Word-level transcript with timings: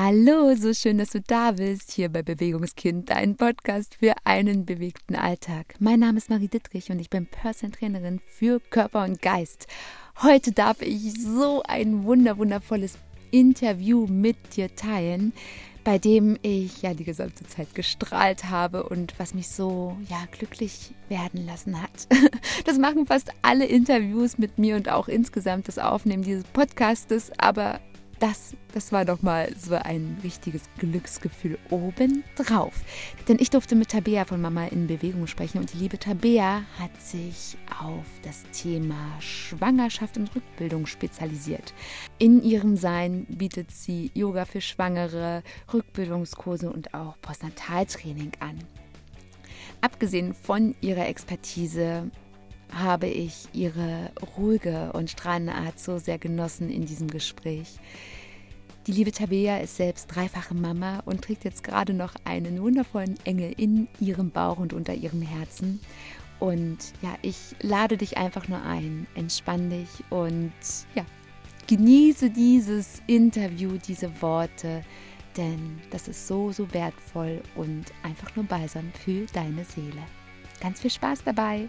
Hallo, 0.00 0.54
so 0.54 0.72
schön, 0.74 0.98
dass 0.98 1.10
du 1.10 1.20
da 1.20 1.50
bist, 1.50 1.90
hier 1.90 2.08
bei 2.08 2.22
Bewegungskind, 2.22 3.10
dein 3.10 3.36
Podcast 3.36 3.96
für 3.96 4.14
einen 4.22 4.64
bewegten 4.64 5.16
Alltag. 5.16 5.74
Mein 5.80 5.98
Name 5.98 6.18
ist 6.18 6.30
Marie 6.30 6.46
Dittrich 6.46 6.92
und 6.92 7.00
ich 7.00 7.10
bin 7.10 7.26
Personal 7.26 7.76
Trainerin 7.76 8.20
für 8.24 8.60
Körper 8.60 9.02
und 9.02 9.20
Geist. 9.20 9.66
Heute 10.22 10.52
darf 10.52 10.82
ich 10.82 11.20
so 11.20 11.64
ein 11.66 12.04
wunder 12.04 12.38
wundervolles 12.38 12.96
Interview 13.32 14.06
mit 14.06 14.36
dir 14.54 14.72
teilen, 14.76 15.32
bei 15.82 15.98
dem 15.98 16.38
ich 16.42 16.80
ja 16.80 16.94
die 16.94 17.02
gesamte 17.02 17.44
Zeit 17.48 17.74
gestrahlt 17.74 18.44
habe 18.44 18.84
und 18.88 19.18
was 19.18 19.34
mich 19.34 19.48
so 19.48 19.96
ja 20.08 20.22
glücklich 20.30 20.94
werden 21.08 21.44
lassen 21.44 21.82
hat. 21.82 22.06
Das 22.66 22.78
machen 22.78 23.06
fast 23.06 23.32
alle 23.42 23.64
Interviews 23.64 24.36
mit 24.38 24.58
mir 24.58 24.76
und 24.76 24.90
auch 24.90 25.08
insgesamt 25.08 25.66
das 25.68 25.78
Aufnehmen 25.78 26.22
dieses 26.22 26.44
Podcastes, 26.44 27.32
aber 27.38 27.80
das, 28.18 28.54
das 28.72 28.92
war 28.92 29.04
doch 29.04 29.22
mal 29.22 29.52
so 29.56 29.74
ein 29.74 30.18
richtiges 30.22 30.62
Glücksgefühl 30.78 31.58
obendrauf. 31.70 32.74
Denn 33.28 33.38
ich 33.40 33.50
durfte 33.50 33.74
mit 33.74 33.90
Tabea 33.90 34.24
von 34.24 34.40
Mama 34.40 34.66
in 34.66 34.86
Bewegung 34.86 35.26
sprechen 35.26 35.58
und 35.58 35.72
die 35.72 35.78
liebe 35.78 35.98
Tabea 35.98 36.62
hat 36.78 37.00
sich 37.00 37.56
auf 37.80 38.06
das 38.22 38.44
Thema 38.52 38.96
Schwangerschaft 39.20 40.16
und 40.16 40.34
Rückbildung 40.34 40.86
spezialisiert. 40.86 41.74
In 42.18 42.42
ihrem 42.42 42.76
Sein 42.76 43.26
bietet 43.26 43.70
sie 43.70 44.10
Yoga 44.14 44.44
für 44.44 44.60
Schwangere, 44.60 45.42
Rückbildungskurse 45.72 46.70
und 46.70 46.94
auch 46.94 47.20
Postnataltraining 47.20 48.32
an. 48.40 48.58
Abgesehen 49.80 50.34
von 50.34 50.74
ihrer 50.80 51.06
Expertise 51.06 52.10
habe 52.72 53.06
ich 53.06 53.48
ihre 53.52 54.10
ruhige 54.36 54.92
und 54.92 55.10
strahlende 55.10 55.54
Art 55.54 55.78
so 55.78 55.98
sehr 55.98 56.18
genossen 56.18 56.70
in 56.70 56.86
diesem 56.86 57.08
Gespräch. 57.08 57.78
Die 58.86 58.92
liebe 58.92 59.12
Tabea 59.12 59.58
ist 59.58 59.76
selbst 59.76 60.06
dreifache 60.06 60.54
Mama 60.54 61.02
und 61.04 61.22
trägt 61.22 61.44
jetzt 61.44 61.62
gerade 61.62 61.92
noch 61.92 62.14
einen 62.24 62.62
wundervollen 62.62 63.18
Engel 63.24 63.52
in 63.56 63.86
ihrem 64.00 64.30
Bauch 64.30 64.58
und 64.58 64.72
unter 64.72 64.94
ihrem 64.94 65.20
Herzen. 65.20 65.80
Und 66.40 66.78
ja, 67.02 67.14
ich 67.20 67.54
lade 67.60 67.96
dich 67.96 68.16
einfach 68.16 68.48
nur 68.48 68.62
ein, 68.62 69.06
entspann 69.14 69.68
dich 69.68 69.88
und 70.10 70.52
ja, 70.94 71.04
genieße 71.66 72.30
dieses 72.30 73.02
Interview, 73.06 73.76
diese 73.76 74.22
Worte, 74.22 74.82
denn 75.36 75.80
das 75.90 76.08
ist 76.08 76.26
so, 76.26 76.50
so 76.52 76.72
wertvoll 76.72 77.42
und 77.56 77.84
einfach 78.02 78.34
nur 78.36 78.46
balsam 78.46 78.90
für 79.04 79.26
deine 79.34 79.64
Seele. 79.64 80.02
Ganz 80.60 80.80
viel 80.80 80.90
Spaß 80.90 81.24
dabei! 81.24 81.68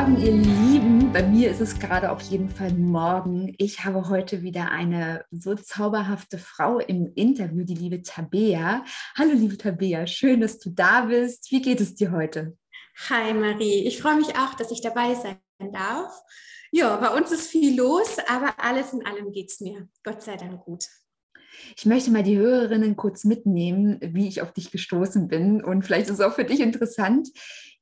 Morgen, 0.00 0.16
ihr 0.16 0.32
Lieben. 0.32 1.12
Bei 1.12 1.22
mir 1.22 1.50
ist 1.50 1.60
es 1.60 1.78
gerade 1.78 2.10
auf 2.10 2.22
jeden 2.22 2.48
Fall 2.48 2.72
morgen. 2.72 3.54
Ich 3.58 3.84
habe 3.84 4.08
heute 4.08 4.42
wieder 4.42 4.70
eine 4.70 5.26
so 5.30 5.54
zauberhafte 5.54 6.38
Frau 6.38 6.78
im 6.78 7.12
Interview, 7.16 7.64
die 7.64 7.74
liebe 7.74 8.00
Tabea. 8.00 8.82
Hallo, 9.18 9.32
liebe 9.34 9.58
Tabea, 9.58 10.06
schön, 10.06 10.40
dass 10.40 10.58
du 10.58 10.70
da 10.70 11.02
bist. 11.02 11.50
Wie 11.50 11.60
geht 11.60 11.82
es 11.82 11.96
dir 11.96 12.12
heute? 12.12 12.56
Hi, 13.10 13.34
Marie. 13.34 13.86
Ich 13.86 14.00
freue 14.00 14.16
mich 14.16 14.34
auch, 14.38 14.54
dass 14.54 14.70
ich 14.70 14.80
dabei 14.80 15.14
sein 15.14 15.38
darf. 15.70 16.14
Ja, 16.72 16.96
bei 16.96 17.10
uns 17.10 17.30
ist 17.30 17.48
viel 17.48 17.76
los, 17.76 18.16
aber 18.26 18.54
alles 18.56 18.94
in 18.94 19.04
allem 19.04 19.30
geht 19.32 19.50
es 19.50 19.60
mir. 19.60 19.86
Gott 20.02 20.22
sei 20.22 20.38
Dank 20.38 20.64
gut. 20.64 20.86
Ich 21.76 21.84
möchte 21.84 22.10
mal 22.10 22.22
die 22.22 22.38
Hörerinnen 22.38 22.96
kurz 22.96 23.24
mitnehmen, 23.24 23.98
wie 24.00 24.28
ich 24.28 24.40
auf 24.40 24.52
dich 24.52 24.70
gestoßen 24.70 25.28
bin. 25.28 25.62
Und 25.62 25.82
vielleicht 25.84 26.06
ist 26.06 26.14
es 26.14 26.20
auch 26.20 26.34
für 26.34 26.44
dich 26.44 26.60
interessant. 26.60 27.28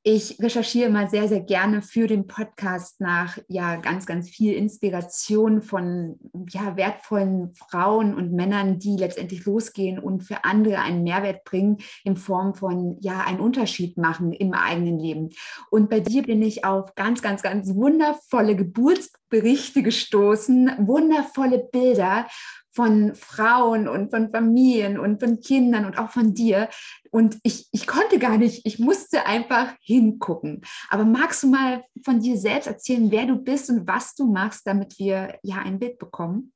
Ich 0.03 0.37
recherchiere 0.39 0.89
mal 0.89 1.09
sehr, 1.09 1.27
sehr 1.27 1.41
gerne 1.41 1.81
für 1.81 2.07
den 2.07 2.25
Podcast 2.25 3.01
nach 3.01 3.37
ja 3.49 3.75
ganz, 3.75 4.05
ganz 4.05 4.29
viel 4.29 4.53
Inspiration 4.53 5.61
von 5.61 6.17
ja, 6.47 6.77
wertvollen 6.77 7.53
Frauen 7.53 8.15
und 8.15 8.31
Männern, 8.31 8.79
die 8.79 8.95
letztendlich 8.95 9.43
losgehen 9.43 9.99
und 9.99 10.21
für 10.21 10.45
andere 10.45 10.79
einen 10.79 11.03
Mehrwert 11.03 11.43
bringen 11.43 11.79
in 12.05 12.15
Form 12.15 12.55
von 12.55 12.95
ja 13.01 13.25
einen 13.25 13.41
Unterschied 13.41 13.97
machen 13.97 14.31
im 14.31 14.53
eigenen 14.53 14.99
Leben. 14.99 15.31
Und 15.69 15.89
bei 15.89 15.99
dir 15.99 16.23
bin 16.23 16.41
ich 16.41 16.63
auf 16.63 16.95
ganz, 16.95 17.21
ganz, 17.21 17.41
ganz 17.41 17.75
wundervolle 17.75 18.55
Geburtsberichte 18.55 19.83
gestoßen, 19.83 20.87
wundervolle 20.87 21.59
Bilder 21.59 22.25
von 22.71 23.15
Frauen 23.15 23.87
und 23.87 24.11
von 24.11 24.31
Familien 24.31 24.99
und 24.99 25.19
von 25.19 25.39
Kindern 25.39 25.85
und 25.85 25.97
auch 25.97 26.11
von 26.11 26.33
dir. 26.33 26.69
Und 27.11 27.37
ich, 27.43 27.67
ich 27.71 27.87
konnte 27.87 28.19
gar 28.19 28.37
nicht, 28.37 28.65
ich 28.65 28.79
musste 28.79 29.25
einfach 29.25 29.73
hingucken. 29.81 30.61
Aber 30.89 31.05
magst 31.05 31.43
du 31.43 31.47
mal 31.47 31.83
von 32.03 32.19
dir 32.19 32.37
selbst 32.37 32.67
erzählen, 32.67 33.11
wer 33.11 33.25
du 33.25 33.35
bist 33.35 33.69
und 33.69 33.87
was 33.87 34.15
du 34.15 34.31
machst, 34.31 34.67
damit 34.67 34.99
wir 34.99 35.39
ja 35.43 35.57
ein 35.57 35.79
Bild 35.79 35.97
bekommen? 35.97 36.53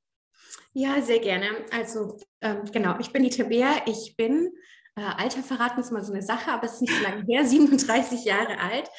Ja, 0.73 1.01
sehr 1.01 1.19
gerne. 1.19 1.47
Also 1.71 2.17
ähm, 2.41 2.63
genau, 2.71 2.97
ich 2.99 3.11
bin 3.11 3.23
die 3.23 3.29
Tabea, 3.29 3.69
ich 3.85 4.15
bin 4.17 4.51
äh, 4.95 5.01
Alter 5.01 5.41
verraten 5.41 5.79
ist 5.79 5.91
mal 5.91 6.03
so 6.03 6.13
eine 6.13 6.21
Sache, 6.21 6.51
aber 6.51 6.65
es 6.65 6.73
ist 6.73 6.81
nicht 6.81 6.95
so 6.95 7.03
lange 7.03 7.23
her, 7.25 7.45
37 7.45 8.25
Jahre 8.25 8.59
alt. 8.59 8.89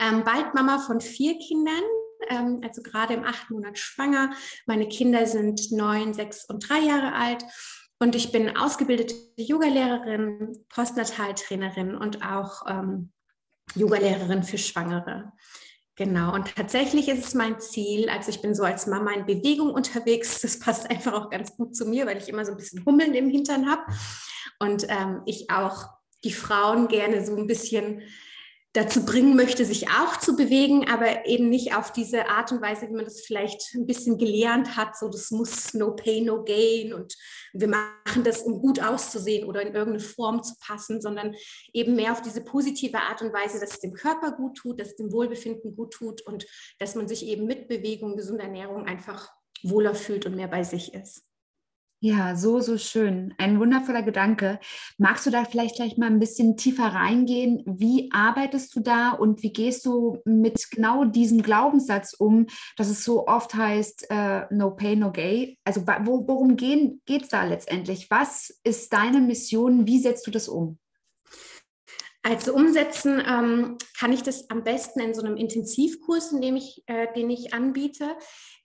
Ähm, 0.00 0.24
bald 0.24 0.54
Mama 0.54 0.78
von 0.78 1.00
vier 1.00 1.38
Kindern, 1.38 1.82
ähm, 2.28 2.60
also 2.62 2.82
gerade 2.82 3.14
im 3.14 3.24
achten 3.24 3.54
Monat 3.54 3.78
schwanger. 3.78 4.32
Meine 4.66 4.88
Kinder 4.88 5.26
sind 5.26 5.72
neun, 5.72 6.14
sechs 6.14 6.44
und 6.44 6.68
drei 6.68 6.80
Jahre 6.80 7.14
alt. 7.14 7.44
Und 7.98 8.16
ich 8.16 8.32
bin 8.32 8.56
ausgebildete 8.56 9.14
Yogalehrerin, 9.36 10.64
Postnataltrainerin 10.68 11.94
und 11.94 12.24
auch 12.24 12.62
ähm, 12.68 13.12
Yogalehrerin 13.74 14.42
für 14.42 14.58
Schwangere. 14.58 15.32
Genau, 15.96 16.34
und 16.34 16.54
tatsächlich 16.56 17.08
ist 17.08 17.26
es 17.26 17.34
mein 17.34 17.60
Ziel, 17.60 18.08
also 18.08 18.30
ich 18.30 18.40
bin 18.40 18.54
so 18.54 18.64
als 18.64 18.86
Mama 18.86 19.12
in 19.12 19.26
Bewegung 19.26 19.70
unterwegs, 19.70 20.40
das 20.40 20.58
passt 20.58 20.90
einfach 20.90 21.12
auch 21.12 21.30
ganz 21.30 21.54
gut 21.56 21.76
zu 21.76 21.84
mir, 21.84 22.06
weil 22.06 22.16
ich 22.16 22.28
immer 22.28 22.44
so 22.46 22.52
ein 22.52 22.56
bisschen 22.56 22.84
Hummeln 22.86 23.14
im 23.14 23.28
Hintern 23.28 23.70
habe 23.70 23.82
und 24.58 24.86
ähm, 24.88 25.20
ich 25.26 25.50
auch 25.50 25.88
die 26.24 26.32
Frauen 26.32 26.88
gerne 26.88 27.24
so 27.24 27.36
ein 27.36 27.46
bisschen 27.46 28.02
dazu 28.74 29.04
bringen 29.04 29.36
möchte, 29.36 29.66
sich 29.66 29.88
auch 29.88 30.16
zu 30.18 30.34
bewegen, 30.34 30.88
aber 30.88 31.26
eben 31.26 31.50
nicht 31.50 31.76
auf 31.76 31.92
diese 31.92 32.28
Art 32.28 32.52
und 32.52 32.62
Weise, 32.62 32.88
wie 32.88 32.94
man 32.94 33.04
das 33.04 33.20
vielleicht 33.20 33.74
ein 33.74 33.86
bisschen 33.86 34.16
gelernt 34.16 34.76
hat, 34.76 34.96
so 34.96 35.08
das 35.08 35.30
muss 35.30 35.74
no 35.74 35.94
pain, 35.94 36.24
no 36.24 36.42
gain 36.42 36.94
und 36.94 37.14
wir 37.52 37.68
machen 37.68 38.24
das, 38.24 38.42
um 38.42 38.60
gut 38.60 38.80
auszusehen 38.80 39.46
oder 39.46 39.60
in 39.60 39.74
irgendeine 39.74 40.00
Form 40.00 40.42
zu 40.42 40.54
passen, 40.58 41.02
sondern 41.02 41.34
eben 41.74 41.94
mehr 41.96 42.12
auf 42.12 42.22
diese 42.22 42.42
positive 42.42 42.98
Art 42.98 43.20
und 43.20 43.32
Weise, 43.34 43.60
dass 43.60 43.72
es 43.72 43.80
dem 43.80 43.92
Körper 43.92 44.32
gut 44.32 44.56
tut, 44.56 44.80
dass 44.80 44.88
es 44.88 44.96
dem 44.96 45.12
Wohlbefinden 45.12 45.76
gut 45.76 45.92
tut 45.92 46.22
und 46.22 46.46
dass 46.78 46.94
man 46.94 47.08
sich 47.08 47.26
eben 47.26 47.46
mit 47.46 47.68
Bewegung, 47.68 48.16
gesunder 48.16 48.44
Ernährung 48.44 48.86
einfach 48.86 49.30
wohler 49.62 49.94
fühlt 49.94 50.24
und 50.24 50.34
mehr 50.34 50.48
bei 50.48 50.64
sich 50.64 50.94
ist. 50.94 51.26
Ja, 52.04 52.34
so, 52.34 52.58
so 52.58 52.78
schön. 52.78 53.32
Ein 53.38 53.60
wundervoller 53.60 54.02
Gedanke. 54.02 54.58
Magst 54.98 55.24
du 55.24 55.30
da 55.30 55.44
vielleicht 55.44 55.76
gleich 55.76 55.96
mal 55.98 56.08
ein 56.08 56.18
bisschen 56.18 56.56
tiefer 56.56 56.86
reingehen? 56.86 57.62
Wie 57.64 58.10
arbeitest 58.12 58.74
du 58.74 58.80
da 58.80 59.10
und 59.10 59.44
wie 59.44 59.52
gehst 59.52 59.86
du 59.86 60.18
mit 60.24 60.68
genau 60.72 61.04
diesem 61.04 61.42
Glaubenssatz 61.42 62.14
um, 62.14 62.46
dass 62.76 62.88
es 62.88 63.04
so 63.04 63.28
oft 63.28 63.54
heißt, 63.54 64.08
uh, 64.12 64.40
no 64.50 64.72
pain, 64.72 64.98
no 64.98 65.12
gain? 65.12 65.56
Also 65.62 65.86
wo, 65.86 66.26
worum 66.26 66.56
geht 66.56 67.22
es 67.22 67.28
da 67.28 67.44
letztendlich? 67.44 68.10
Was 68.10 68.52
ist 68.64 68.92
deine 68.92 69.20
Mission? 69.20 69.86
Wie 69.86 70.00
setzt 70.00 70.26
du 70.26 70.32
das 70.32 70.48
um? 70.48 70.80
Also 72.24 72.52
umsetzen 72.52 73.22
ähm, 73.24 73.78
kann 73.96 74.12
ich 74.12 74.24
das 74.24 74.50
am 74.50 74.64
besten 74.64 74.98
in 74.98 75.14
so 75.14 75.22
einem 75.22 75.36
Intensivkurs, 75.36 76.32
in 76.32 76.40
dem 76.40 76.56
ich, 76.56 76.82
äh, 76.86 77.12
den 77.14 77.30
ich 77.30 77.54
anbiete 77.54 78.16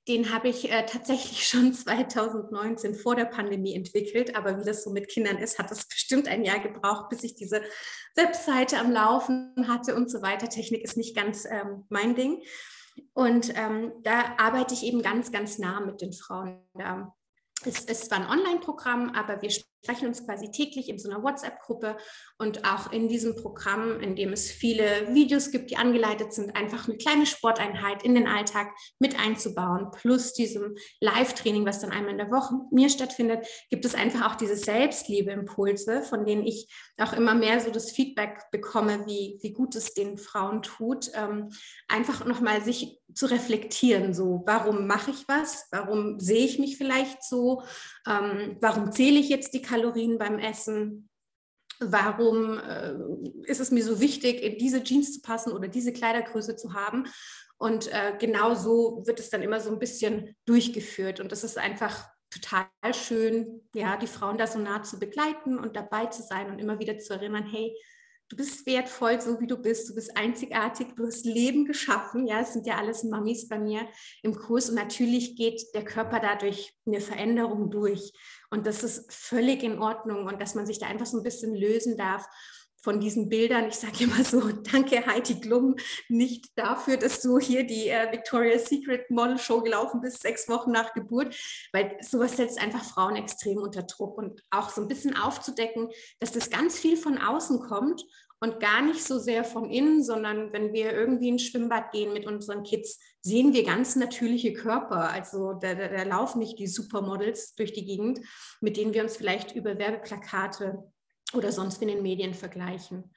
den 0.07 0.33
habe 0.33 0.48
ich 0.50 0.71
äh, 0.71 0.86
tatsächlich 0.86 1.48
schon 1.48 1.74
2019 1.74 2.95
vor 2.95 3.15
der 3.15 3.25
Pandemie 3.25 3.75
entwickelt. 3.75 4.36
Aber 4.36 4.59
wie 4.59 4.63
das 4.63 4.83
so 4.83 4.92
mit 4.92 5.09
Kindern 5.09 5.38
ist, 5.38 5.59
hat 5.59 5.71
das 5.71 5.88
bestimmt 5.88 6.27
ein 6.27 6.44
Jahr 6.44 6.59
gebraucht, 6.59 7.09
bis 7.09 7.24
ich 7.24 7.36
diese 7.36 7.62
Webseite 8.15 8.80
am 8.80 8.92
Laufen 8.92 9.54
hatte 9.68 9.95
und 9.95 10.09
so 10.09 10.21
weiter. 10.21 10.50
Technik 10.50 10.83
ist 10.83 10.98
nicht 10.98 11.15
ganz 11.15 11.45
ähm, 11.45 11.86
mein 11.89 12.15
Ding. 12.15 12.42
Und 13.13 13.54
ähm, 13.56 13.94
da 14.01 14.36
arbeite 14.38 14.74
ich 14.74 14.83
eben 14.83 15.01
ganz, 15.01 15.31
ganz 15.31 15.59
nah 15.59 15.80
mit 15.81 16.01
den 16.01 16.13
Frauen. 16.13 16.68
Da 16.74 17.13
es 17.65 17.86
ist 17.86 18.06
zwar 18.06 18.19
ein 18.19 18.39
Online-Programm, 18.39 19.09
aber 19.15 19.42
wir 19.42 19.50
sprechen 19.83 20.07
uns 20.07 20.25
quasi 20.25 20.51
täglich 20.51 20.89
in 20.89 21.00
so 21.00 21.09
einer 21.09 21.24
WhatsApp-Gruppe 21.24 21.97
und 22.38 22.65
auch 22.65 22.91
in 22.91 23.07
diesem 23.07 23.35
Programm, 23.35 24.00
in 24.01 24.15
dem 24.15 24.33
es 24.33 24.51
viele 24.51 25.13
Videos 25.13 25.51
gibt, 25.51 25.71
die 25.71 25.77
angeleitet 25.77 26.33
sind, 26.33 26.56
einfach 26.56 26.88
eine 26.88 26.97
kleine 26.97 27.25
Sporteinheit 27.25 28.03
in 28.03 28.15
den 28.15 28.27
Alltag 28.27 28.71
mit 29.00 29.19
einzubauen, 29.19 29.91
plus 29.91 30.33
diesem 30.33 30.75
Live-Training, 31.00 31.65
was 31.65 31.79
dann 31.79 31.91
einmal 31.91 32.12
in 32.12 32.18
der 32.18 32.31
Woche 32.31 32.56
mir 32.71 32.89
stattfindet, 32.89 33.47
gibt 33.69 33.85
es 33.85 33.95
einfach 33.95 34.31
auch 34.31 34.35
diese 34.35 34.56
Selbstliebe-Impulse, 34.56 36.01
von 36.03 36.25
denen 36.25 36.45
ich 36.45 36.68
auch 36.97 37.13
immer 37.13 37.35
mehr 37.35 37.59
so 37.59 37.71
das 37.71 37.91
Feedback 37.91 38.45
bekomme, 38.51 39.06
wie, 39.06 39.39
wie 39.41 39.53
gut 39.53 39.75
es 39.75 39.94
den 39.94 40.18
Frauen 40.18 40.62
tut, 40.62 41.12
ähm, 41.13 41.50
einfach 41.88 42.25
nochmal 42.25 42.63
sich 42.63 43.00
zu 43.13 43.27
reflektieren, 43.27 44.13
so 44.13 44.44
warum 44.45 44.85
mache 44.85 45.12
ich 45.12 45.27
was, 45.27 45.68
warum 45.71 46.19
sehe 46.19 46.45
ich 46.45 46.59
mich 46.59 46.77
vielleicht 46.77 47.23
so, 47.23 47.63
ähm, 48.07 48.57
warum 48.59 48.91
zähle 48.91 49.19
ich 49.19 49.30
jetzt 49.30 49.53
die 49.53 49.62
Kalorien 49.67 50.17
beim 50.17 50.39
Essen, 50.39 51.09
warum 51.79 52.59
äh, 52.59 52.95
ist 53.43 53.59
es 53.59 53.71
mir 53.71 53.83
so 53.83 53.99
wichtig, 53.99 54.41
in 54.41 54.57
diese 54.57 54.83
Jeans 54.83 55.13
zu 55.13 55.21
passen 55.21 55.51
oder 55.51 55.67
diese 55.67 55.93
Kleidergröße 55.93 56.55
zu 56.55 56.73
haben. 56.73 57.05
Und 57.57 57.91
äh, 57.91 58.13
genau 58.19 58.55
so 58.55 59.03
wird 59.05 59.19
es 59.19 59.29
dann 59.29 59.41
immer 59.41 59.59
so 59.59 59.71
ein 59.71 59.79
bisschen 59.79 60.35
durchgeführt. 60.45 61.19
Und 61.19 61.31
das 61.31 61.43
ist 61.43 61.57
einfach 61.57 62.07
total 62.29 62.67
schön, 62.93 63.67
ja, 63.73 63.97
die 63.97 64.07
Frauen 64.07 64.37
da 64.37 64.47
so 64.47 64.59
nah 64.59 64.83
zu 64.83 64.99
begleiten 64.99 65.57
und 65.57 65.75
dabei 65.75 66.07
zu 66.07 66.21
sein 66.21 66.51
und 66.51 66.59
immer 66.59 66.79
wieder 66.79 66.97
zu 66.99 67.13
erinnern, 67.13 67.45
hey, 67.49 67.75
du 68.29 68.35
bist 68.35 68.65
wertvoll, 68.65 69.21
so 69.21 69.39
wie 69.39 69.47
du 69.47 69.57
bist, 69.57 69.89
du 69.89 69.95
bist 69.95 70.18
einzigartig, 70.18 70.88
du 70.95 71.06
hast 71.06 71.25
Leben 71.25 71.65
geschaffen, 71.65 72.27
ja, 72.27 72.41
es 72.41 72.53
sind 72.53 72.68
ja 72.68 72.77
alles 72.77 73.03
Mamis 73.03 73.47
bei 73.47 73.57
mir 73.57 73.88
im 74.21 74.35
Kurs. 74.35 74.69
Und 74.69 74.75
natürlich 74.75 75.35
geht 75.35 75.62
der 75.74 75.85
Körper 75.85 76.19
dadurch 76.19 76.74
eine 76.85 77.00
Veränderung 77.00 77.71
durch. 77.71 78.12
Und 78.50 78.65
das 78.65 78.83
ist 78.83 79.12
völlig 79.12 79.63
in 79.63 79.79
Ordnung. 79.79 80.25
Und 80.25 80.41
dass 80.41 80.56
man 80.56 80.65
sich 80.65 80.79
da 80.79 80.88
einfach 80.88 81.06
so 81.06 81.18
ein 81.18 81.24
bisschen 81.24 81.56
lösen 81.56 81.97
darf 81.97 82.25
von 82.79 83.00
diesen 83.00 83.29
Bildern. 83.29 83.68
Ich 83.68 83.75
sage 83.75 84.03
immer 84.03 84.24
so, 84.24 84.41
danke 84.71 85.06
Heidi 85.06 85.35
Glum, 85.35 85.75
nicht 86.09 86.57
dafür, 86.57 86.97
dass 86.97 87.21
du 87.21 87.39
hier 87.39 87.65
die 87.65 87.89
äh, 87.89 88.12
Victoria's 88.12 88.65
Secret 88.65 89.09
Model 89.09 89.38
Show 89.38 89.62
gelaufen 89.62 90.01
bist, 90.01 90.21
sechs 90.21 90.47
Wochen 90.47 90.71
nach 90.71 90.94
Geburt, 90.94 91.35
weil 91.74 91.97
sowas 92.01 92.38
setzt 92.38 92.62
einfach 92.62 92.83
Frauen 92.83 93.15
extrem 93.15 93.57
unter 93.57 93.83
Druck 93.83 94.18
und 94.18 94.41
auch 94.51 94.69
so 94.69 94.81
ein 94.81 94.88
bisschen 94.88 95.18
aufzudecken, 95.18 95.89
dass 96.19 96.31
das 96.31 96.50
ganz 96.50 96.79
viel 96.79 96.97
von 96.97 97.18
außen 97.18 97.59
kommt 97.59 98.03
und 98.39 98.59
gar 98.59 98.81
nicht 98.83 99.03
so 99.03 99.18
sehr 99.18 99.44
von 99.44 99.69
innen, 99.69 100.03
sondern 100.03 100.53
wenn 100.53 100.71
wir 100.71 100.94
irgendwie 100.94 101.30
ins 101.30 101.44
Schwimmbad 101.44 101.91
gehen 101.91 102.13
mit 102.13 102.27
unseren 102.27 102.63
Kids, 102.63 103.00
sehen 103.21 103.53
wir 103.53 103.63
ganz 103.63 103.95
natürliche 103.95 104.53
Körper. 104.53 105.09
Also 105.09 105.53
da, 105.53 105.73
da, 105.73 105.88
da 105.88 106.03
laufen 106.03 106.39
nicht 106.39 106.59
die 106.59 106.68
Supermodels 106.68 107.56
durch 107.56 107.73
die 107.73 107.85
Gegend, 107.85 108.19
mit 108.62 108.77
denen 108.77 108.94
wir 108.94 109.01
uns 109.01 109.18
vielleicht 109.18 109.56
über 109.56 109.80
Werbeplakate 109.80 110.83
oder 111.33 111.51
sonst 111.51 111.81
in 111.81 111.88
den 111.88 112.01
Medien 112.01 112.33
vergleichen. 112.33 113.13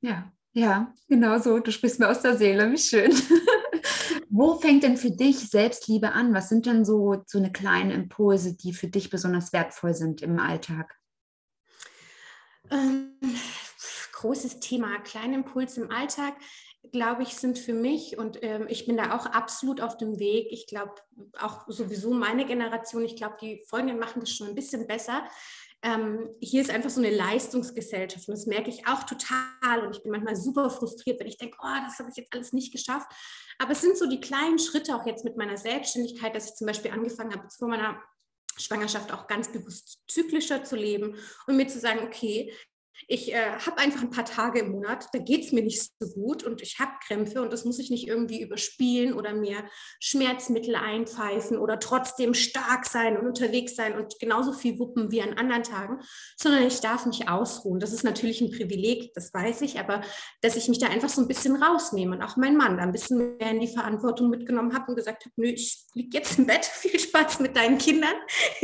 Ja, 0.00 0.32
ja, 0.52 0.94
genau 1.08 1.38
so. 1.38 1.58
Du 1.58 1.70
sprichst 1.70 2.00
mir 2.00 2.08
aus 2.08 2.22
der 2.22 2.36
Seele, 2.36 2.70
wie 2.70 2.78
schön. 2.78 3.12
Wo 4.28 4.58
fängt 4.58 4.82
denn 4.82 4.96
für 4.96 5.10
dich 5.10 5.38
Selbstliebe 5.50 6.12
an? 6.12 6.34
Was 6.34 6.48
sind 6.48 6.66
denn 6.66 6.84
so, 6.84 7.22
so 7.26 7.38
eine 7.38 7.52
kleine 7.52 7.94
Impulse, 7.94 8.56
die 8.56 8.72
für 8.72 8.88
dich 8.88 9.10
besonders 9.10 9.52
wertvoll 9.52 9.94
sind 9.94 10.22
im 10.22 10.38
Alltag? 10.38 10.94
Ähm, 12.70 13.18
großes 14.12 14.60
Thema, 14.60 14.98
kleine 15.00 15.36
Impulse 15.36 15.82
im 15.82 15.90
Alltag, 15.90 16.34
glaube 16.90 17.22
ich, 17.22 17.36
sind 17.36 17.58
für 17.58 17.74
mich 17.74 18.16
und 18.18 18.42
ähm, 18.42 18.66
ich 18.68 18.86
bin 18.86 18.96
da 18.96 19.16
auch 19.16 19.26
absolut 19.26 19.80
auf 19.80 19.96
dem 19.96 20.18
Weg. 20.18 20.48
Ich 20.50 20.66
glaube 20.66 20.94
auch 21.40 21.64
sowieso 21.68 22.12
meine 22.12 22.46
Generation, 22.46 23.04
ich 23.04 23.16
glaube, 23.16 23.36
die 23.40 23.62
Folgenden 23.68 23.98
machen 23.98 24.20
das 24.20 24.30
schon 24.30 24.48
ein 24.48 24.54
bisschen 24.54 24.86
besser 24.86 25.22
ähm, 25.86 26.28
hier 26.40 26.62
ist 26.62 26.70
einfach 26.70 26.90
so 26.90 27.00
eine 27.00 27.14
Leistungsgesellschaft 27.14 28.28
und 28.28 28.34
das 28.34 28.46
merke 28.46 28.70
ich 28.70 28.88
auch 28.88 29.04
total 29.04 29.86
und 29.86 29.94
ich 29.94 30.02
bin 30.02 30.10
manchmal 30.10 30.34
super 30.34 30.68
frustriert, 30.68 31.20
wenn 31.20 31.28
ich 31.28 31.38
denke, 31.38 31.56
oh, 31.62 31.76
das 31.86 32.00
habe 32.00 32.10
ich 32.10 32.16
jetzt 32.16 32.34
alles 32.34 32.52
nicht 32.52 32.72
geschafft. 32.72 33.06
Aber 33.58 33.70
es 33.70 33.82
sind 33.82 33.96
so 33.96 34.08
die 34.08 34.20
kleinen 34.20 34.58
Schritte 34.58 34.96
auch 34.96 35.06
jetzt 35.06 35.24
mit 35.24 35.36
meiner 35.36 35.56
Selbstständigkeit, 35.56 36.34
dass 36.34 36.50
ich 36.50 36.56
zum 36.56 36.66
Beispiel 36.66 36.90
angefangen 36.90 37.32
habe, 37.32 37.48
vor 37.56 37.68
meiner 37.68 38.02
Schwangerschaft 38.56 39.12
auch 39.12 39.28
ganz 39.28 39.52
bewusst 39.52 40.02
zyklischer 40.08 40.64
zu 40.64 40.74
leben 40.74 41.14
und 41.46 41.56
mir 41.56 41.68
zu 41.68 41.78
sagen, 41.78 42.00
okay, 42.04 42.52
ich 43.08 43.32
äh, 43.32 43.52
habe 43.64 43.78
einfach 43.78 44.02
ein 44.02 44.10
paar 44.10 44.24
Tage 44.24 44.60
im 44.60 44.72
Monat, 44.72 45.08
da 45.12 45.18
geht 45.18 45.44
es 45.44 45.52
mir 45.52 45.62
nicht 45.62 45.90
so 45.98 46.08
gut 46.08 46.42
und 46.42 46.62
ich 46.62 46.78
habe 46.78 46.92
Krämpfe 47.06 47.42
und 47.42 47.52
das 47.52 47.64
muss 47.64 47.78
ich 47.78 47.90
nicht 47.90 48.08
irgendwie 48.08 48.42
überspielen 48.42 49.12
oder 49.12 49.32
mir 49.32 49.64
Schmerzmittel 50.00 50.74
einpfeifen 50.74 51.58
oder 51.58 51.78
trotzdem 51.78 52.34
stark 52.34 52.86
sein 52.86 53.16
und 53.16 53.26
unterwegs 53.26 53.76
sein 53.76 53.96
und 53.96 54.18
genauso 54.18 54.52
viel 54.52 54.78
wuppen 54.78 55.10
wie 55.10 55.22
an 55.22 55.34
anderen 55.34 55.62
Tagen, 55.62 56.00
sondern 56.36 56.66
ich 56.66 56.80
darf 56.80 57.06
mich 57.06 57.28
ausruhen. 57.28 57.80
Das 57.80 57.92
ist 57.92 58.02
natürlich 58.02 58.40
ein 58.40 58.50
Privileg, 58.50 59.12
das 59.14 59.32
weiß 59.32 59.62
ich, 59.62 59.78
aber 59.78 60.02
dass 60.40 60.56
ich 60.56 60.68
mich 60.68 60.78
da 60.78 60.88
einfach 60.88 61.08
so 61.08 61.20
ein 61.20 61.28
bisschen 61.28 61.62
rausnehme 61.62 62.16
und 62.16 62.22
auch 62.22 62.36
mein 62.36 62.56
Mann 62.56 62.76
da 62.76 62.82
ein 62.82 62.92
bisschen 62.92 63.36
mehr 63.36 63.50
in 63.50 63.60
die 63.60 63.68
Verantwortung 63.68 64.30
mitgenommen 64.30 64.74
habe 64.74 64.86
und 64.88 64.96
gesagt 64.96 65.24
habe, 65.24 65.34
nö, 65.36 65.48
ich 65.48 65.84
liege 65.94 66.18
jetzt 66.18 66.38
im 66.38 66.46
Bett, 66.46 66.64
viel 66.64 66.98
Spaß 66.98 67.40
mit 67.40 67.56
deinen 67.56 67.78
Kindern, 67.78 68.14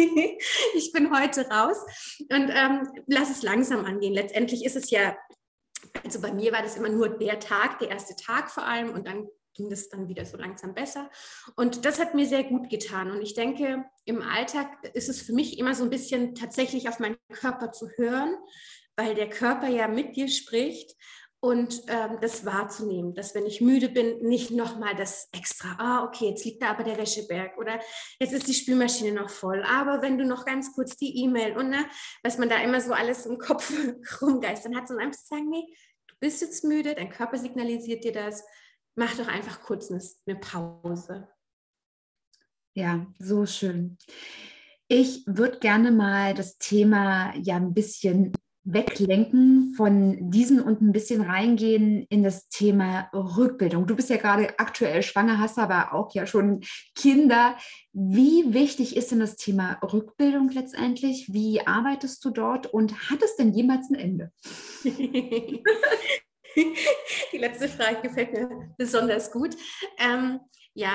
ich 0.74 0.90
bin 0.92 1.16
heute 1.16 1.48
raus 1.48 1.76
und 2.18 2.50
ähm, 2.50 2.88
lass 3.06 3.30
es 3.30 3.42
langsam 3.42 3.84
angehen 3.84 4.14
letztendlich 4.22 4.64
ist 4.64 4.76
es 4.76 4.90
ja, 4.90 5.16
also 6.04 6.20
bei 6.20 6.32
mir 6.32 6.52
war 6.52 6.62
das 6.62 6.76
immer 6.76 6.88
nur 6.88 7.08
der 7.18 7.40
Tag, 7.40 7.78
der 7.80 7.90
erste 7.90 8.16
Tag 8.16 8.50
vor 8.50 8.64
allem 8.64 8.90
und 8.90 9.06
dann 9.06 9.28
ging 9.54 9.68
das 9.68 9.88
dann 9.88 10.08
wieder 10.08 10.24
so 10.24 10.36
langsam 10.36 10.74
besser. 10.74 11.10
Und 11.56 11.84
das 11.84 12.00
hat 12.00 12.14
mir 12.14 12.26
sehr 12.26 12.44
gut 12.44 12.70
getan. 12.70 13.10
Und 13.10 13.20
ich 13.20 13.34
denke, 13.34 13.84
im 14.04 14.22
Alltag 14.22 14.68
ist 14.94 15.08
es 15.08 15.20
für 15.20 15.34
mich 15.34 15.58
immer 15.58 15.74
so 15.74 15.84
ein 15.84 15.90
bisschen 15.90 16.34
tatsächlich 16.34 16.88
auf 16.88 16.98
meinen 16.98 17.18
Körper 17.32 17.72
zu 17.72 17.90
hören, 17.96 18.34
weil 18.96 19.14
der 19.14 19.28
Körper 19.28 19.68
ja 19.68 19.88
mit 19.88 20.16
dir 20.16 20.28
spricht 20.28 20.96
und 21.42 21.82
ähm, 21.88 22.18
das 22.20 22.46
wahrzunehmen, 22.46 23.14
dass 23.14 23.34
wenn 23.34 23.46
ich 23.46 23.60
müde 23.60 23.88
bin, 23.88 24.20
nicht 24.20 24.52
nochmal 24.52 24.94
das 24.94 25.28
extra, 25.32 25.74
ah, 25.76 26.04
okay, 26.04 26.28
jetzt 26.28 26.44
liegt 26.44 26.62
da 26.62 26.70
aber 26.70 26.84
der 26.84 26.96
Wäscheberg 26.96 27.58
oder 27.58 27.80
jetzt 28.20 28.32
ist 28.32 28.46
die 28.46 28.54
Spülmaschine 28.54 29.10
noch 29.10 29.28
voll, 29.28 29.64
aber 29.64 30.02
wenn 30.02 30.18
du 30.18 30.24
noch 30.24 30.44
ganz 30.44 30.72
kurz 30.72 30.96
die 30.96 31.24
E-Mail 31.24 31.56
und 31.56 31.70
ne, 31.70 31.84
was 32.22 32.38
man 32.38 32.48
da 32.48 32.62
immer 32.62 32.80
so 32.80 32.92
alles 32.92 33.26
im 33.26 33.38
Kopf 33.38 33.72
rumgeistern 34.22 34.76
hat, 34.76 34.86
sondern 34.86 35.06
einfach 35.06 35.20
zu 35.20 35.26
sagen, 35.26 35.50
nee, 35.50 35.66
du 36.06 36.14
bist 36.20 36.42
jetzt 36.42 36.62
müde, 36.62 36.94
dein 36.94 37.10
Körper 37.10 37.36
signalisiert 37.36 38.04
dir 38.04 38.12
das, 38.12 38.44
mach 38.94 39.16
doch 39.16 39.26
einfach 39.26 39.62
kurz 39.62 39.90
eine, 39.90 40.00
eine 40.26 40.38
Pause. 40.38 41.28
Ja, 42.74 43.04
so 43.18 43.46
schön. 43.46 43.98
Ich 44.86 45.24
würde 45.26 45.58
gerne 45.58 45.90
mal 45.90 46.34
das 46.34 46.56
Thema 46.58 47.34
ja 47.36 47.56
ein 47.56 47.74
bisschen 47.74 48.32
weglenken 48.64 49.74
von 49.76 50.30
diesen 50.30 50.60
und 50.60 50.80
ein 50.80 50.92
bisschen 50.92 51.20
reingehen 51.20 52.06
in 52.08 52.22
das 52.22 52.48
Thema 52.48 53.10
Rückbildung. 53.12 53.86
Du 53.86 53.96
bist 53.96 54.08
ja 54.08 54.18
gerade 54.18 54.58
aktuell 54.58 55.02
schwanger, 55.02 55.38
hast 55.38 55.58
aber 55.58 55.92
auch 55.92 56.14
ja 56.14 56.26
schon 56.26 56.60
Kinder. 56.94 57.56
Wie 57.92 58.54
wichtig 58.54 58.96
ist 58.96 59.10
denn 59.10 59.20
das 59.20 59.36
Thema 59.36 59.78
Rückbildung 59.82 60.50
letztendlich? 60.50 61.32
Wie 61.32 61.66
arbeitest 61.66 62.24
du 62.24 62.30
dort 62.30 62.66
und 62.72 63.10
hat 63.10 63.22
es 63.22 63.36
denn 63.36 63.52
jemals 63.52 63.90
ein 63.90 63.96
Ende? 63.96 64.32
Die 67.32 67.38
letzte 67.38 67.68
Frage 67.68 68.02
gefällt 68.02 68.32
mir 68.32 68.74
besonders 68.78 69.32
gut. 69.32 69.56
Ähm, 69.98 70.40
ja, 70.74 70.92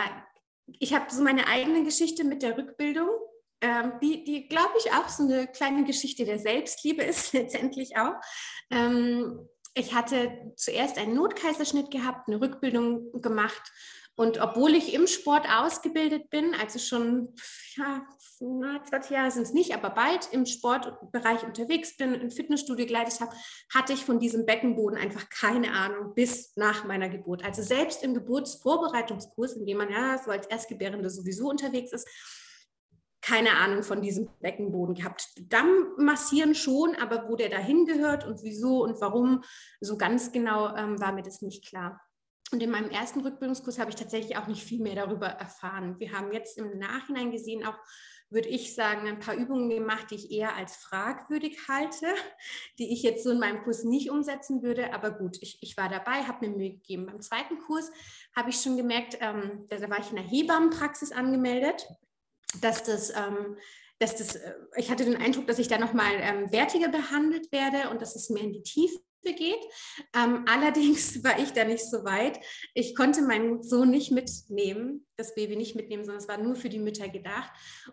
ich 0.80 0.94
habe 0.94 1.06
so 1.10 1.24
meine 1.24 1.48
eigene 1.48 1.84
Geschichte 1.84 2.24
mit 2.24 2.44
der 2.44 2.58
Rückbildung 2.58 3.10
ähm, 3.62 3.94
die, 4.02 4.24
die 4.24 4.48
glaube 4.48 4.74
ich, 4.78 4.92
auch 4.94 5.10
so 5.10 5.24
eine 5.24 5.48
kleine 5.48 5.84
Geschichte 5.84 6.26
der 6.26 6.40
Selbstliebe 6.40 7.04
ist, 7.04 7.34
letztendlich 7.34 7.98
auch. 7.98 8.16
Ähm, 8.72 9.48
ich 9.74 9.94
hatte 9.94 10.54
zuerst 10.56 10.98
einen 10.98 11.16
Notkaiserschnitt 11.16 11.92
gehabt, 11.92 12.28
eine 12.28 12.42
Rückbildung 12.42 13.22
gemacht. 13.22 13.62
Und 14.16 14.42
obwohl 14.42 14.74
ich 14.74 14.96
im 14.96 15.06
Sport 15.06 15.48
ausgebildet 15.48 16.32
bin, 16.32 16.56
also 16.56 16.80
schon 16.80 17.36
ja, 17.76 18.04
20 18.40 19.12
Jahre 19.12 19.30
sind 19.30 19.44
es 19.44 19.54
nicht, 19.54 19.76
aber 19.76 19.92
bald 19.92 20.30
im 20.32 20.48
Sportbereich 20.48 21.44
unterwegs 21.44 21.96
bin, 21.98 22.16
ein 22.16 22.32
Fitnessstudio 22.32 22.88
geleitet 22.88 23.22
habe, 23.22 23.36
hatte 23.72 23.94
ich 23.94 24.04
von 24.04 24.20
diesem 24.20 24.48
Beckenboden 24.48 24.98
einfach 24.98 25.30
keine 25.30 25.72
Ahnung 25.72 26.16
bis 26.16 26.56
nach 26.56 26.84
meiner 26.84 27.10
Geburt. 27.10 27.46
Also 27.46 27.62
selbst 27.62 28.04
im 28.04 28.16
Geburtsvorbereitungskurs, 28.16 29.54
in 29.54 29.68
dem 29.68 29.78
man 29.78 29.92
ja 29.92 30.18
so 30.18 30.32
als 30.32 30.48
Erstgebärende 30.48 31.12
sowieso 31.12 31.48
unterwegs 31.48 31.92
ist, 31.92 32.08
keine 33.22 33.52
Ahnung 33.58 33.84
von 33.84 34.02
diesem 34.02 34.30
Beckenboden 34.40 34.96
gehabt. 34.96 35.30
Damm 35.50 35.94
massieren 35.98 36.56
schon, 36.56 36.96
aber 36.96 37.28
wo 37.30 37.36
der 37.36 37.50
dahin 37.50 37.86
gehört 37.86 38.26
und 38.26 38.44
wieso 38.44 38.84
und 38.84 39.02
warum, 39.02 39.44
so 39.82 39.98
ganz 39.98 40.32
genau 40.32 40.76
ähm, 40.76 41.00
war 41.00 41.12
mir 41.14 41.24
das 41.24 41.42
nicht 41.42 41.66
klar. 41.66 42.00
Und 42.52 42.64
in 42.64 42.70
meinem 42.70 42.90
ersten 42.90 43.20
Rückbildungskurs 43.22 43.80
habe 43.80 43.90
ich 43.90 43.98
tatsächlich 43.98 44.38
auch 44.38 44.48
nicht 44.48 44.64
viel 44.64 44.82
mehr 44.82 44.96
darüber 44.96 45.28
erfahren. 45.28 46.00
Wir 46.00 46.14
haben 46.14 46.32
jetzt 46.32 46.58
im 46.58 46.78
Nachhinein 46.78 47.32
gesehen, 47.32 47.66
auch 47.66 47.78
würde 48.30 48.50
ich 48.50 48.76
sagen, 48.76 49.08
ein 49.08 49.20
paar 49.20 49.36
Übungen 49.36 49.70
gemacht, 49.70 50.12
die 50.12 50.16
ich 50.16 50.32
eher 50.32 50.56
als 50.56 50.76
fragwürdig 50.78 51.68
halte, 51.70 52.08
die 52.78 52.92
ich 52.92 53.02
jetzt 53.02 53.24
so 53.24 53.32
in 53.32 53.40
meinem 53.40 53.64
Kurs 53.64 53.84
nicht 53.84 54.10
umsetzen 54.10 54.64
würde. 54.64 54.94
Aber 54.94 55.12
gut, 55.12 55.38
ich, 55.42 55.58
ich 55.62 55.78
war 55.78 55.90
dabei, 55.90 56.24
habe 56.24 56.48
mir 56.48 56.56
Mühe 56.56 56.72
gegeben. 56.72 57.06
Beim 57.06 57.22
zweiten 57.22 57.58
Kurs 57.60 57.90
habe 58.36 58.50
ich 58.50 58.58
schon 58.58 58.78
gemerkt, 58.78 59.18
ähm, 59.22 59.66
da, 59.70 59.78
da 59.78 59.90
war 59.90 60.00
ich 60.00 60.10
in 60.10 60.18
der 60.18 60.26
Hebammenpraxis 60.26 61.12
angemeldet 61.12 61.88
dass 62.62 62.84
das 62.84 63.10
ähm, 63.12 63.58
dass 64.00 64.16
das, 64.16 64.36
äh, 64.36 64.54
ich 64.76 64.92
hatte 64.92 65.06
den 65.06 65.16
Eindruck, 65.18 65.48
dass 65.48 65.60
ich 65.60 65.68
da 65.68 65.78
nochmal 65.78 66.12
ähm, 66.20 66.52
wertiger 66.52 66.90
behandelt 66.90 67.52
werde 67.52 67.90
und 67.90 68.02
dass 68.02 68.16
es 68.16 68.30
mehr 68.30 68.44
in 68.44 68.54
die 68.54 68.64
Tiefe 68.64 69.00
geht. 69.24 69.60
Ähm, 70.16 70.46
allerdings 70.48 71.24
war 71.24 71.40
ich 71.40 71.54
da 71.54 71.64
nicht 71.64 71.86
so 71.86 72.04
weit. 72.04 72.40
Ich 72.74 72.96
konnte 72.96 73.22
meinen 73.22 73.64
Sohn 73.64 73.90
nicht 73.90 74.12
mitnehmen, 74.12 75.06
das 75.16 75.36
Baby 75.36 75.56
nicht 75.56 75.76
mitnehmen, 75.76 76.06
sondern 76.06 76.22
es 76.22 76.28
war 76.28 76.38
nur 76.38 76.56
für 76.56 76.70
die 76.70 76.80
Mütter 76.80 77.10
gedacht. 77.10 77.52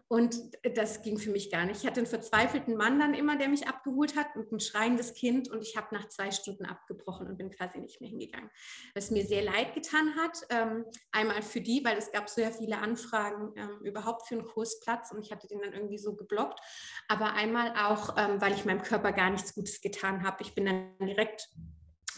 Und 0.09 0.37
das 0.75 1.03
ging 1.03 1.19
für 1.19 1.31
mich 1.31 1.51
gar 1.51 1.65
nicht. 1.65 1.81
Ich 1.81 1.87
hatte 1.87 2.01
einen 2.01 2.07
verzweifelten 2.07 2.77
Mann 2.77 2.99
dann 2.99 3.15
immer, 3.15 3.37
der 3.37 3.49
mich 3.49 3.67
abgeholt 3.67 4.17
hat 4.17 4.37
und 4.37 4.53
ein 4.53 4.61
schreiendes 4.61 5.15
Kind. 5.15 5.51
Und 5.51 5.63
ich 5.63 5.77
habe 5.77 5.95
nach 5.95 6.09
zwei 6.09 6.31
Stunden 6.31 6.67
abgebrochen 6.67 7.27
und 7.27 7.39
bin 7.39 7.51
quasi 7.51 7.79
nicht 7.79 8.01
mehr 8.01 8.11
hingegangen. 8.11 8.51
Was 8.95 9.11
mir 9.11 9.25
sehr 9.25 9.43
leid 9.43 9.75
getan 9.75 10.15
hat. 10.17 10.39
Ähm, 10.51 10.85
einmal 11.13 11.43
für 11.43 11.61
die, 11.61 11.85
weil 11.85 11.97
es 11.97 12.13
gab 12.13 12.29
sehr 12.29 12.53
viele 12.53 12.79
Anfragen 12.79 13.53
ähm, 13.57 13.81
überhaupt 13.83 14.27
für 14.29 14.35
einen 14.35 14.45
Kursplatz 14.45 15.11
und 15.13 15.23
ich 15.23 15.33
hatte 15.33 15.49
den 15.49 15.61
dann 15.61 15.73
irgendwie 15.73 15.99
so 15.99 16.15
geblockt. 16.15 16.61
Aber 17.09 17.35
einmal 17.35 17.73
auch, 17.77 18.17
ähm, 18.19 18.41
weil 18.41 18.53
ich 18.53 18.65
meinem 18.65 18.83
Körper 18.83 19.13
gar 19.13 19.31
nichts 19.31 19.55
Gutes 19.55 19.81
getan 19.81 20.25
habe. 20.25 20.43
Ich 20.43 20.55
bin 20.55 20.67
dann 20.67 21.14
direkt 21.15 21.49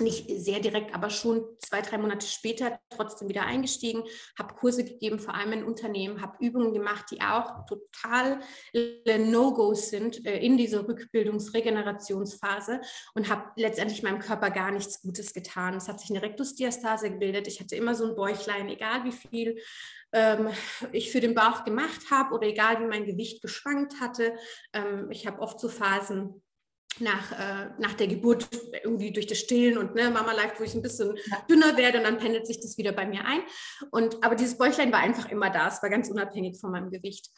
nicht 0.01 0.27
sehr 0.29 0.61
direkt, 0.61 0.95
aber 0.95 1.11
schon 1.11 1.45
zwei, 1.59 1.81
drei 1.81 1.99
Monate 1.99 2.27
später 2.27 2.79
trotzdem 2.91 3.29
wieder 3.29 3.43
eingestiegen, 3.43 4.05
habe 4.39 4.55
Kurse 4.55 4.85
gegeben, 4.85 5.19
vor 5.19 5.35
allem 5.35 5.53
in 5.53 5.65
Unternehmen, 5.65 6.21
habe 6.21 6.37
Übungen 6.45 6.73
gemacht, 6.73 7.07
die 7.11 7.21
auch 7.21 7.65
total 7.67 8.41
No-Gos 8.75 9.91
sind 9.91 10.25
äh, 10.27 10.39
in 10.39 10.57
dieser 10.57 10.87
Rückbildungsregenerationsphase 10.87 12.81
und 13.15 13.29
habe 13.29 13.51
letztendlich 13.57 14.03
meinem 14.03 14.19
Körper 14.19 14.51
gar 14.51 14.71
nichts 14.71 15.01
Gutes 15.01 15.33
getan. 15.33 15.75
Es 15.75 15.89
hat 15.89 16.01
sich 16.01 16.11
eine 16.11 16.23
Rektusdiastase 16.23 17.11
gebildet. 17.11 17.49
Ich 17.49 17.61
hatte 17.61 17.77
immer 17.77 17.95
so 17.95 18.07
ein 18.07 18.17
Bäuchlein, 18.17 18.69
egal 18.69 19.05
wie 19.05 19.13
viel 19.13 19.59
ähm, 20.13 20.49
ich 20.93 21.11
für 21.11 21.21
den 21.21 21.35
Bauch 21.35 21.65
gemacht 21.65 22.11
habe 22.11 22.35
oder 22.35 22.47
egal 22.47 22.81
wie 22.81 22.87
mein 22.87 23.07
Gewicht 23.07 23.43
geschwankt 23.43 24.01
hatte. 24.01 24.35
Ähm, 24.73 25.11
ich 25.11 25.27
habe 25.27 25.41
oft 25.41 25.59
so 25.59 25.69
Phasen, 25.69 26.43
nach, 27.01 27.33
äh, 27.33 27.71
nach 27.79 27.95
der 27.95 28.07
Geburt 28.07 28.49
irgendwie 28.83 29.13
durch 29.13 29.27
das 29.27 29.39
Stillen 29.39 29.79
und 29.79 29.95
ne, 29.95 30.11
Mama 30.11 30.33
Life, 30.33 30.55
wo 30.59 30.65
ich 30.65 30.75
ein 30.75 30.83
bisschen 30.83 31.17
ja. 31.17 31.39
dünner 31.49 31.77
werde 31.77 31.99
und 31.99 32.05
dann 32.05 32.19
pendelt 32.19 32.47
sich 32.47 32.61
das 32.61 32.79
wieder 32.79 32.93
bei 32.93 33.07
mir 33.07 33.25
ein. 33.25 33.41
Und 33.91 34.23
aber 34.25 34.35
dieses 34.35 34.59
Bäuchlein 34.59 34.93
war 34.93 35.01
einfach 35.01 35.31
immer 35.31 35.51
da, 35.51 35.69
es 35.69 35.83
war 35.83 35.91
ganz 35.91 36.09
unabhängig 36.09 36.59
von 36.61 36.71
meinem 36.71 36.91
Gewicht. 36.91 37.31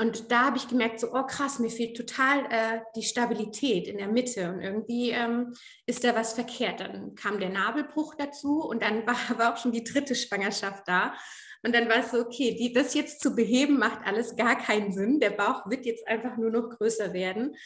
Und 0.00 0.30
da 0.30 0.46
habe 0.46 0.56
ich 0.56 0.68
gemerkt, 0.68 1.00
so, 1.00 1.08
oh 1.12 1.24
krass, 1.24 1.58
mir 1.58 1.70
fehlt 1.70 1.96
total 1.96 2.44
äh, 2.50 2.80
die 2.96 3.02
Stabilität 3.02 3.88
in 3.88 3.98
der 3.98 4.08
Mitte 4.08 4.52
und 4.52 4.60
irgendwie 4.60 5.10
ähm, 5.10 5.54
ist 5.86 6.04
da 6.04 6.14
was 6.14 6.32
verkehrt. 6.34 6.80
Dann 6.80 7.14
kam 7.14 7.40
der 7.40 7.50
Nabelbruch 7.50 8.14
dazu 8.16 8.62
und 8.62 8.82
dann 8.82 9.06
war, 9.06 9.16
war 9.38 9.54
auch 9.54 9.58
schon 9.58 9.72
die 9.72 9.84
dritte 9.84 10.14
Schwangerschaft 10.14 10.86
da. 10.86 11.14
Und 11.64 11.74
dann 11.74 11.88
war 11.88 11.98
es 11.98 12.12
so, 12.12 12.20
okay, 12.20 12.54
die, 12.56 12.72
das 12.72 12.94
jetzt 12.94 13.20
zu 13.20 13.34
beheben, 13.34 13.78
macht 13.78 14.06
alles 14.06 14.36
gar 14.36 14.56
keinen 14.56 14.92
Sinn. 14.92 15.18
Der 15.18 15.30
Bauch 15.30 15.68
wird 15.68 15.86
jetzt 15.86 16.06
einfach 16.06 16.36
nur 16.36 16.50
noch 16.50 16.70
größer 16.70 17.12
werden. 17.12 17.56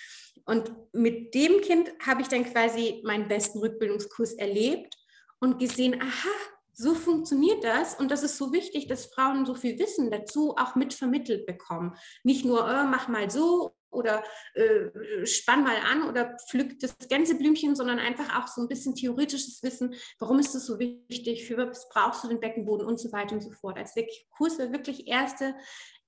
Und 0.44 0.72
mit 0.92 1.34
dem 1.34 1.60
Kind 1.60 1.92
habe 2.04 2.22
ich 2.22 2.28
dann 2.28 2.44
quasi 2.44 3.02
meinen 3.04 3.28
besten 3.28 3.58
Rückbildungskurs 3.58 4.34
erlebt 4.34 4.96
und 5.40 5.58
gesehen, 5.58 6.00
aha, 6.00 6.28
so 6.74 6.94
funktioniert 6.94 7.64
das 7.64 7.94
und 7.94 8.10
das 8.10 8.22
ist 8.22 8.38
so 8.38 8.52
wichtig, 8.52 8.86
dass 8.88 9.06
Frauen 9.06 9.44
so 9.44 9.54
viel 9.54 9.78
Wissen 9.78 10.10
dazu 10.10 10.56
auch 10.56 10.74
mitvermittelt 10.74 11.46
bekommen. 11.46 11.94
Nicht 12.24 12.44
nur, 12.44 12.66
äh, 12.66 12.84
mach 12.84 13.08
mal 13.08 13.30
so 13.30 13.74
oder 13.90 14.24
äh, 14.54 15.26
spann 15.26 15.64
mal 15.64 15.76
an 15.76 16.08
oder 16.08 16.36
pflück 16.48 16.80
das 16.80 16.96
Gänseblümchen, 17.08 17.76
sondern 17.76 17.98
einfach 17.98 18.38
auch 18.40 18.48
so 18.48 18.62
ein 18.62 18.68
bisschen 18.68 18.94
theoretisches 18.94 19.62
Wissen, 19.62 19.94
warum 20.18 20.38
ist 20.38 20.54
das 20.54 20.64
so 20.64 20.78
wichtig, 20.78 21.46
für 21.46 21.58
was 21.58 21.88
brauchst 21.90 22.24
du 22.24 22.28
den 22.28 22.40
Beckenboden 22.40 22.86
und 22.86 22.98
so 22.98 23.12
weiter 23.12 23.34
und 23.34 23.42
so 23.42 23.50
fort. 23.50 23.76
Als 23.76 23.94
wirklich 23.94 24.26
Kurse 24.30 24.72
wirklich 24.72 25.06
erste, 25.06 25.54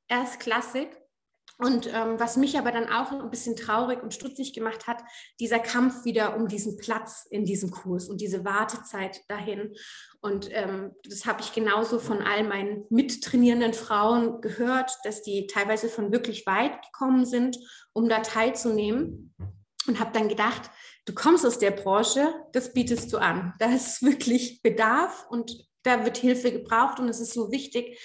Erstklassik. 0.09 0.97
Und 1.59 1.87
ähm, 1.93 2.19
was 2.19 2.37
mich 2.37 2.59
aber 2.59 2.73
dann 2.73 2.89
auch 2.89 3.13
ein 3.13 3.31
bisschen 3.31 3.55
traurig 3.55 4.03
und 4.03 4.13
stutzig 4.13 4.53
gemacht 4.55 4.89
hat, 4.89 5.03
dieser 5.39 5.61
Kampf 5.61 6.05
wieder 6.05 6.37
um 6.37 6.49
diesen 6.49 6.77
Platz 6.77 7.27
in 7.31 7.45
diesem 7.45 7.71
Kurs 7.71 8.09
und 8.09 8.21
diese 8.21 8.45
Wartezeit 8.45 9.23
dahin. 9.29 9.75
Und 10.21 10.49
ähm, 10.51 10.93
das 11.05 11.27
habe 11.27 11.43
ich 11.43 11.53
genauso 11.53 12.01
von 12.01 12.23
all 12.23 12.43
meinen 12.43 12.85
mittrainierenden 12.91 13.73
Frauen 13.73 14.41
gehört, 14.41 14.91
dass 15.05 15.23
die 15.23 15.47
teilweise 15.47 15.89
von 15.89 16.11
wirklich 16.11 16.45
weit 16.47 16.83
gekommen 16.83 17.25
sind, 17.25 17.57
um 17.93 18.09
da 18.09 18.21
teilzunehmen. 18.21 19.35
Und 19.87 20.01
habe 20.01 20.13
dann 20.13 20.29
gedacht, 20.29 20.71
du 21.05 21.15
kommst 21.15 21.45
aus 21.47 21.59
der 21.59 21.71
Branche, 21.71 22.35
das 22.53 22.73
bietest 22.73 23.13
du 23.13 23.19
an. 23.19 23.53
Da 23.59 23.67
ist 23.67 24.03
wirklich 24.03 24.63
Bedarf 24.63 25.27
und 25.29 25.69
da 25.83 26.05
wird 26.05 26.17
Hilfe 26.17 26.51
gebraucht 26.51 26.99
und 26.99 27.09
es 27.09 27.21
ist 27.21 27.35
so 27.35 27.53
wichtig, 27.53 27.99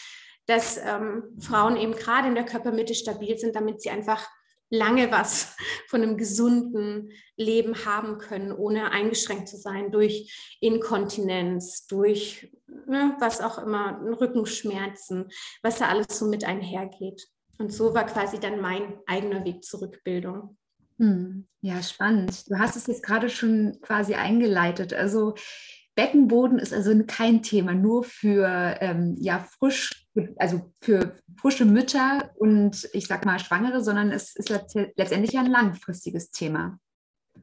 dass 0.50 0.77
ähm, 0.84 1.24
Frauen 1.39 1.77
eben 1.77 1.94
gerade 1.94 2.27
in 2.27 2.34
der 2.34 2.44
Körpermitte 2.44 2.96
stabil 2.96 3.38
sind, 3.38 3.56
damit 3.56 3.84
sie 3.84 3.91
einfach 3.91 4.27
lange 4.72 5.12
was 5.12 5.56
von 5.88 6.01
einem 6.01 6.18
gesunden 6.18 7.12
Leben 7.38 7.86
haben 7.86 8.18
können, 8.18 8.51
ohne 8.51 8.91
eingeschränkt 8.91 9.48
zu 9.48 9.58
sein 9.58 9.91
durch 9.91 10.58
Inkontinenz, 10.60 11.86
durch 11.86 12.51
ne, 12.88 13.15
was 13.20 13.41
auch 13.41 13.60
immer, 13.60 14.01
Rückenschmerzen, 14.20 15.29
was 15.62 15.77
da 15.77 15.88
alles 15.88 16.18
so 16.18 16.27
mit 16.27 16.44
einhergeht. 16.44 17.27
Und 17.60 17.72
so 17.72 17.94
war 17.94 18.08
quasi 18.08 18.39
dann 18.39 18.60
mein 18.60 18.98
eigener 19.06 19.46
Weg 19.46 19.63
zur 19.63 19.82
Rückbildung. 19.82 20.58
Hm, 20.98 21.48
ja, 21.62 21.84
spannend. 21.84 22.50
Du 22.50 22.58
hast 22.58 22.75
es 22.75 22.88
jetzt 22.88 23.03
gerade 23.03 23.29
schon 23.29 23.77
quasi 23.82 24.15
eingeleitet. 24.15 24.94
Also 24.94 25.36
Beckenboden 26.00 26.60
ist 26.60 26.74
also 26.74 26.94
kein 27.06 27.44
Thema, 27.44 27.74
nur 27.74 28.06
für 28.06 28.77
ähm, 28.79 29.18
ja, 29.20 29.46
frisch, 29.60 30.08
also 30.38 30.72
für 30.79 31.18
frische 31.41 31.65
Mütter 31.65 32.32
und 32.38 32.88
ich 32.94 33.06
sag 33.08 33.25
mal 33.25 33.38
Schwangere, 33.38 33.84
sondern 33.84 34.10
es 34.13 34.34
ist 34.38 34.48
letztendlich 34.48 35.38
ein 35.38 35.51
langfristiges 35.51 36.32
Thema. 36.32 36.79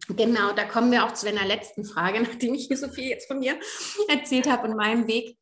Genau, 0.08 0.54
da 0.54 0.64
kommen 0.64 0.90
wir 0.90 1.04
auch 1.04 1.12
zu 1.12 1.26
deiner 1.26 1.44
letzten 1.44 1.84
Frage, 1.84 2.18
nachdem 2.22 2.54
ich 2.54 2.68
hier 2.68 2.78
so 2.78 2.88
viel 2.88 3.04
jetzt 3.04 3.28
von 3.28 3.40
mir 3.40 3.60
erzählt 4.08 4.50
habe 4.50 4.68
und 4.68 4.76
meinem 4.78 5.06
Weg. 5.06 5.36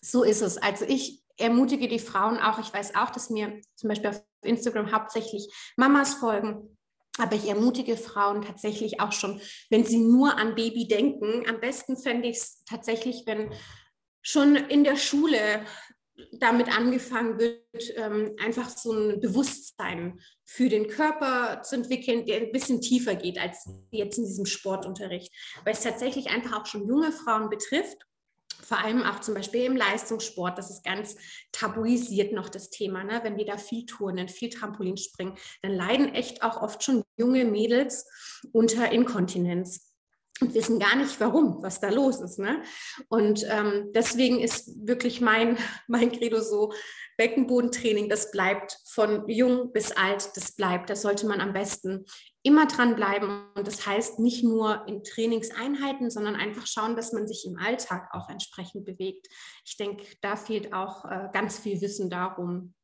So 0.00 0.22
ist 0.22 0.40
es. 0.40 0.56
Also 0.56 0.84
ich 0.86 1.24
ermutige 1.36 1.88
die 1.88 1.98
Frauen 1.98 2.38
auch. 2.38 2.60
Ich 2.60 2.72
weiß 2.72 2.94
auch, 2.94 3.10
dass 3.10 3.30
mir 3.30 3.60
zum 3.74 3.88
Beispiel 3.88 4.10
auf 4.10 4.22
Instagram 4.42 4.92
hauptsächlich 4.92 5.52
Mamas 5.76 6.14
folgen, 6.14 6.76
aber 7.18 7.36
ich 7.36 7.48
ermutige 7.48 7.96
Frauen 7.96 8.42
tatsächlich 8.42 9.00
auch 9.00 9.12
schon, 9.12 9.40
wenn 9.70 9.84
sie 9.84 9.98
nur 9.98 10.36
an 10.36 10.54
Baby 10.54 10.88
denken. 10.88 11.48
Am 11.48 11.60
besten 11.60 11.96
fände 11.96 12.28
ich 12.28 12.38
es 12.38 12.64
tatsächlich, 12.64 13.22
wenn 13.26 13.52
schon 14.22 14.56
in 14.56 14.84
der 14.84 14.96
Schule 14.96 15.64
damit 16.32 16.76
angefangen 16.76 17.38
wird, 17.38 17.92
ähm, 17.96 18.36
einfach 18.40 18.68
so 18.68 18.92
ein 18.92 19.20
Bewusstsein 19.20 20.20
für 20.44 20.68
den 20.68 20.86
Körper 20.88 21.62
zu 21.62 21.76
entwickeln, 21.76 22.24
der 22.24 22.36
ein 22.36 22.52
bisschen 22.52 22.80
tiefer 22.80 23.16
geht 23.16 23.38
als 23.38 23.68
jetzt 23.90 24.18
in 24.18 24.24
diesem 24.24 24.46
Sportunterricht, 24.46 25.32
weil 25.64 25.74
es 25.74 25.82
tatsächlich 25.82 26.28
einfach 26.28 26.60
auch 26.60 26.66
schon 26.66 26.86
junge 26.86 27.10
Frauen 27.10 27.50
betrifft 27.50 27.98
vor 28.64 28.78
allem 28.78 29.02
auch 29.02 29.20
zum 29.20 29.34
Beispiel 29.34 29.64
im 29.64 29.76
Leistungssport, 29.76 30.58
das 30.58 30.70
ist 30.70 30.84
ganz 30.84 31.16
tabuisiert 31.52 32.32
noch 32.32 32.48
das 32.48 32.70
Thema. 32.70 33.04
Ne? 33.04 33.20
Wenn 33.22 33.36
wir 33.36 33.44
da 33.44 33.56
viel 33.56 33.86
turnen, 33.86 34.28
viel 34.28 34.50
Trampolin 34.50 34.96
springen, 34.96 35.36
dann 35.62 35.72
leiden 35.72 36.14
echt 36.14 36.42
auch 36.42 36.60
oft 36.62 36.82
schon 36.82 37.02
junge 37.16 37.44
Mädels 37.44 38.06
unter 38.52 38.90
Inkontinenz 38.90 39.94
und 40.40 40.54
wissen 40.54 40.78
gar 40.78 40.96
nicht, 40.96 41.20
warum, 41.20 41.62
was 41.62 41.80
da 41.80 41.90
los 41.90 42.20
ist. 42.20 42.38
Ne? 42.38 42.62
Und 43.08 43.46
ähm, 43.48 43.90
deswegen 43.94 44.40
ist 44.40 44.86
wirklich 44.86 45.20
mein, 45.20 45.56
mein 45.86 46.10
Credo 46.10 46.40
so, 46.40 46.72
Beckenbodentraining, 47.16 48.08
das 48.08 48.30
bleibt 48.30 48.78
von 48.86 49.28
jung 49.28 49.72
bis 49.72 49.92
alt, 49.92 50.30
das 50.34 50.52
bleibt. 50.52 50.90
Das 50.90 51.02
sollte 51.02 51.26
man 51.26 51.40
am 51.40 51.52
besten 51.52 52.04
immer 52.42 52.66
dranbleiben. 52.66 53.46
Und 53.54 53.66
das 53.66 53.86
heißt 53.86 54.18
nicht 54.18 54.44
nur 54.44 54.86
in 54.86 55.02
Trainingseinheiten, 55.02 56.10
sondern 56.10 56.36
einfach 56.36 56.66
schauen, 56.66 56.96
dass 56.96 57.12
man 57.12 57.26
sich 57.26 57.46
im 57.46 57.58
Alltag 57.58 58.08
auch 58.12 58.28
entsprechend 58.28 58.84
bewegt. 58.84 59.28
Ich 59.64 59.76
denke, 59.76 60.04
da 60.20 60.36
fehlt 60.36 60.72
auch 60.72 61.04
äh, 61.04 61.28
ganz 61.32 61.58
viel 61.58 61.80
Wissen 61.80 62.10
darum. 62.10 62.74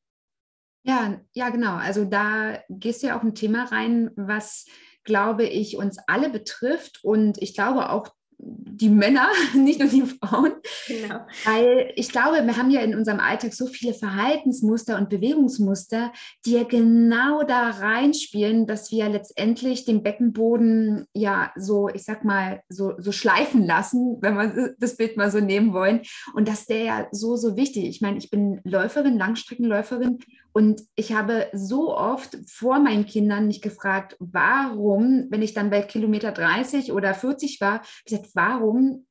Ja, 0.83 1.21
ja, 1.33 1.51
genau. 1.51 1.77
Also 1.77 2.05
da 2.05 2.63
gehst 2.71 3.03
du 3.03 3.09
ja 3.09 3.19
auch 3.19 3.23
ein 3.23 3.35
Thema 3.35 3.65
rein, 3.65 4.11
was 4.17 4.65
glaube 5.05 5.45
ich, 5.45 5.77
uns 5.77 5.99
alle 6.07 6.31
betrifft 6.31 7.03
und 7.03 7.41
ich 7.43 7.55
glaube 7.55 7.91
auch 7.91 8.09
die 8.43 8.89
Männer, 8.89 9.29
nicht 9.55 9.81
nur 9.81 9.89
die 9.89 10.03
Frauen. 10.03 10.53
Genau. 10.87 11.21
Weil 11.45 11.93
ich 11.97 12.11
glaube, 12.11 12.45
wir 12.45 12.57
haben 12.57 12.71
ja 12.71 12.81
in 12.81 12.95
unserem 12.95 13.21
Alltag 13.21 13.53
so 13.53 13.67
viele 13.67 13.95
Verhaltensmuster 13.95 14.97
und 14.97 15.11
Bewegungsmuster, 15.11 16.13
die 16.47 16.53
ja 16.53 16.65
genau 16.65 17.43
da 17.43 17.71
reinspielen, 17.71 18.67
dass 18.67 18.91
wir 18.91 19.09
letztendlich 19.09 19.85
den 19.85 20.03
Beckenboden 20.03 21.07
ja 21.15 21.53
so, 21.57 21.89
ich 21.89 22.05
sag 22.05 22.25
mal, 22.25 22.63
so, 22.69 22.95
so 22.99 23.13
schleifen 23.13 23.67
lassen, 23.67 24.19
wenn 24.21 24.35
wir 24.35 24.75
das 24.79 24.97
Bild 24.97 25.17
mal 25.17 25.31
so 25.31 25.41
nehmen 25.41 25.73
wollen. 25.73 26.01
Und 26.35 26.49
dass 26.49 26.67
der 26.67 26.83
ja 26.83 27.09
so, 27.11 27.37
so 27.37 27.57
wichtig. 27.57 27.85
Ich 27.85 28.01
meine, 28.01 28.19
ich 28.19 28.31
bin 28.31 28.61
Läuferin, 28.65 29.19
Langstreckenläuferin 29.19 30.19
und 30.53 30.83
ich 30.97 31.13
habe 31.13 31.49
so 31.53 31.97
oft 31.97 32.37
vor 32.49 32.79
meinen 32.79 33.07
Kindern 33.07 33.47
mich 33.47 33.63
gefragt, 33.63 34.17
warum, 34.19 35.27
wenn 35.31 35.43
ich 35.43 35.55
dann 35.55 35.71
bei 35.71 35.83
Kilometer 35.83 36.33
30 36.33 36.93
oder 36.93 37.15
40 37.15 37.61
war, 37.61 37.83
gesagt, 38.05 38.31
warum 38.35 39.07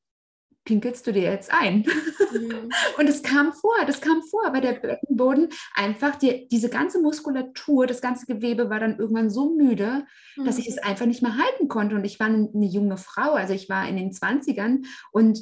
pinkelst 0.64 1.06
du 1.06 1.12
dir 1.12 1.22
jetzt 1.22 1.52
ein? 1.52 1.86
Mhm. 2.32 2.70
Und 2.98 3.08
es 3.08 3.22
kam 3.22 3.52
vor, 3.52 3.72
das 3.86 4.00
kam 4.00 4.22
vor, 4.22 4.52
weil 4.52 4.60
der 4.60 4.74
Beckenboden 4.74 5.48
einfach, 5.74 6.16
die, 6.16 6.48
diese 6.48 6.68
ganze 6.68 7.00
Muskulatur, 7.00 7.86
das 7.86 8.00
ganze 8.00 8.26
Gewebe 8.26 8.68
war 8.68 8.78
dann 8.78 8.98
irgendwann 8.98 9.30
so 9.30 9.54
müde, 9.54 10.04
mhm. 10.36 10.44
dass 10.44 10.58
ich 10.58 10.68
es 10.68 10.78
einfach 10.78 11.06
nicht 11.06 11.22
mehr 11.22 11.36
halten 11.36 11.68
konnte. 11.68 11.96
Und 11.96 12.04
ich 12.04 12.20
war 12.20 12.26
eine, 12.26 12.50
eine 12.54 12.66
junge 12.66 12.98
Frau, 12.98 13.32
also 13.32 13.54
ich 13.54 13.68
war 13.68 13.88
in 13.88 13.96
den 13.96 14.12
20ern 14.12 14.84
und 15.12 15.40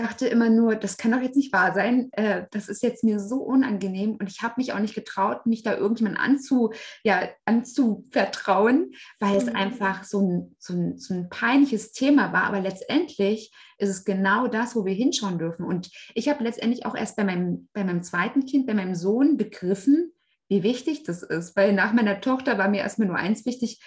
dachte 0.00 0.26
immer 0.26 0.50
nur, 0.50 0.76
das 0.76 0.96
kann 0.96 1.12
doch 1.12 1.20
jetzt 1.20 1.36
nicht 1.36 1.52
wahr 1.52 1.74
sein. 1.74 2.08
Äh, 2.12 2.46
das 2.50 2.68
ist 2.68 2.82
jetzt 2.82 3.04
mir 3.04 3.20
so 3.20 3.36
unangenehm 3.36 4.16
und 4.16 4.30
ich 4.30 4.42
habe 4.42 4.54
mich 4.56 4.72
auch 4.72 4.78
nicht 4.78 4.94
getraut, 4.94 5.46
mich 5.46 5.62
da 5.62 5.76
irgendjemand 5.76 6.18
anzu, 6.18 6.72
ja, 7.04 7.28
anzuvertrauen, 7.44 8.92
weil 9.18 9.36
es 9.36 9.46
mhm. 9.46 9.56
einfach 9.56 10.04
so 10.04 10.20
ein, 10.20 10.56
so, 10.58 10.74
ein, 10.74 10.98
so 10.98 11.14
ein 11.14 11.28
peinliches 11.28 11.92
Thema 11.92 12.32
war. 12.32 12.44
Aber 12.44 12.60
letztendlich 12.60 13.52
ist 13.78 13.88
es 13.88 14.04
genau 14.04 14.46
das, 14.46 14.76
wo 14.76 14.84
wir 14.84 14.94
hinschauen 14.94 15.38
dürfen. 15.38 15.64
Und 15.64 15.90
ich 16.14 16.28
habe 16.28 16.44
letztendlich 16.44 16.86
auch 16.86 16.94
erst 16.94 17.16
bei 17.16 17.24
meinem, 17.24 17.68
bei 17.72 17.84
meinem 17.84 18.02
zweiten 18.02 18.44
Kind, 18.46 18.66
bei 18.66 18.74
meinem 18.74 18.94
Sohn 18.94 19.36
begriffen, 19.36 20.12
wie 20.48 20.62
wichtig 20.62 21.04
das 21.04 21.22
ist. 21.22 21.56
Weil 21.56 21.72
nach 21.72 21.92
meiner 21.92 22.20
Tochter 22.20 22.58
war 22.58 22.68
mir 22.68 22.80
erstmal 22.80 23.08
nur 23.08 23.16
eins 23.16 23.46
wichtig, 23.46 23.80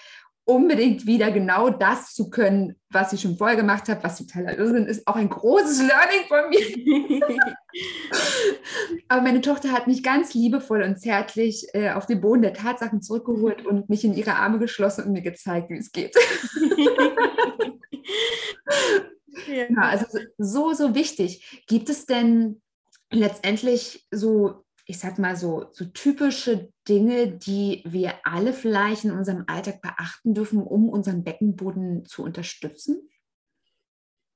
unbedingt 0.46 1.06
wieder 1.06 1.32
genau 1.32 1.70
das 1.70 2.14
zu 2.14 2.30
können, 2.30 2.76
was 2.90 3.14
ich 3.14 3.22
schon 3.22 3.38
vorher 3.38 3.56
gemacht 3.56 3.88
habe, 3.88 4.04
was 4.04 4.18
totaler 4.18 4.58
Irrsinn 4.58 4.86
ist, 4.86 5.08
auch 5.08 5.16
ein 5.16 5.30
großes 5.30 5.80
Learning 5.80 6.28
von 6.28 6.50
mir. 6.50 6.60
Aber 9.08 9.22
meine 9.22 9.42
Tochter 9.42 9.72
hat 9.72 9.88
mich 9.88 10.04
ganz 10.04 10.34
liebevoll 10.34 10.84
und 10.84 11.00
zärtlich 11.00 11.68
äh, 11.74 11.92
auf 11.92 12.06
den 12.06 12.20
Boden 12.22 12.42
der 12.42 12.54
Tatsachen 12.54 13.02
zurückgeholt 13.02 13.66
und 13.66 13.90
mich 13.90 14.04
in 14.04 14.14
ihre 14.14 14.36
Arme 14.36 14.60
geschlossen 14.60 15.06
und 15.06 15.14
mir 15.14 15.22
gezeigt, 15.22 15.70
wie 15.70 15.78
es 15.78 15.92
geht. 15.92 16.14
ja. 19.48 19.66
ja, 19.70 19.82
also 19.82 20.06
so, 20.38 20.74
so 20.74 20.94
wichtig. 20.94 21.64
Gibt 21.68 21.90
es 21.90 22.06
denn 22.06 22.62
letztendlich 23.12 24.06
so 24.12 24.63
ich 24.86 25.00
sag 25.00 25.18
mal 25.18 25.36
so, 25.36 25.68
so 25.72 25.86
typische 25.86 26.72
Dinge, 26.88 27.28
die 27.28 27.84
wir 27.86 28.16
alle 28.26 28.54
vielleicht 28.54 29.06
in 29.06 29.12
unserem 29.12 29.46
Alltag 29.48 29.82
beachten 29.82 30.34
dürfen, 30.34 30.62
um 30.62 30.90
unseren 30.90 31.24
Beckenboden 31.24 32.06
zu 32.06 32.24
unterstützen? 32.24 33.10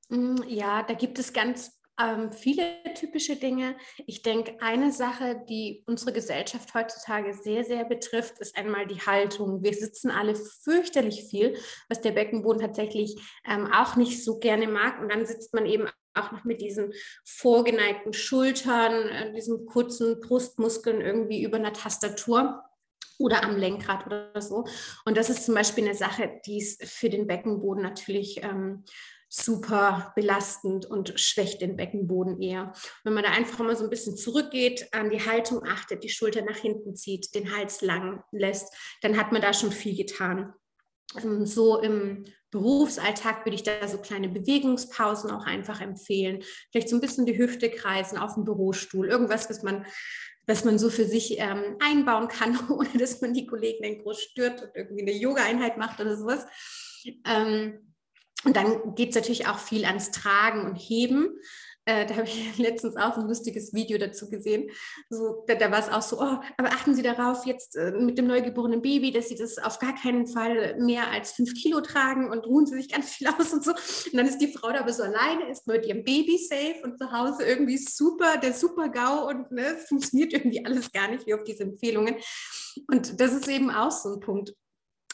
Mm, 0.09 0.37
ja, 0.47 0.83
da 0.83 0.93
gibt 0.93 1.19
es 1.19 1.33
ganz 1.33 1.71
ähm, 1.99 2.31
viele 2.31 2.63
typische 2.95 3.35
Dinge. 3.35 3.75
Ich 4.05 4.21
denke, 4.21 4.61
eine 4.61 4.91
Sache, 4.91 5.43
die 5.49 5.83
unsere 5.87 6.13
Gesellschaft 6.13 6.73
heutzutage 6.73 7.33
sehr, 7.33 7.63
sehr 7.63 7.85
betrifft, 7.85 8.39
ist 8.39 8.55
einmal 8.55 8.87
die 8.87 9.01
Haltung. 9.01 9.63
Wir 9.63 9.73
sitzen 9.73 10.11
alle 10.11 10.35
fürchterlich 10.35 11.25
viel, 11.29 11.57
was 11.89 12.01
der 12.01 12.11
Beckenboden 12.11 12.61
tatsächlich 12.61 13.15
ähm, 13.45 13.67
auch 13.71 13.95
nicht 13.95 14.23
so 14.23 14.37
gerne 14.37 14.67
mag. 14.67 15.01
Und 15.01 15.11
dann 15.11 15.25
sitzt 15.25 15.53
man 15.53 15.65
eben 15.65 15.89
auch 16.19 16.31
noch 16.31 16.43
mit 16.43 16.61
diesen 16.61 16.93
vorgeneigten 17.25 18.13
Schultern, 18.13 19.09
äh, 19.09 19.33
diesen 19.33 19.65
kurzen 19.65 20.19
Brustmuskeln 20.19 21.01
irgendwie 21.01 21.43
über 21.43 21.57
einer 21.57 21.73
Tastatur 21.73 22.63
oder 23.19 23.43
am 23.43 23.57
Lenkrad 23.57 24.05
oder 24.05 24.41
so. 24.41 24.65
Und 25.05 25.17
das 25.17 25.29
ist 25.29 25.45
zum 25.45 25.55
Beispiel 25.55 25.85
eine 25.85 25.95
Sache, 25.95 26.39
die 26.45 26.59
ist 26.59 26.83
für 26.85 27.09
den 27.09 27.27
Beckenboden 27.27 27.83
natürlich 27.83 28.43
ähm, 28.43 28.83
super 29.29 30.13
belastend 30.15 30.85
und 30.85 31.19
schwächt 31.19 31.61
den 31.61 31.75
Beckenboden 31.75 32.41
eher. 32.41 32.73
Wenn 33.03 33.13
man 33.13 33.23
da 33.23 33.31
einfach 33.31 33.59
mal 33.59 33.75
so 33.75 33.83
ein 33.83 33.89
bisschen 33.89 34.15
zurückgeht, 34.15 34.87
an 34.93 35.09
die 35.09 35.25
Haltung 35.25 35.63
achtet, 35.65 36.03
die 36.03 36.09
Schulter 36.09 36.43
nach 36.43 36.55
hinten 36.55 36.95
zieht, 36.95 37.35
den 37.35 37.55
Hals 37.55 37.81
lang 37.81 38.23
lässt, 38.31 38.73
dann 39.01 39.17
hat 39.17 39.31
man 39.31 39.41
da 39.41 39.53
schon 39.53 39.71
viel 39.71 39.95
getan. 39.95 40.53
Ähm, 41.15 41.45
so 41.45 41.79
im 41.79 42.25
Berufsalltag 42.51 43.45
würde 43.45 43.55
ich 43.55 43.63
da 43.63 43.87
so 43.87 43.97
kleine 43.97 44.29
Bewegungspausen 44.29 45.31
auch 45.31 45.45
einfach 45.45 45.81
empfehlen. 45.81 46.43
Vielleicht 46.71 46.89
so 46.89 46.95
ein 46.95 47.01
bisschen 47.01 47.25
die 47.25 47.37
Hüfte 47.37 47.69
kreisen 47.69 48.17
auf 48.17 48.35
dem 48.35 48.45
Bürostuhl. 48.45 49.07
Irgendwas, 49.07 49.49
was 49.49 49.63
man, 49.63 49.85
was 50.45 50.63
man 50.63 50.79
so 50.79 50.89
für 50.89 51.05
sich 51.05 51.39
ähm, 51.39 51.75
einbauen 51.79 52.27
kann, 52.29 52.57
ohne 52.69 52.97
dass 52.97 53.21
man 53.21 53.33
die 53.33 53.47
Kollegen 53.47 53.83
dann 53.83 53.97
groß 53.97 54.21
stört 54.21 54.61
und 54.61 54.71
irgendwie 54.75 55.01
eine 55.01 55.13
Yoga-Einheit 55.13 55.77
macht 55.77 55.99
oder 55.99 56.15
sowas. 56.15 56.45
Ähm, 57.25 57.93
und 58.43 58.55
dann 58.55 58.95
geht 58.95 59.09
es 59.09 59.15
natürlich 59.15 59.47
auch 59.47 59.59
viel 59.59 59.83
ans 59.83 60.11
Tragen 60.11 60.61
und 60.61 60.75
Heben. 60.75 61.37
Äh, 61.87 62.05
da 62.05 62.17
habe 62.17 62.27
ich 62.27 62.57
letztens 62.57 62.97
auch 62.97 63.17
ein 63.17 63.27
lustiges 63.27 63.73
Video 63.73 63.97
dazu 63.97 64.29
gesehen. 64.29 64.69
So, 65.09 65.45
da, 65.47 65.55
da 65.55 65.71
war 65.71 65.79
es 65.79 65.89
auch 65.89 66.01
so, 66.01 66.17
oh, 66.19 66.39
aber 66.57 66.67
achten 66.67 66.93
Sie 66.93 67.01
darauf 67.01 67.45
jetzt 67.45 67.77
äh, 67.77 67.91
mit 67.91 68.17
dem 68.17 68.27
neugeborenen 68.27 68.81
Baby, 68.81 69.11
dass 69.11 69.29
Sie 69.29 69.37
das 69.37 69.57
auf 69.57 69.79
gar 69.79 69.95
keinen 69.95 70.27
Fall 70.27 70.77
mehr 70.79 71.09
als 71.09 71.31
fünf 71.31 71.53
Kilo 71.53 71.79
tragen 71.79 72.29
und 72.29 72.45
ruhen 72.45 72.65
Sie 72.65 72.75
sich 72.75 72.89
ganz 72.91 73.11
viel 73.11 73.27
aus 73.27 73.53
und 73.53 73.63
so. 73.63 73.71
Und 73.71 74.13
dann 74.13 74.27
ist 74.27 74.39
die 74.39 74.51
Frau 74.51 74.69
da 74.71 74.81
aber 74.81 74.91
so 74.91 75.03
alleine, 75.03 75.49
ist 75.49 75.65
mit 75.65 75.85
ihrem 75.85 76.03
Baby 76.03 76.37
safe 76.37 76.81
und 76.83 76.97
zu 76.97 77.09
Hause 77.11 77.43
irgendwie 77.43 77.77
super, 77.77 78.37
der 78.37 78.53
super 78.53 78.89
GAU 78.89 79.29
und 79.29 79.51
ne, 79.51 79.77
es 79.77 79.87
funktioniert 79.87 80.33
irgendwie 80.33 80.65
alles 80.65 80.91
gar 80.91 81.09
nicht 81.09 81.25
wie 81.25 81.33
auf 81.33 81.45
diese 81.45 81.63
Empfehlungen. 81.63 82.15
Und 82.91 83.21
das 83.21 83.33
ist 83.33 83.47
eben 83.47 83.71
auch 83.71 83.91
so 83.91 84.13
ein 84.13 84.19
Punkt. 84.19 84.53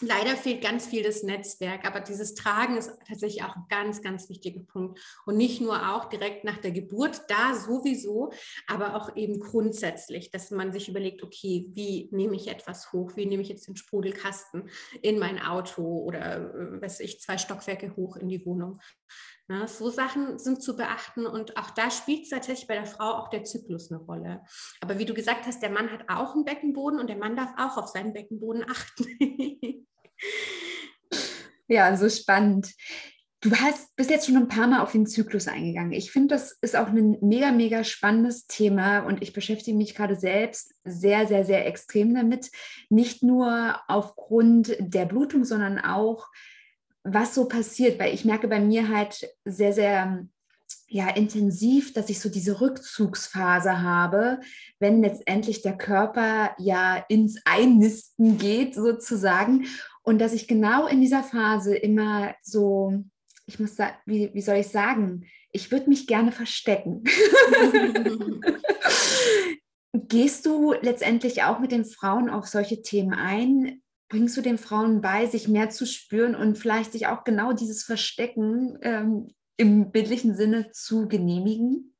Leider 0.05 0.35
fehlt 0.35 0.61
ganz 0.61 0.85
viel 0.85 1.01
das 1.01 1.23
Netzwerk, 1.23 1.85
aber 1.85 2.01
dieses 2.01 2.33
Tragen 2.33 2.77
ist 2.77 2.91
tatsächlich 3.07 3.43
auch 3.43 3.55
ein 3.55 3.65
ganz, 3.69 4.01
ganz 4.01 4.27
wichtiger 4.27 4.61
Punkt. 4.61 4.99
Und 5.25 5.37
nicht 5.37 5.61
nur 5.61 5.93
auch 5.95 6.05
direkt 6.05 6.43
nach 6.43 6.57
der 6.57 6.71
Geburt, 6.71 7.21
da 7.29 7.55
sowieso, 7.55 8.33
aber 8.67 8.95
auch 8.95 9.15
eben 9.15 9.39
grundsätzlich, 9.39 10.29
dass 10.31 10.51
man 10.51 10.73
sich 10.73 10.89
überlegt, 10.89 11.23
okay, 11.23 11.69
wie 11.73 12.09
nehme 12.11 12.35
ich 12.35 12.49
etwas 12.49 12.91
hoch? 12.91 13.15
Wie 13.15 13.25
nehme 13.25 13.43
ich 13.43 13.49
jetzt 13.49 13.67
den 13.67 13.77
Sprudelkasten 13.77 14.69
in 15.01 15.19
mein 15.19 15.41
Auto 15.41 15.83
oder, 15.83 16.53
äh, 16.53 16.81
weiß 16.81 16.99
ich, 16.99 17.21
zwei 17.21 17.37
Stockwerke 17.37 17.95
hoch 17.95 18.17
in 18.17 18.27
die 18.27 18.45
Wohnung? 18.45 18.79
Na, 19.47 19.67
so 19.67 19.89
Sachen 19.89 20.39
sind 20.39 20.63
zu 20.63 20.75
beachten 20.75 21.25
und 21.25 21.57
auch 21.57 21.69
da 21.71 21.91
spielt 21.91 22.29
tatsächlich 22.29 22.67
bei 22.67 22.75
der 22.75 22.85
Frau 22.85 23.15
auch 23.15 23.29
der 23.29 23.43
Zyklus 23.43 23.91
eine 23.91 23.99
Rolle. 23.99 24.41
Aber 24.81 24.97
wie 24.99 25.05
du 25.05 25.13
gesagt 25.13 25.45
hast, 25.45 25.61
der 25.61 25.69
Mann 25.69 25.91
hat 25.91 26.09
auch 26.09 26.33
einen 26.33 26.45
Beckenboden 26.45 26.99
und 26.99 27.07
der 27.07 27.17
Mann 27.17 27.35
darf 27.35 27.51
auch 27.57 27.77
auf 27.77 27.89
seinen 27.89 28.13
Beckenboden 28.13 28.63
achten. 28.69 29.05
ja, 31.67 31.95
so 31.97 32.09
spannend. 32.09 32.73
Du 33.41 33.51
hast 33.57 33.93
bis 33.97 34.09
jetzt 34.09 34.25
schon 34.25 34.37
ein 34.37 34.47
paar 34.47 34.67
Mal 34.67 34.81
auf 34.81 34.93
den 34.93 35.05
Zyklus 35.05 35.49
eingegangen. 35.49 35.91
Ich 35.91 36.11
finde, 36.11 36.35
das 36.35 36.53
ist 36.61 36.77
auch 36.77 36.87
ein 36.87 37.17
mega, 37.19 37.51
mega 37.51 37.83
spannendes 37.83 38.47
Thema 38.47 38.99
und 38.99 39.21
ich 39.21 39.33
beschäftige 39.33 39.75
mich 39.75 39.95
gerade 39.95 40.15
selbst 40.15 40.73
sehr, 40.85 41.27
sehr, 41.27 41.43
sehr 41.43 41.67
extrem 41.67 42.15
damit. 42.15 42.51
Nicht 42.89 43.21
nur 43.21 43.81
aufgrund 43.89 44.77
der 44.79 45.05
Blutung, 45.05 45.43
sondern 45.43 45.77
auch, 45.79 46.27
was 47.03 47.35
so 47.35 47.49
passiert, 47.49 47.99
weil 47.99 48.13
ich 48.13 48.23
merke 48.23 48.47
bei 48.47 48.61
mir 48.61 48.87
halt 48.87 49.29
sehr, 49.43 49.73
sehr 49.73 50.25
ja, 50.87 51.09
intensiv, 51.09 51.91
dass 51.91 52.09
ich 52.09 52.21
so 52.21 52.29
diese 52.29 52.61
Rückzugsphase 52.61 53.81
habe, 53.81 54.39
wenn 54.79 55.01
letztendlich 55.01 55.61
der 55.61 55.77
Körper 55.77 56.55
ja 56.59 57.03
ins 57.09 57.41
Einnisten 57.45 58.37
geht 58.37 58.75
sozusagen 58.75 59.65
und 60.03 60.19
dass 60.19 60.33
ich 60.33 60.47
genau 60.47 60.85
in 60.87 61.01
dieser 61.01 61.23
Phase 61.23 61.75
immer 61.75 62.35
so, 62.41 62.93
ich 63.45 63.59
muss 63.59 63.75
sagen, 63.75 63.95
wie, 64.05 64.33
wie 64.33 64.41
soll 64.41 64.57
ich 64.57 64.67
sagen, 64.67 65.25
ich 65.51 65.71
würde 65.71 65.89
mich 65.89 66.07
gerne 66.07 66.31
verstecken. 66.31 67.03
Gehst 69.93 70.45
du 70.45 70.73
letztendlich 70.73 71.43
auch 71.43 71.59
mit 71.59 71.71
den 71.71 71.85
Frauen 71.85 72.29
auf 72.29 72.47
solche 72.47 72.81
Themen 72.81 73.13
ein? 73.13 73.81
Bringst 74.09 74.35
du 74.35 74.41
den 74.41 74.57
Frauen 74.57 75.01
bei, 75.01 75.25
sich 75.25 75.47
mehr 75.47 75.69
zu 75.69 75.85
spüren 75.85 76.35
und 76.35 76.57
vielleicht 76.57 76.91
sich 76.91 77.07
auch 77.07 77.23
genau 77.23 77.53
dieses 77.53 77.83
Verstecken 77.83 78.77
ähm, 78.81 79.29
im 79.57 79.91
bildlichen 79.91 80.35
Sinne 80.35 80.71
zu 80.71 81.07
genehmigen? 81.07 81.95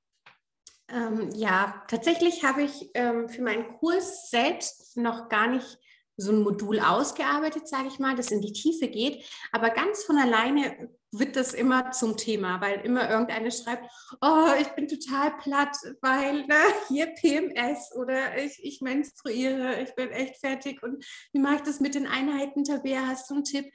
Ähm, 0.89 1.29
ja, 1.35 1.83
tatsächlich 1.87 2.43
habe 2.43 2.63
ich 2.63 2.89
ähm, 2.93 3.29
für 3.29 3.41
meinen 3.41 3.67
Kurs 3.67 4.29
selbst 4.29 4.97
noch 4.97 5.29
gar 5.29 5.47
nicht 5.47 5.79
so 6.17 6.31
ein 6.31 6.41
Modul 6.41 6.79
ausgearbeitet, 6.79 7.67
sage 7.67 7.87
ich 7.87 7.99
mal, 7.99 8.15
das 8.15 8.31
in 8.31 8.41
die 8.41 8.53
Tiefe 8.53 8.87
geht. 8.87 9.25
Aber 9.51 9.69
ganz 9.69 10.03
von 10.03 10.17
alleine 10.17 10.89
wird 11.11 11.35
das 11.35 11.53
immer 11.53 11.91
zum 11.91 12.17
Thema, 12.17 12.59
weil 12.61 12.81
immer 12.81 13.09
irgendeine 13.09 13.51
schreibt, 13.51 13.89
oh, 14.21 14.47
ich 14.59 14.69
bin 14.69 14.87
total 14.87 15.37
platt, 15.37 15.75
weil 16.01 16.45
ne, 16.45 16.55
hier 16.87 17.07
PMS 17.07 17.95
oder 17.95 18.37
ich, 18.37 18.63
ich 18.63 18.81
menstruiere, 18.81 19.81
ich 19.81 19.93
bin 19.95 20.09
echt 20.09 20.39
fertig 20.39 20.81
und 20.81 21.05
wie 21.31 21.39
mache 21.39 21.55
ich 21.55 21.61
das 21.61 21.79
mit 21.79 21.95
den 21.95 22.07
Einheiten, 22.07 22.63
Tabea, 22.63 23.07
hast 23.07 23.29
du 23.29 23.35
einen 23.35 23.43
Tipp? 23.43 23.71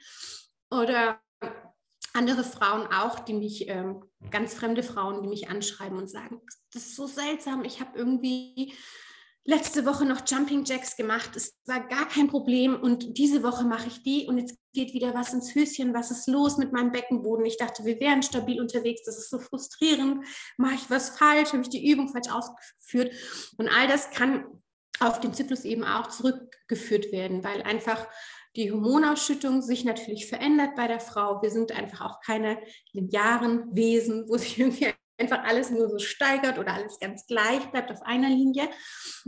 Oder 0.69 1.19
andere 2.13 2.43
Frauen 2.43 2.87
auch, 2.87 3.19
die 3.19 3.33
mich, 3.33 3.67
ähm, 3.69 4.03
ganz 4.31 4.53
fremde 4.53 4.83
Frauen, 4.83 5.21
die 5.21 5.29
mich 5.29 5.49
anschreiben 5.49 5.97
und 5.97 6.09
sagen, 6.09 6.41
das 6.73 6.87
ist 6.87 6.95
so 6.95 7.07
seltsam, 7.07 7.63
ich 7.63 7.79
habe 7.79 7.97
irgendwie 7.97 8.73
letzte 9.49 9.83
Woche 9.85 10.05
noch 10.05 10.21
Jumping 10.27 10.63
Jacks 10.63 10.95
gemacht, 10.95 11.35
es 11.35 11.57
war 11.65 11.79
gar 11.87 12.07
kein 12.07 12.27
Problem 12.27 12.79
und 12.79 13.17
diese 13.17 13.41
Woche 13.41 13.65
mache 13.65 13.87
ich 13.87 14.03
die 14.03 14.27
und 14.27 14.37
jetzt 14.37 14.55
geht 14.73 14.93
wieder 14.93 15.15
was 15.15 15.33
ins 15.33 15.55
Höschen, 15.55 15.93
was 15.95 16.11
ist 16.11 16.27
los 16.27 16.57
mit 16.57 16.71
meinem 16.71 16.91
Beckenboden? 16.91 17.45
Ich 17.45 17.57
dachte, 17.57 17.83
wir 17.83 17.99
wären 17.99 18.21
stabil 18.21 18.61
unterwegs, 18.61 19.01
das 19.05 19.17
ist 19.17 19.31
so 19.31 19.39
frustrierend, 19.39 20.23
mache 20.57 20.75
ich 20.75 20.89
was 20.89 21.09
falsch, 21.09 21.51
habe 21.53 21.63
ich 21.63 21.69
die 21.69 21.91
Übung 21.91 22.09
falsch 22.09 22.29
ausgeführt? 22.29 23.11
Und 23.57 23.69
all 23.69 23.87
das 23.87 24.11
kann 24.11 24.45
auf 24.99 25.19
den 25.19 25.33
Zyklus 25.33 25.65
eben 25.65 25.83
auch 25.83 26.09
zurückgeführt 26.09 27.11
werden, 27.11 27.43
weil 27.43 27.63
einfach 27.63 28.07
die 28.55 28.71
Hormonausschüttung 28.71 29.63
sich 29.63 29.83
natürlich 29.83 30.27
verändert 30.27 30.75
bei 30.75 30.87
der 30.87 30.99
Frau. 30.99 31.41
Wir 31.41 31.49
sind 31.49 31.71
einfach 31.71 32.01
auch 32.01 32.21
keine 32.21 32.59
linearen 32.91 33.75
Wesen, 33.75 34.25
wo 34.27 34.37
sich 34.37 34.59
irgendwie 34.59 34.93
einfach 35.19 35.43
alles 35.43 35.69
nur 35.69 35.89
so 35.89 35.99
steigert 35.99 36.57
oder 36.57 36.73
alles 36.73 36.99
ganz 36.99 37.25
gleich 37.27 37.65
bleibt 37.71 37.91
auf 37.91 38.01
einer 38.03 38.29
Linie. 38.29 38.69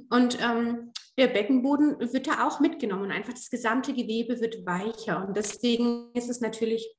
Und 0.09 0.39
ähm, 0.41 0.91
der 1.17 1.27
Beckenboden 1.27 1.99
wird 2.13 2.27
da 2.27 2.47
auch 2.47 2.59
mitgenommen. 2.59 3.11
Einfach 3.11 3.33
das 3.33 3.49
gesamte 3.49 3.93
Gewebe 3.93 4.39
wird 4.39 4.65
weicher. 4.65 5.25
Und 5.27 5.35
deswegen 5.35 6.11
ist 6.13 6.29
es 6.29 6.41
natürlich 6.41 6.95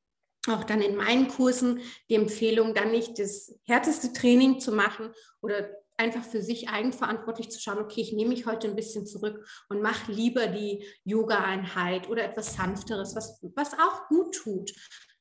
auch 0.48 0.64
dann 0.64 0.80
in 0.80 0.96
meinen 0.96 1.28
Kursen 1.28 1.80
die 2.10 2.16
Empfehlung, 2.16 2.74
dann 2.74 2.90
nicht 2.90 3.18
das 3.18 3.54
härteste 3.64 4.12
Training 4.12 4.60
zu 4.60 4.72
machen 4.72 5.12
oder 5.40 5.70
einfach 5.96 6.24
für 6.24 6.42
sich 6.42 6.68
eigenverantwortlich 6.68 7.50
zu 7.50 7.60
schauen, 7.60 7.78
okay, 7.78 8.00
ich 8.00 8.12
nehme 8.12 8.30
mich 8.30 8.46
heute 8.46 8.66
ein 8.66 8.76
bisschen 8.76 9.06
zurück 9.06 9.46
und 9.68 9.82
mache 9.82 10.10
lieber 10.10 10.48
die 10.48 10.84
Yoga-Einheit 11.04 12.08
oder 12.08 12.24
etwas 12.24 12.54
Sanfteres, 12.54 13.14
was, 13.14 13.40
was 13.54 13.74
auch 13.74 14.08
gut 14.08 14.34
tut. 14.34 14.72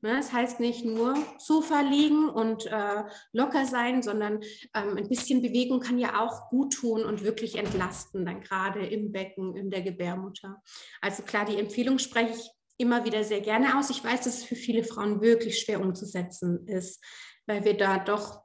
Ne, 0.03 0.15
das 0.15 0.33
heißt 0.33 0.59
nicht 0.59 0.83
nur 0.83 1.15
Sofa 1.37 1.81
liegen 1.81 2.27
und 2.27 2.65
äh, 2.65 3.03
locker 3.33 3.67
sein, 3.67 4.01
sondern 4.01 4.41
ähm, 4.73 4.97
ein 4.97 5.07
bisschen 5.07 5.43
Bewegung 5.43 5.79
kann 5.79 5.99
ja 5.99 6.19
auch 6.19 6.49
gut 6.49 6.73
tun 6.73 7.05
und 7.05 7.23
wirklich 7.23 7.55
entlasten, 7.55 8.25
dann 8.25 8.41
gerade 8.41 8.83
im 8.83 9.11
Becken, 9.11 9.55
in 9.55 9.69
der 9.69 9.83
Gebärmutter. 9.83 10.59
Also 11.01 11.21
klar, 11.21 11.45
die 11.45 11.59
Empfehlung 11.59 11.99
spreche 11.99 12.33
ich 12.33 12.49
immer 12.77 13.05
wieder 13.05 13.23
sehr 13.23 13.41
gerne 13.41 13.77
aus. 13.77 13.91
Ich 13.91 14.03
weiß, 14.03 14.21
dass 14.23 14.39
es 14.39 14.43
für 14.43 14.55
viele 14.55 14.83
Frauen 14.83 15.21
wirklich 15.21 15.59
schwer 15.59 15.79
umzusetzen 15.79 16.67
ist, 16.67 16.99
weil 17.45 17.63
wir 17.63 17.77
da 17.77 17.99
doch 17.99 18.41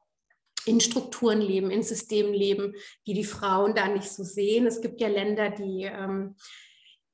in 0.67 0.81
Strukturen 0.81 1.41
leben, 1.41 1.71
in 1.71 1.83
Systemen 1.83 2.35
leben, 2.35 2.75
die 3.07 3.15
die 3.15 3.25
Frauen 3.25 3.75
da 3.75 3.89
nicht 3.89 4.11
so 4.11 4.25
sehen. 4.25 4.67
Es 4.67 4.83
gibt 4.83 5.01
ja 5.01 5.09
Länder, 5.09 5.51
die 5.51 5.85
ähm, 5.85 6.37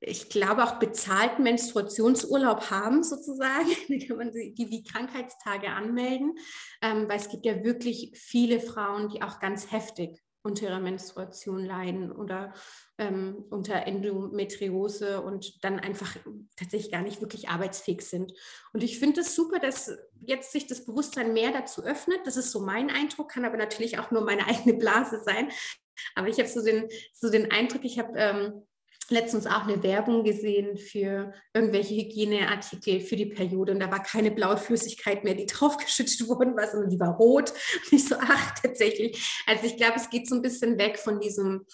ich 0.05 0.29
glaube, 0.29 0.63
auch 0.63 0.79
bezahlten 0.79 1.43
Menstruationsurlaub 1.43 2.69
haben, 2.69 3.03
sozusagen. 3.03 3.69
Da 3.87 4.07
kann 4.07 4.17
man 4.17 4.31
die 4.31 4.69
wie 4.69 4.83
Krankheitstage 4.83 5.69
anmelden, 5.69 6.35
ähm, 6.81 7.07
weil 7.07 7.17
es 7.17 7.29
gibt 7.29 7.45
ja 7.45 7.63
wirklich 7.63 8.11
viele 8.15 8.59
Frauen, 8.59 9.09
die 9.09 9.21
auch 9.21 9.39
ganz 9.39 9.71
heftig 9.71 10.21
unter 10.45 10.65
ihrer 10.65 10.79
Menstruation 10.79 11.63
leiden 11.63 12.11
oder 12.11 12.53
ähm, 12.97 13.45
unter 13.49 13.87
Endometriose 13.87 15.21
und 15.21 15.63
dann 15.63 15.79
einfach 15.79 16.17
tatsächlich 16.57 16.91
gar 16.91 17.01
nicht 17.01 17.21
wirklich 17.21 17.47
arbeitsfähig 17.47 18.01
sind. 18.01 18.33
Und 18.73 18.83
ich 18.83 18.99
finde 18.99 19.21
es 19.21 19.35
super, 19.35 19.59
dass 19.59 19.95
jetzt 20.19 20.51
sich 20.51 20.67
das 20.67 20.85
Bewusstsein 20.85 21.31
mehr 21.31 21.53
dazu 21.53 21.83
öffnet. 21.83 22.19
Das 22.25 22.35
ist 22.35 22.51
so 22.51 22.59
mein 22.59 22.89
Eindruck, 22.89 23.29
kann 23.31 23.45
aber 23.45 23.57
natürlich 23.57 23.99
auch 23.99 24.11
nur 24.11 24.25
meine 24.25 24.45
eigene 24.47 24.73
Blase 24.73 25.21
sein. 25.23 25.49
Aber 26.15 26.27
ich 26.27 26.39
habe 26.39 26.49
so 26.49 26.61
den, 26.61 26.89
so 27.13 27.29
den 27.29 27.51
Eindruck, 27.51 27.85
ich 27.85 27.97
habe 27.97 28.11
ähm, 28.17 28.63
letztens 29.13 29.47
auch 29.47 29.63
eine 29.63 29.81
Werbung 29.83 30.23
gesehen 30.23 30.77
für 30.77 31.33
irgendwelche 31.53 31.95
Hygieneartikel 31.95 32.99
für 32.99 33.15
die 33.15 33.27
Periode 33.27 33.71
und 33.71 33.79
da 33.79 33.89
war 33.91 34.03
keine 34.03 34.31
blaue 34.31 34.57
Flüssigkeit 34.57 35.23
mehr, 35.23 35.35
die 35.35 35.45
draufgeschüttet 35.47 36.27
worden 36.27 36.55
war, 36.55 36.69
sondern 36.69 36.89
die 36.89 36.99
war 36.99 37.15
rot. 37.15 37.51
Und 37.91 37.93
ich 37.93 38.07
so, 38.07 38.15
ach, 38.19 38.59
tatsächlich. 38.59 39.43
Also 39.45 39.65
ich 39.65 39.77
glaube, 39.77 39.95
es 39.97 40.09
geht 40.09 40.27
so 40.27 40.35
ein 40.35 40.41
bisschen 40.41 40.77
weg 40.77 40.97
von 40.97 41.19
diesem 41.19 41.65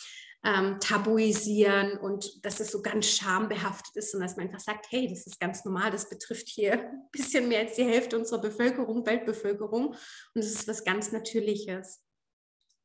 ähm, 0.44 0.80
Tabuisieren 0.80 1.98
und 1.98 2.46
dass 2.46 2.60
es 2.60 2.72
so 2.72 2.82
ganz 2.82 3.08
schambehaftet 3.08 3.96
ist 3.96 4.14
und 4.16 4.22
dass 4.22 4.38
man 4.38 4.48
einfach 4.48 4.60
sagt, 4.60 4.88
hey, 4.90 5.08
das 5.10 5.28
ist 5.28 5.40
ganz 5.40 5.66
normal, 5.66 5.92
das 5.92 6.10
betrifft 6.10 6.48
hier 6.48 6.74
ein 6.92 7.10
bisschen 7.12 7.48
mehr 7.48 7.62
als 7.62 7.76
die 7.76 7.84
Hälfte 7.84 8.18
unserer 8.18 8.40
Bevölkerung, 8.40 9.06
Weltbevölkerung 9.06 9.88
und 9.88 10.42
es 10.42 10.52
ist 10.52 10.68
was 10.68 10.84
ganz 10.84 11.12
Natürliches. 11.12 12.02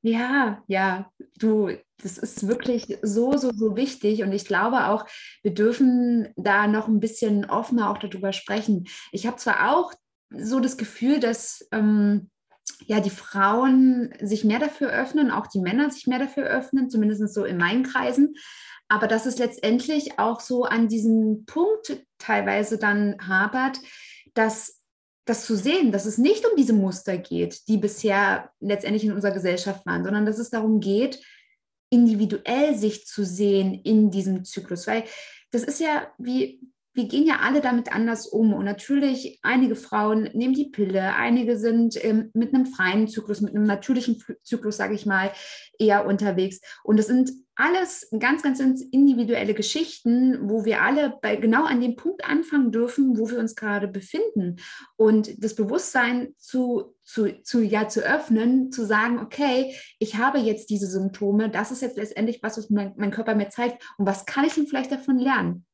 Ja, 0.07 0.63
ja, 0.67 1.11
du, 1.39 1.71
das 2.03 2.19
ist 2.19 2.47
wirklich 2.47 2.99
so, 3.01 3.39
so, 3.39 3.53
so 3.53 3.75
wichtig. 3.75 4.23
Und 4.23 4.33
ich 4.33 4.45
glaube 4.45 4.89
auch, 4.89 5.07
wir 5.43 5.55
dürfen 5.55 6.29
da 6.37 6.67
noch 6.67 6.89
ein 6.89 7.01
bisschen 7.01 7.47
offener 7.47 7.89
auch 7.89 7.97
darüber 7.97 8.35
sprechen. 8.35 8.85
Ich 9.13 9.27
habe 9.27 9.39
zwar 9.39 9.75
auch 9.75 9.95
so 10.29 10.61
das 10.61 10.77
Gefühl, 10.77 11.21
dass 11.21 11.67
ähm, 11.73 12.31
ja 12.85 13.01
die 13.01 13.09
Frauen 13.09 14.13
sich 14.21 14.45
mehr 14.45 14.59
dafür 14.59 14.91
öffnen, 14.91 15.31
auch 15.31 15.47
die 15.47 15.61
Männer 15.61 15.91
sich 15.91 16.07
mehr 16.07 16.19
dafür 16.19 16.45
öffnen, 16.45 16.91
zumindest 16.91 17.33
so 17.33 17.47
in 17.47 17.57
meinen 17.57 17.85
Kreisen. 17.85 18.35
Aber 18.89 19.07
dass 19.07 19.25
es 19.25 19.39
letztendlich 19.39 20.19
auch 20.19 20.41
so 20.41 20.65
an 20.65 20.89
diesem 20.89 21.47
Punkt 21.47 22.05
teilweise 22.19 22.77
dann 22.77 23.17
hapert, 23.27 23.81
dass 24.35 24.84
das 25.25 25.45
zu 25.47 25.57
sehen, 25.57 25.91
dass 25.91 26.07
es 26.07 26.19
nicht 26.19 26.45
um 26.47 26.57
diese 26.57 26.75
Muster 26.75 27.17
geht, 27.17 27.67
die 27.69 27.79
bisher 27.79 28.51
letztendlich 28.61 29.05
in 29.05 29.13
unserer 29.13 29.33
Gesellschaft 29.33 29.87
waren, 29.87 30.05
sondern 30.05 30.27
dass 30.27 30.39
es 30.39 30.51
darum 30.51 30.81
geht, 30.81 31.21
individuell 31.91 32.77
sich 32.77 33.07
zu 33.07 33.25
sehen 33.25 33.75
in 33.85 34.11
diesem 34.11 34.45
Zyklus. 34.45 34.87
Weil 34.87 35.05
das 35.51 35.63
ist 35.63 35.81
ja 35.81 36.09
wie, 36.19 36.61
wir 36.95 37.09
gehen 37.09 37.27
ja 37.27 37.41
alle 37.43 37.61
damit 37.61 37.93
anders 37.93 38.27
um. 38.27 38.55
Und 38.55 38.65
natürlich, 38.65 39.41
einige 39.43 39.75
Frauen 39.75 40.31
nehmen 40.33 40.55
die 40.55 40.71
Pille, 40.71 41.15
einige 41.15 41.59
sind 41.59 42.03
ähm, 42.03 42.31
mit 42.35 42.55
einem 42.55 42.67
freien 42.67 43.09
Zyklus, 43.09 43.41
mit 43.41 43.55
einem 43.55 43.67
natürlichen 43.67 44.23
Zyklus, 44.43 44.77
sage 44.77 44.95
ich 44.95 45.05
mal, 45.05 45.33
eher 45.79 46.07
unterwegs. 46.07 46.61
Und 46.85 46.99
das 46.99 47.09
sind 47.09 47.33
alles 47.57 48.09
ganz, 48.19 48.43
ganz 48.43 48.61
individuelle 48.61 49.55
Geschichten, 49.55 50.49
wo 50.49 50.65
wir 50.65 50.83
alle 50.83 51.15
bei 51.21 51.37
genau 51.37 51.65
an 51.65 51.81
dem 51.81 51.97
Punkt 51.97 52.25
anfangen 52.25 52.73
dürfen, 52.73 53.19
wo 53.19 53.29
wir 53.31 53.39
uns 53.39 53.55
gerade 53.55 53.89
befinden. 53.89 54.57
Und 54.97 55.43
das 55.43 55.55
Bewusstsein 55.55 56.35
zu, 56.39 56.95
zu, 57.05 57.43
zu, 57.43 57.61
ja, 57.61 57.89
zu 57.89 58.01
öffnen, 58.01 58.73
zu 58.73 58.85
sagen, 58.85 59.19
okay, 59.19 59.75
ich 59.99 60.17
habe 60.17 60.39
jetzt 60.39 60.71
diese 60.71 60.87
Symptome, 60.87 61.51
das 61.51 61.71
ist 61.71 61.83
jetzt 61.83 61.97
letztendlich 61.97 62.41
was, 62.43 62.59
was 62.59 62.71
mein, 62.71 62.93
mein 62.97 63.11
Körper 63.11 63.35
mir 63.35 63.51
zeigt 63.51 63.85
und 63.99 64.07
was 64.07 64.27
kann 64.27 64.45
ich 64.45 64.55
denn 64.55 64.67
vielleicht 64.67 64.93
davon 64.93 65.19
lernen? 65.19 65.65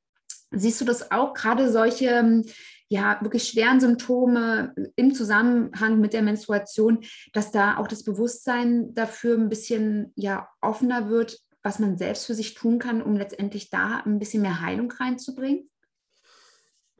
Siehst 0.53 0.81
du 0.81 0.85
das 0.85 1.11
auch, 1.11 1.35
gerade 1.35 1.71
solche 1.71 2.43
ja, 2.89 3.19
wirklich 3.23 3.45
schweren 3.45 3.79
Symptome 3.79 4.75
im 4.97 5.15
Zusammenhang 5.15 6.01
mit 6.01 6.13
der 6.13 6.23
Menstruation, 6.23 7.05
dass 7.33 7.53
da 7.53 7.77
auch 7.77 7.87
das 7.87 8.03
Bewusstsein 8.03 8.93
dafür 8.95 9.39
ein 9.39 9.49
bisschen 9.49 10.13
ja, 10.17 10.49
offener 10.61 11.09
wird, 11.09 11.39
was 11.63 11.79
man 11.79 11.99
selbst 11.99 12.27
für 12.27 12.35
sich 12.35 12.55
tun 12.55 12.81
kann, 12.81 13.01
um 13.01 13.17
letztendlich 13.17 13.71
da 13.71 14.03
ein 14.05 14.19
bisschen 14.19 14.43
mehr 14.43 14.61
Heilung 14.61 14.91
reinzubringen? 14.91 15.71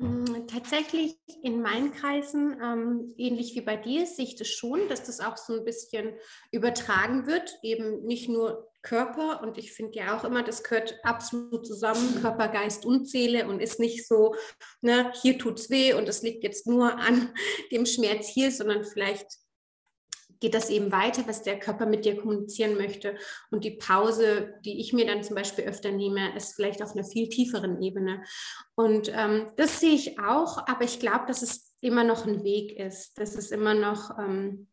Mm, 0.01 0.47
tatsächlich 0.47 1.19
in 1.43 1.61
meinen 1.61 1.93
Kreisen, 1.93 2.59
ähm, 2.63 3.15
ähnlich 3.19 3.55
wie 3.55 3.61
bei 3.61 3.77
dir, 3.77 4.07
sehe 4.07 4.25
ich 4.25 4.37
das 4.37 4.49
schon, 4.49 4.89
dass 4.89 5.05
das 5.05 5.21
auch 5.21 5.37
so 5.37 5.53
ein 5.53 5.65
bisschen 5.65 6.15
übertragen 6.51 7.27
wird, 7.27 7.59
eben 7.63 8.03
nicht 8.07 8.29
nur 8.29 8.71
Körper. 8.81 9.43
Und 9.43 9.59
ich 9.59 9.73
finde 9.73 9.99
ja 9.99 10.17
auch 10.17 10.25
immer, 10.25 10.43
das 10.43 10.63
gehört 10.63 10.99
absolut 11.03 11.67
zusammen, 11.67 12.23
Körper, 12.23 12.49
Geist 12.49 12.87
und 12.87 13.11
Seele 13.11 13.47
und 13.47 13.61
ist 13.61 13.79
nicht 13.79 14.09
so, 14.09 14.35
ne, 14.81 15.13
hier 15.21 15.37
es 15.55 15.69
weh 15.69 15.93
und 15.93 16.09
es 16.09 16.23
liegt 16.23 16.45
jetzt 16.45 16.67
nur 16.67 16.99
an 16.99 17.35
dem 17.71 17.85
Schmerz 17.85 18.29
hier, 18.29 18.51
sondern 18.51 18.85
vielleicht 18.85 19.27
geht 20.40 20.55
das 20.55 20.70
eben 20.70 20.90
weiter, 20.90 21.22
was 21.26 21.42
der 21.42 21.59
Körper 21.59 21.87
mit 21.87 22.05
dir 22.05 22.16
kommunizieren 22.16 22.76
möchte. 22.76 23.14
Und 23.50 23.64
die 23.64 23.72
Pause, 23.72 24.55
die 24.64 24.81
ich 24.81 24.92
mir 24.92 25.07
dann 25.07 25.22
zum 25.22 25.37
Beispiel 25.37 25.64
öfter 25.64 25.92
nehme, 25.92 26.35
ist 26.35 26.55
vielleicht 26.55 26.83
auf 26.83 26.92
einer 26.92 27.05
viel 27.05 27.29
tieferen 27.29 27.83
Ebene. 27.83 28.22
Und 28.74 29.12
ähm, 29.14 29.50
das 29.57 29.81
sehe 29.81 29.94
ich 29.94 30.18
auch, 30.18 30.66
aber 30.66 30.85
ich 30.85 30.98
glaube, 30.98 31.26
dass 31.26 31.42
es 31.42 31.74
immer 31.81 32.05
noch 32.05 32.26
ein 32.26 32.42
Weg 32.42 32.79
ist, 32.79 33.18
dass 33.18 33.35
es 33.35 33.50
immer 33.50 33.74
noch 33.74 34.18
ähm, 34.18 34.68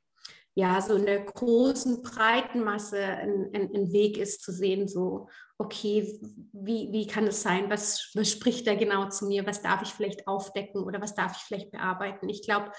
ja 0.56 0.82
so 0.82 0.96
in 0.96 1.06
der 1.06 1.24
großen 1.24 2.02
breiten 2.02 2.64
Masse 2.64 3.00
ein, 3.00 3.52
ein, 3.54 3.76
ein, 3.76 3.92
Weg 3.92 4.18
ist 4.18 4.42
zu 4.42 4.52
sehen, 4.52 4.88
so 4.88 5.30
okay, 5.60 6.20
wie, 6.52 6.92
wie 6.92 7.08
kann 7.08 7.28
es 7.28 7.42
sein, 7.42 7.70
was, 7.70 8.10
was 8.16 8.32
spricht 8.32 8.66
da 8.68 8.76
genau 8.76 9.10
zu 9.10 9.28
mir, 9.28 9.46
was 9.46 9.62
darf 9.62 9.82
ich 9.84 9.90
vielleicht 9.90 10.28
aufdecken 10.28 10.84
oder 10.84 11.02
was 11.02 11.16
darf 11.16 11.38
ich 11.38 11.44
vielleicht 11.44 11.72
bearbeiten. 11.72 12.28
Ich 12.30 12.44
glaube, 12.44 12.72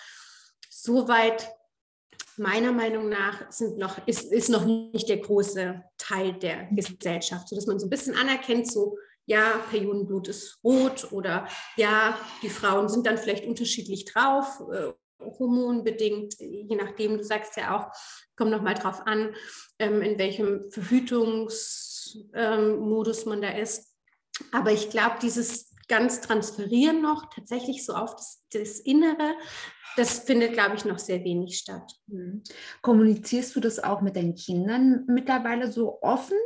soweit 0.68 1.48
meiner 2.38 2.72
Meinung 2.72 3.08
nach 3.08 3.50
sind 3.50 3.78
noch, 3.78 4.06
ist, 4.06 4.32
ist 4.32 4.48
noch 4.48 4.64
nicht 4.64 5.08
der 5.08 5.18
große 5.18 5.82
Teil 5.96 6.34
der 6.34 6.68
Gesellschaft, 6.72 7.48
sodass 7.48 7.66
man 7.66 7.78
so 7.78 7.86
ein 7.86 7.90
bisschen 7.90 8.16
anerkennt, 8.16 8.70
so 8.70 8.96
ja, 9.26 9.60
Periodenblut 9.70 10.28
ist 10.28 10.58
rot 10.64 11.12
oder 11.12 11.46
ja, 11.76 12.18
die 12.42 12.48
Frauen 12.48 12.88
sind 12.88 13.06
dann 13.06 13.18
vielleicht 13.18 13.46
unterschiedlich 13.46 14.06
drauf, 14.06 14.62
äh, 14.72 14.92
hormonbedingt, 15.20 16.36
je 16.40 16.76
nachdem, 16.76 17.18
du 17.18 17.24
sagst 17.24 17.56
ja 17.56 17.76
auch, 17.76 17.88
kommt 18.36 18.50
nochmal 18.50 18.74
drauf 18.74 19.06
an, 19.06 19.34
ähm, 19.78 20.00
in 20.00 20.18
welchem 20.18 20.70
Verhütungsmodus 20.70 23.22
ähm, 23.22 23.28
man 23.28 23.42
da 23.42 23.50
ist. 23.50 23.94
Aber 24.52 24.72
ich 24.72 24.90
glaube, 24.90 25.16
dieses 25.20 25.74
ganz 25.88 26.20
Transferieren 26.20 27.02
noch 27.02 27.30
tatsächlich 27.34 27.84
so 27.84 27.94
auf 27.94 28.14
das, 28.14 28.46
das 28.52 28.80
Innere, 28.80 29.34
das 29.96 30.20
findet, 30.20 30.52
glaube 30.52 30.76
ich, 30.76 30.84
noch 30.84 30.98
sehr 30.98 31.24
wenig 31.24 31.58
statt. 31.58 31.92
Mhm. 32.06 32.42
Kommunizierst 32.82 33.56
du 33.56 33.60
das 33.60 33.82
auch 33.82 34.00
mit 34.00 34.16
deinen 34.16 34.34
Kindern 34.34 35.04
mittlerweile 35.08 35.72
so 35.72 36.00
offen, 36.02 36.36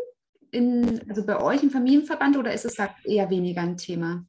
in, 0.51 1.03
also 1.09 1.25
bei 1.25 1.41
euch 1.41 1.63
im 1.63 1.71
Familienverband, 1.71 2.37
oder 2.37 2.53
ist 2.53 2.65
es 2.65 2.75
da 2.75 2.95
eher 3.05 3.29
weniger 3.31 3.63
ein 3.63 3.77
Thema? 3.77 4.25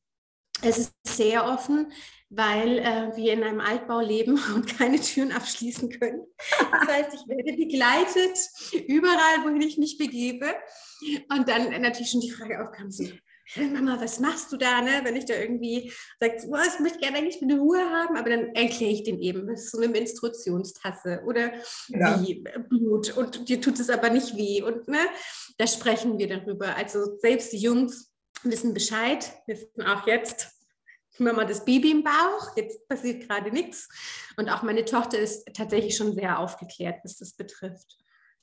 Es 0.62 0.78
ist 0.78 0.94
sehr 1.06 1.46
offen, 1.46 1.92
weil 2.30 2.80
äh, 2.80 3.16
wir 3.16 3.34
in 3.34 3.44
einem 3.44 3.60
Altbau 3.60 4.00
leben 4.00 4.40
und 4.56 4.78
keine 4.78 5.00
Türen 5.00 5.32
abschließen 5.32 5.90
können. 5.90 6.26
Das 6.72 6.88
heißt, 6.88 7.14
ich 7.14 7.28
werde 7.28 7.58
begleitet 7.58 8.38
überall, 8.88 9.44
wohin 9.44 9.62
ich 9.62 9.78
mich 9.78 9.98
begebe. 9.98 10.54
Und 11.30 11.50
dann 11.50 11.70
natürlich 11.82 12.12
schon 12.12 12.22
die 12.22 12.32
Frage 12.32 12.64
aufkam, 12.64 12.90
Mama, 13.56 14.00
was 14.00 14.20
machst 14.20 14.52
du 14.52 14.58
da, 14.58 14.82
ne? 14.82 15.02
wenn 15.04 15.16
ich 15.16 15.26
da 15.26 15.36
irgendwie 15.36 15.92
sage, 16.20 16.38
oh, 16.48 16.58
ich 16.66 16.80
möchte 16.80 17.00
gerne 17.00 17.18
eigentlich 17.18 17.42
eine 17.42 17.60
Ruhe 17.60 17.80
haben, 17.80 18.16
aber 18.16 18.30
dann 18.30 18.56
erkläre 18.56 18.92
ich 18.92 19.04
den 19.04 19.20
eben, 19.20 19.48
das 19.48 19.66
ist 19.66 19.72
so 19.72 19.80
eine 19.80 19.90
Menstruationstasse 19.90 21.22
oder 21.26 21.54
ja. 21.90 22.22
wie 22.22 22.44
Blut 22.70 23.16
und 23.18 23.48
dir 23.50 23.62
tut 23.62 23.80
es 23.80 23.90
aber 23.90 24.10
nicht 24.10 24.36
weh 24.38 24.62
und 24.62 24.88
ne, 24.88 25.00
da 25.58 25.68
sprechen 25.68 26.18
wir 26.18 26.28
darüber. 26.28 26.76
Also 26.76 27.18
selbst 27.18 27.52
die 27.54 27.58
Jungs 27.58 28.12
wissen 28.44 28.74
Bescheid, 28.74 29.32
wissen 29.46 29.82
auch 29.84 30.08
jetzt, 30.08 30.50
Mama 31.20 31.46
das 31.46 31.64
Baby 31.64 31.92
im 31.92 32.04
Bauch, 32.04 32.56
jetzt 32.56 32.88
passiert 32.88 33.28
gerade 33.28 33.52
nichts 33.52 33.88
und 34.38 34.50
auch 34.50 34.64
meine 34.64 34.86
Tochter 34.86 35.20
ist 35.20 35.48
tatsächlich 35.54 35.96
schon 35.96 36.16
sehr 36.16 36.40
aufgeklärt, 36.40 37.02
was 37.04 37.18
das 37.18 37.34
betrifft. 37.34 37.98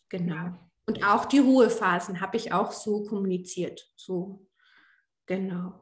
Genau. 0.08 0.56
Und 0.86 1.04
auch 1.04 1.24
die 1.24 1.38
Ruhephasen 1.38 2.20
habe 2.20 2.36
ich 2.36 2.52
auch 2.52 2.72
so 2.72 3.04
kommuniziert, 3.04 3.90
so 3.96 4.46
Genau. 5.30 5.74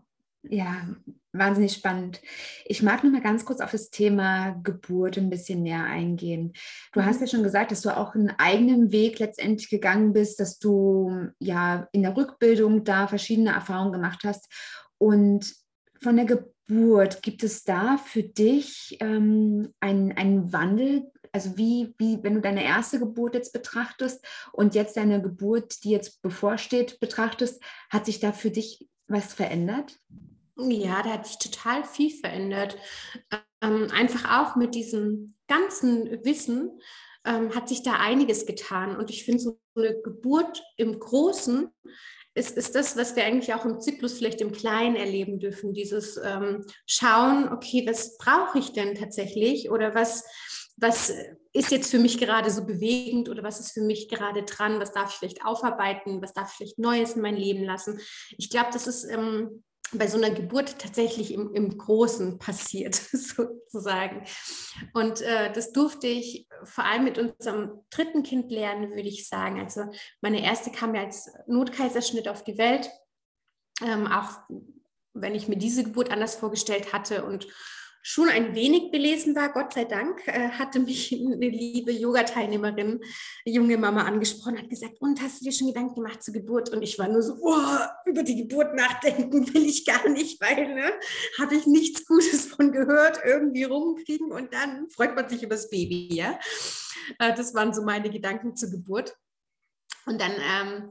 Ja, 0.42 0.86
wahnsinnig 1.32 1.72
spannend. 1.72 2.20
Ich 2.66 2.82
mag 2.82 3.02
noch 3.02 3.10
mal 3.10 3.22
ganz 3.22 3.46
kurz 3.46 3.60
auf 3.60 3.70
das 3.70 3.88
Thema 3.88 4.50
Geburt 4.62 5.16
ein 5.16 5.30
bisschen 5.30 5.62
näher 5.62 5.84
eingehen. 5.84 6.52
Du 6.92 7.02
hast 7.02 7.16
mhm. 7.16 7.26
ja 7.26 7.30
schon 7.30 7.42
gesagt, 7.44 7.70
dass 7.70 7.80
du 7.80 7.96
auch 7.96 8.14
einen 8.14 8.28
eigenen 8.36 8.92
Weg 8.92 9.18
letztendlich 9.18 9.70
gegangen 9.70 10.12
bist, 10.12 10.38
dass 10.38 10.58
du 10.58 11.30
ja 11.38 11.88
in 11.92 12.02
der 12.02 12.14
Rückbildung 12.14 12.84
da 12.84 13.08
verschiedene 13.08 13.52
Erfahrungen 13.52 13.92
gemacht 13.92 14.20
hast. 14.24 14.52
Und 14.98 15.54
von 15.98 16.16
der 16.16 16.26
Geburt, 16.26 17.22
gibt 17.22 17.42
es 17.42 17.64
da 17.64 17.96
für 17.96 18.22
dich 18.22 18.98
ähm, 19.00 19.72
einen, 19.80 20.12
einen 20.12 20.52
Wandel? 20.52 21.10
Also 21.32 21.56
wie, 21.56 21.94
wie, 21.96 22.22
wenn 22.22 22.34
du 22.34 22.42
deine 22.42 22.64
erste 22.64 22.98
Geburt 22.98 23.34
jetzt 23.34 23.54
betrachtest 23.54 24.22
und 24.52 24.74
jetzt 24.74 24.98
deine 24.98 25.22
Geburt, 25.22 25.84
die 25.84 25.90
jetzt 25.90 26.20
bevorsteht, 26.20 27.00
betrachtest, 27.00 27.62
hat 27.88 28.04
sich 28.04 28.20
da 28.20 28.32
für 28.32 28.50
dich 28.50 28.86
was 29.08 29.34
verändert? 29.34 29.98
Ja, 30.56 31.02
da 31.02 31.10
hat 31.10 31.26
sich 31.26 31.38
total 31.38 31.84
viel 31.84 32.10
verändert. 32.10 32.76
Ähm, 33.60 33.88
einfach 33.92 34.40
auch 34.40 34.56
mit 34.56 34.74
diesem 34.74 35.34
ganzen 35.46 36.24
Wissen 36.24 36.80
ähm, 37.24 37.54
hat 37.54 37.68
sich 37.68 37.82
da 37.82 37.94
einiges 37.94 38.46
getan. 38.46 38.96
Und 38.96 39.10
ich 39.10 39.24
finde, 39.24 39.40
so 39.40 39.60
eine 39.76 40.00
Geburt 40.02 40.62
im 40.76 40.98
Großen 40.98 41.68
ist, 42.34 42.56
ist 42.56 42.74
das, 42.74 42.96
was 42.96 43.16
wir 43.16 43.24
eigentlich 43.24 43.52
auch 43.54 43.64
im 43.64 43.80
Zyklus 43.80 44.14
vielleicht 44.18 44.40
im 44.40 44.52
Kleinen 44.52 44.96
erleben 44.96 45.38
dürfen. 45.38 45.74
Dieses 45.74 46.18
ähm, 46.22 46.64
Schauen, 46.86 47.48
okay, 47.52 47.84
was 47.86 48.16
brauche 48.16 48.58
ich 48.58 48.72
denn 48.72 48.94
tatsächlich? 48.94 49.70
Oder 49.70 49.94
was, 49.94 50.24
was 50.80 51.12
ist 51.52 51.70
jetzt 51.70 51.90
für 51.90 51.98
mich 51.98 52.18
gerade 52.18 52.50
so 52.50 52.64
bewegend 52.64 53.28
oder 53.28 53.42
was 53.42 53.60
ist 53.60 53.72
für 53.72 53.80
mich 53.80 54.08
gerade 54.08 54.44
dran, 54.44 54.80
was 54.80 54.92
darf 54.92 55.10
ich 55.12 55.18
vielleicht 55.18 55.44
aufarbeiten, 55.44 56.22
was 56.22 56.32
darf 56.32 56.50
ich 56.50 56.56
vielleicht 56.56 56.78
Neues 56.78 57.14
in 57.14 57.22
mein 57.22 57.36
Leben 57.36 57.64
lassen. 57.64 58.00
Ich 58.36 58.50
glaube, 58.50 58.70
das 58.72 58.86
ist 58.86 59.04
ähm, 59.04 59.64
bei 59.92 60.06
so 60.06 60.18
einer 60.18 60.30
Geburt 60.30 60.78
tatsächlich 60.78 61.32
im, 61.32 61.54
im 61.54 61.76
Großen 61.76 62.38
passiert, 62.38 62.94
sozusagen. 63.12 64.24
Und 64.92 65.22
äh, 65.22 65.52
das 65.52 65.72
durfte 65.72 66.06
ich 66.06 66.46
vor 66.64 66.84
allem 66.84 67.04
mit 67.04 67.18
unserem 67.18 67.80
dritten 67.90 68.22
Kind 68.22 68.50
lernen, 68.52 68.90
würde 68.90 69.08
ich 69.08 69.26
sagen. 69.28 69.60
Also 69.60 69.84
meine 70.20 70.44
erste 70.44 70.70
kam 70.70 70.94
ja 70.94 71.02
als 71.02 71.30
Notkaiserschnitt 71.46 72.28
auf 72.28 72.44
die 72.44 72.58
Welt, 72.58 72.90
ähm, 73.82 74.06
auch 74.06 74.30
wenn 75.14 75.34
ich 75.34 75.48
mir 75.48 75.56
diese 75.56 75.84
Geburt 75.84 76.10
anders 76.10 76.36
vorgestellt 76.36 76.92
hatte 76.92 77.24
und 77.24 77.48
schon 78.02 78.28
ein 78.28 78.54
wenig 78.54 78.90
belesen 78.90 79.34
war, 79.34 79.52
Gott 79.52 79.72
sei 79.72 79.84
Dank, 79.84 80.26
äh, 80.26 80.50
hatte 80.50 80.80
mich 80.80 81.12
eine 81.12 81.48
liebe 81.48 81.92
Yoga-Teilnehmerin, 81.92 83.00
junge 83.44 83.76
Mama 83.76 84.04
angesprochen, 84.04 84.58
hat 84.58 84.70
gesagt, 84.70 85.00
und 85.00 85.20
hast 85.20 85.40
du 85.40 85.44
dir 85.44 85.52
schon 85.52 85.68
Gedanken 85.68 85.96
gemacht 85.96 86.22
zur 86.22 86.34
Geburt? 86.34 86.70
Und 86.70 86.82
ich 86.82 86.98
war 86.98 87.08
nur 87.08 87.22
so, 87.22 87.36
oh, 87.40 87.78
über 88.06 88.22
die 88.22 88.36
Geburt 88.36 88.74
nachdenken 88.74 89.52
will 89.52 89.66
ich 89.66 89.84
gar 89.84 90.08
nicht, 90.08 90.40
weil 90.40 90.74
ne, 90.74 90.92
habe 91.38 91.56
ich 91.56 91.66
nichts 91.66 92.06
Gutes 92.06 92.46
von 92.46 92.72
gehört, 92.72 93.20
irgendwie 93.24 93.64
rumkriegen 93.64 94.32
und 94.32 94.52
dann 94.52 94.88
freut 94.90 95.14
man 95.14 95.28
sich 95.28 95.42
über 95.42 95.56
das 95.56 95.68
Baby, 95.68 96.08
ja. 96.12 96.38
Äh, 97.18 97.34
das 97.34 97.54
waren 97.54 97.74
so 97.74 97.82
meine 97.82 98.10
Gedanken 98.10 98.56
zur 98.56 98.70
Geburt. 98.70 99.16
Und 100.06 100.20
dann 100.20 100.32
ähm, 100.32 100.90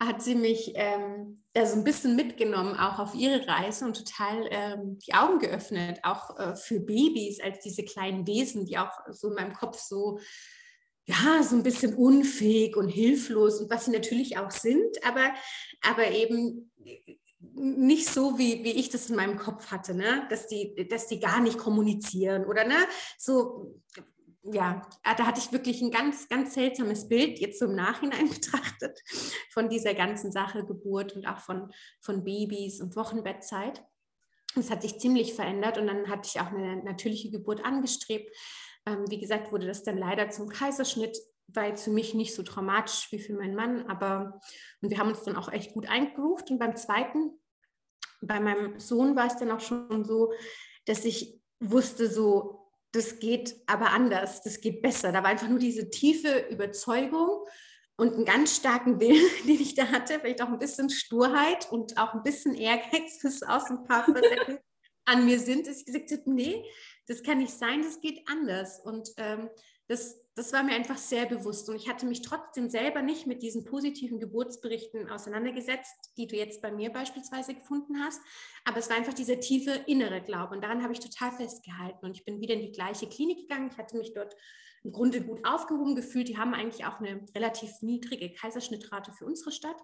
hat 0.00 0.22
sie 0.22 0.34
mich 0.34 0.72
ähm, 0.76 1.42
da 1.52 1.66
so 1.66 1.76
ein 1.76 1.84
bisschen 1.84 2.16
mitgenommen, 2.16 2.74
auch 2.74 2.98
auf 2.98 3.14
ihre 3.14 3.46
Reise 3.46 3.84
und 3.84 3.96
total 3.96 4.48
ähm, 4.50 4.98
die 4.98 5.14
Augen 5.14 5.38
geöffnet, 5.38 6.00
auch 6.02 6.38
äh, 6.38 6.56
für 6.56 6.80
Babys 6.80 7.40
als 7.40 7.60
diese 7.60 7.84
kleinen 7.84 8.26
Wesen, 8.26 8.64
die 8.64 8.78
auch 8.78 8.92
so 9.10 9.28
in 9.28 9.34
meinem 9.34 9.52
Kopf 9.52 9.78
so, 9.78 10.18
ja, 11.06 11.42
so 11.42 11.56
ein 11.56 11.62
bisschen 11.62 11.94
unfähig 11.94 12.76
und 12.76 12.88
hilflos 12.88 13.60
und 13.60 13.70
was 13.70 13.84
sie 13.84 13.90
natürlich 13.90 14.38
auch 14.38 14.50
sind, 14.50 15.04
aber, 15.04 15.34
aber 15.82 16.10
eben 16.10 16.70
nicht 17.54 18.06
so, 18.08 18.38
wie, 18.38 18.64
wie 18.64 18.72
ich 18.72 18.90
das 18.90 19.10
in 19.10 19.16
meinem 19.16 19.36
Kopf 19.36 19.70
hatte, 19.70 19.94
ne? 19.94 20.26
dass, 20.30 20.46
die, 20.46 20.86
dass 20.88 21.06
die 21.08 21.20
gar 21.20 21.40
nicht 21.40 21.58
kommunizieren 21.58 22.44
oder 22.44 22.64
ne? 22.64 22.76
so 23.18 23.80
ja, 24.42 24.82
ah, 25.02 25.14
da 25.14 25.26
hatte 25.26 25.40
ich 25.40 25.52
wirklich 25.52 25.82
ein 25.82 25.90
ganz, 25.90 26.28
ganz 26.28 26.54
seltsames 26.54 27.08
Bild, 27.08 27.38
jetzt 27.40 27.60
im 27.60 27.74
Nachhinein 27.74 28.28
betrachtet, 28.30 29.00
von 29.50 29.68
dieser 29.68 29.94
ganzen 29.94 30.32
Sache 30.32 30.64
Geburt 30.64 31.14
und 31.14 31.26
auch 31.26 31.40
von, 31.40 31.70
von 32.00 32.24
Babys 32.24 32.80
und 32.80 32.96
Wochenbettzeit. 32.96 33.84
Es 34.56 34.70
hat 34.70 34.82
sich 34.82 34.98
ziemlich 34.98 35.34
verändert 35.34 35.78
und 35.78 35.86
dann 35.86 36.08
hatte 36.08 36.28
ich 36.32 36.40
auch 36.40 36.48
eine 36.48 36.82
natürliche 36.82 37.30
Geburt 37.30 37.64
angestrebt. 37.64 38.34
Ähm, 38.86 39.04
wie 39.08 39.20
gesagt, 39.20 39.52
wurde 39.52 39.66
das 39.66 39.84
dann 39.84 39.98
leider 39.98 40.30
zum 40.30 40.48
Kaiserschnitt, 40.48 41.16
jetzt 41.56 41.84
für 41.84 41.90
mich 41.90 42.14
nicht 42.14 42.34
so 42.34 42.42
traumatisch 42.42 43.08
wie 43.10 43.18
für 43.18 43.34
meinen 43.34 43.56
Mann, 43.56 43.86
aber 43.88 44.40
und 44.80 44.90
wir 44.90 44.98
haben 44.98 45.08
uns 45.08 45.24
dann 45.24 45.36
auch 45.36 45.50
echt 45.52 45.74
gut 45.74 45.88
eingeruft. 45.88 46.50
Und 46.50 46.58
beim 46.58 46.76
zweiten, 46.76 47.38
bei 48.22 48.40
meinem 48.40 48.78
Sohn 48.78 49.16
war 49.16 49.26
es 49.26 49.36
dann 49.36 49.50
auch 49.50 49.60
schon 49.60 50.04
so, 50.04 50.32
dass 50.86 51.04
ich 51.04 51.40
wusste, 51.58 52.08
so 52.08 52.59
das 52.92 53.18
geht 53.18 53.56
aber 53.66 53.90
anders, 53.90 54.42
das 54.42 54.60
geht 54.60 54.82
besser. 54.82 55.12
Da 55.12 55.22
war 55.22 55.30
einfach 55.30 55.48
nur 55.48 55.58
diese 55.58 55.90
tiefe 55.90 56.46
Überzeugung 56.50 57.46
und 57.96 58.14
einen 58.14 58.24
ganz 58.24 58.56
starken 58.56 59.00
Willen, 59.00 59.30
den 59.46 59.60
ich 59.60 59.74
da 59.74 59.86
hatte, 59.86 60.18
vielleicht 60.20 60.42
auch 60.42 60.48
ein 60.48 60.58
bisschen 60.58 60.90
Sturheit 60.90 61.70
und 61.70 61.98
auch 61.98 62.14
ein 62.14 62.22
bisschen 62.22 62.54
Ehrgeiz, 62.54 63.18
das 63.22 63.42
aus 63.42 63.70
ein 63.70 63.84
paar 63.84 64.04
Facetten 64.04 64.58
an 65.04 65.26
mir 65.26 65.38
sind, 65.38 65.66
dass 65.66 65.78
ich 65.78 65.86
gesagt 65.86 66.10
habe, 66.10 66.32
nee, 66.32 66.64
das 67.06 67.22
kann 67.22 67.38
nicht 67.38 67.52
sein, 67.52 67.82
das 67.82 68.00
geht 68.00 68.22
anders. 68.28 68.80
Und 68.80 69.10
ähm, 69.16 69.50
das, 69.88 70.20
das 70.40 70.54
war 70.54 70.62
mir 70.62 70.74
einfach 70.74 70.96
sehr 70.96 71.26
bewusst. 71.26 71.68
Und 71.68 71.76
ich 71.76 71.86
hatte 71.86 72.06
mich 72.06 72.22
trotzdem 72.22 72.70
selber 72.70 73.02
nicht 73.02 73.26
mit 73.26 73.42
diesen 73.42 73.62
positiven 73.62 74.18
Geburtsberichten 74.18 75.10
auseinandergesetzt, 75.10 76.12
die 76.16 76.26
du 76.26 76.34
jetzt 76.34 76.62
bei 76.62 76.72
mir 76.72 76.90
beispielsweise 76.90 77.52
gefunden 77.52 78.02
hast. 78.02 78.22
Aber 78.64 78.78
es 78.78 78.88
war 78.88 78.96
einfach 78.96 79.12
dieser 79.12 79.38
tiefe 79.38 79.72
innere 79.86 80.22
Glaube. 80.22 80.54
Und 80.54 80.62
daran 80.64 80.82
habe 80.82 80.94
ich 80.94 81.00
total 81.00 81.32
festgehalten. 81.32 82.06
Und 82.06 82.16
ich 82.16 82.24
bin 82.24 82.40
wieder 82.40 82.54
in 82.54 82.62
die 82.62 82.72
gleiche 82.72 83.06
Klinik 83.06 83.48
gegangen. 83.48 83.68
Ich 83.70 83.76
hatte 83.76 83.98
mich 83.98 84.14
dort 84.14 84.34
im 84.82 84.92
Grunde 84.92 85.20
gut 85.20 85.44
aufgehoben 85.44 85.94
gefühlt. 85.94 86.28
Die 86.28 86.38
haben 86.38 86.54
eigentlich 86.54 86.86
auch 86.86 87.00
eine 87.00 87.22
relativ 87.34 87.82
niedrige 87.82 88.32
Kaiserschnittrate 88.32 89.12
für 89.12 89.26
unsere 89.26 89.52
Stadt 89.52 89.76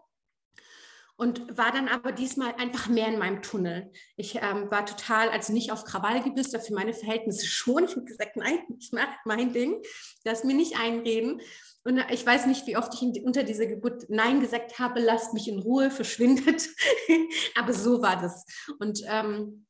und 1.16 1.56
war 1.56 1.72
dann 1.72 1.88
aber 1.88 2.12
diesmal 2.12 2.54
einfach 2.56 2.88
mehr 2.88 3.08
in 3.08 3.18
meinem 3.18 3.40
Tunnel. 3.40 3.90
Ich 4.16 4.36
ähm, 4.36 4.70
war 4.70 4.84
total, 4.84 5.30
also 5.30 5.52
nicht 5.52 5.72
auf 5.72 5.84
Krawall 5.84 6.22
gebüßt, 6.22 6.54
aber 6.54 6.64
für 6.64 6.74
meine 6.74 6.92
Verhältnisse 6.92 7.46
schon. 7.46 7.84
Ich 7.84 7.92
habe 7.92 8.04
gesagt, 8.04 8.36
nein, 8.36 8.58
ich 8.78 8.92
mache 8.92 9.16
mein 9.24 9.52
Ding, 9.52 9.82
lass 10.24 10.44
mir 10.44 10.54
nicht 10.54 10.78
einreden. 10.78 11.40
Und 11.84 12.04
ich 12.10 12.26
weiß 12.26 12.46
nicht, 12.46 12.66
wie 12.66 12.76
oft 12.76 12.92
ich 12.94 13.22
unter 13.22 13.44
dieser 13.44 13.66
Geburt 13.66 14.06
Nein 14.08 14.40
gesagt 14.40 14.78
habe, 14.78 15.00
lasst 15.00 15.32
mich 15.32 15.48
in 15.48 15.60
Ruhe, 15.60 15.90
verschwindet. 15.90 16.68
aber 17.54 17.72
so 17.72 18.02
war 18.02 18.20
das. 18.20 18.44
Und 18.78 19.00
ähm, 19.08 19.66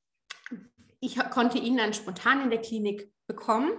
ich 0.99 1.17
konnte 1.31 1.59
ihn 1.59 1.77
dann 1.77 1.93
spontan 1.93 2.43
in 2.43 2.51
der 2.51 2.61
Klinik 2.61 3.13
bekommen. 3.27 3.71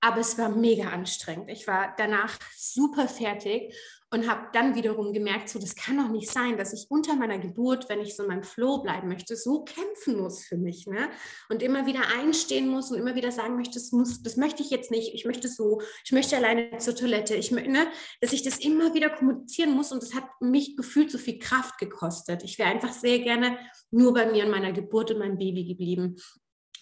Aber 0.00 0.20
es 0.20 0.36
war 0.36 0.50
mega 0.50 0.90
anstrengend. 0.90 1.50
Ich 1.50 1.66
war 1.66 1.94
danach 1.96 2.38
super 2.54 3.08
fertig 3.08 3.74
und 4.14 4.28
habe 4.28 4.46
dann 4.52 4.76
wiederum 4.76 5.12
gemerkt, 5.12 5.48
so 5.48 5.58
das 5.58 5.74
kann 5.74 5.96
doch 5.96 6.08
nicht 6.08 6.30
sein, 6.30 6.56
dass 6.56 6.72
ich 6.72 6.86
unter 6.88 7.16
meiner 7.16 7.40
Geburt, 7.40 7.88
wenn 7.88 8.00
ich 8.00 8.14
so 8.14 8.22
in 8.22 8.28
meinem 8.28 8.44
Flow 8.44 8.78
bleiben 8.78 9.08
möchte, 9.08 9.34
so 9.34 9.64
kämpfen 9.64 10.16
muss 10.20 10.44
für 10.44 10.56
mich, 10.56 10.86
ne? 10.86 11.10
Und 11.48 11.64
immer 11.64 11.84
wieder 11.86 12.02
einstehen 12.16 12.68
muss 12.68 12.92
und 12.92 12.98
immer 12.98 13.16
wieder 13.16 13.32
sagen 13.32 13.56
möchte, 13.56 13.74
das 13.74 13.90
muss, 13.90 14.22
das 14.22 14.36
möchte 14.36 14.62
ich 14.62 14.70
jetzt 14.70 14.92
nicht, 14.92 15.14
ich 15.14 15.24
möchte 15.24 15.48
so, 15.48 15.82
ich 16.04 16.12
möchte 16.12 16.36
alleine 16.36 16.78
zur 16.78 16.94
Toilette, 16.94 17.34
ich 17.34 17.50
ne? 17.50 17.88
dass 18.20 18.32
ich 18.32 18.44
das 18.44 18.60
immer 18.60 18.94
wieder 18.94 19.10
kommunizieren 19.10 19.72
muss 19.72 19.90
und 19.90 20.00
das 20.00 20.14
hat 20.14 20.28
mich 20.40 20.76
gefühlt 20.76 21.10
so 21.10 21.18
viel 21.18 21.40
Kraft 21.40 21.78
gekostet. 21.78 22.44
Ich 22.44 22.56
wäre 22.60 22.70
einfach 22.70 22.92
sehr 22.92 23.18
gerne 23.18 23.58
nur 23.90 24.14
bei 24.14 24.30
mir 24.30 24.44
in 24.44 24.50
meiner 24.50 24.72
Geburt 24.72 25.10
und 25.10 25.18
meinem 25.18 25.38
Baby 25.38 25.64
geblieben. 25.64 26.16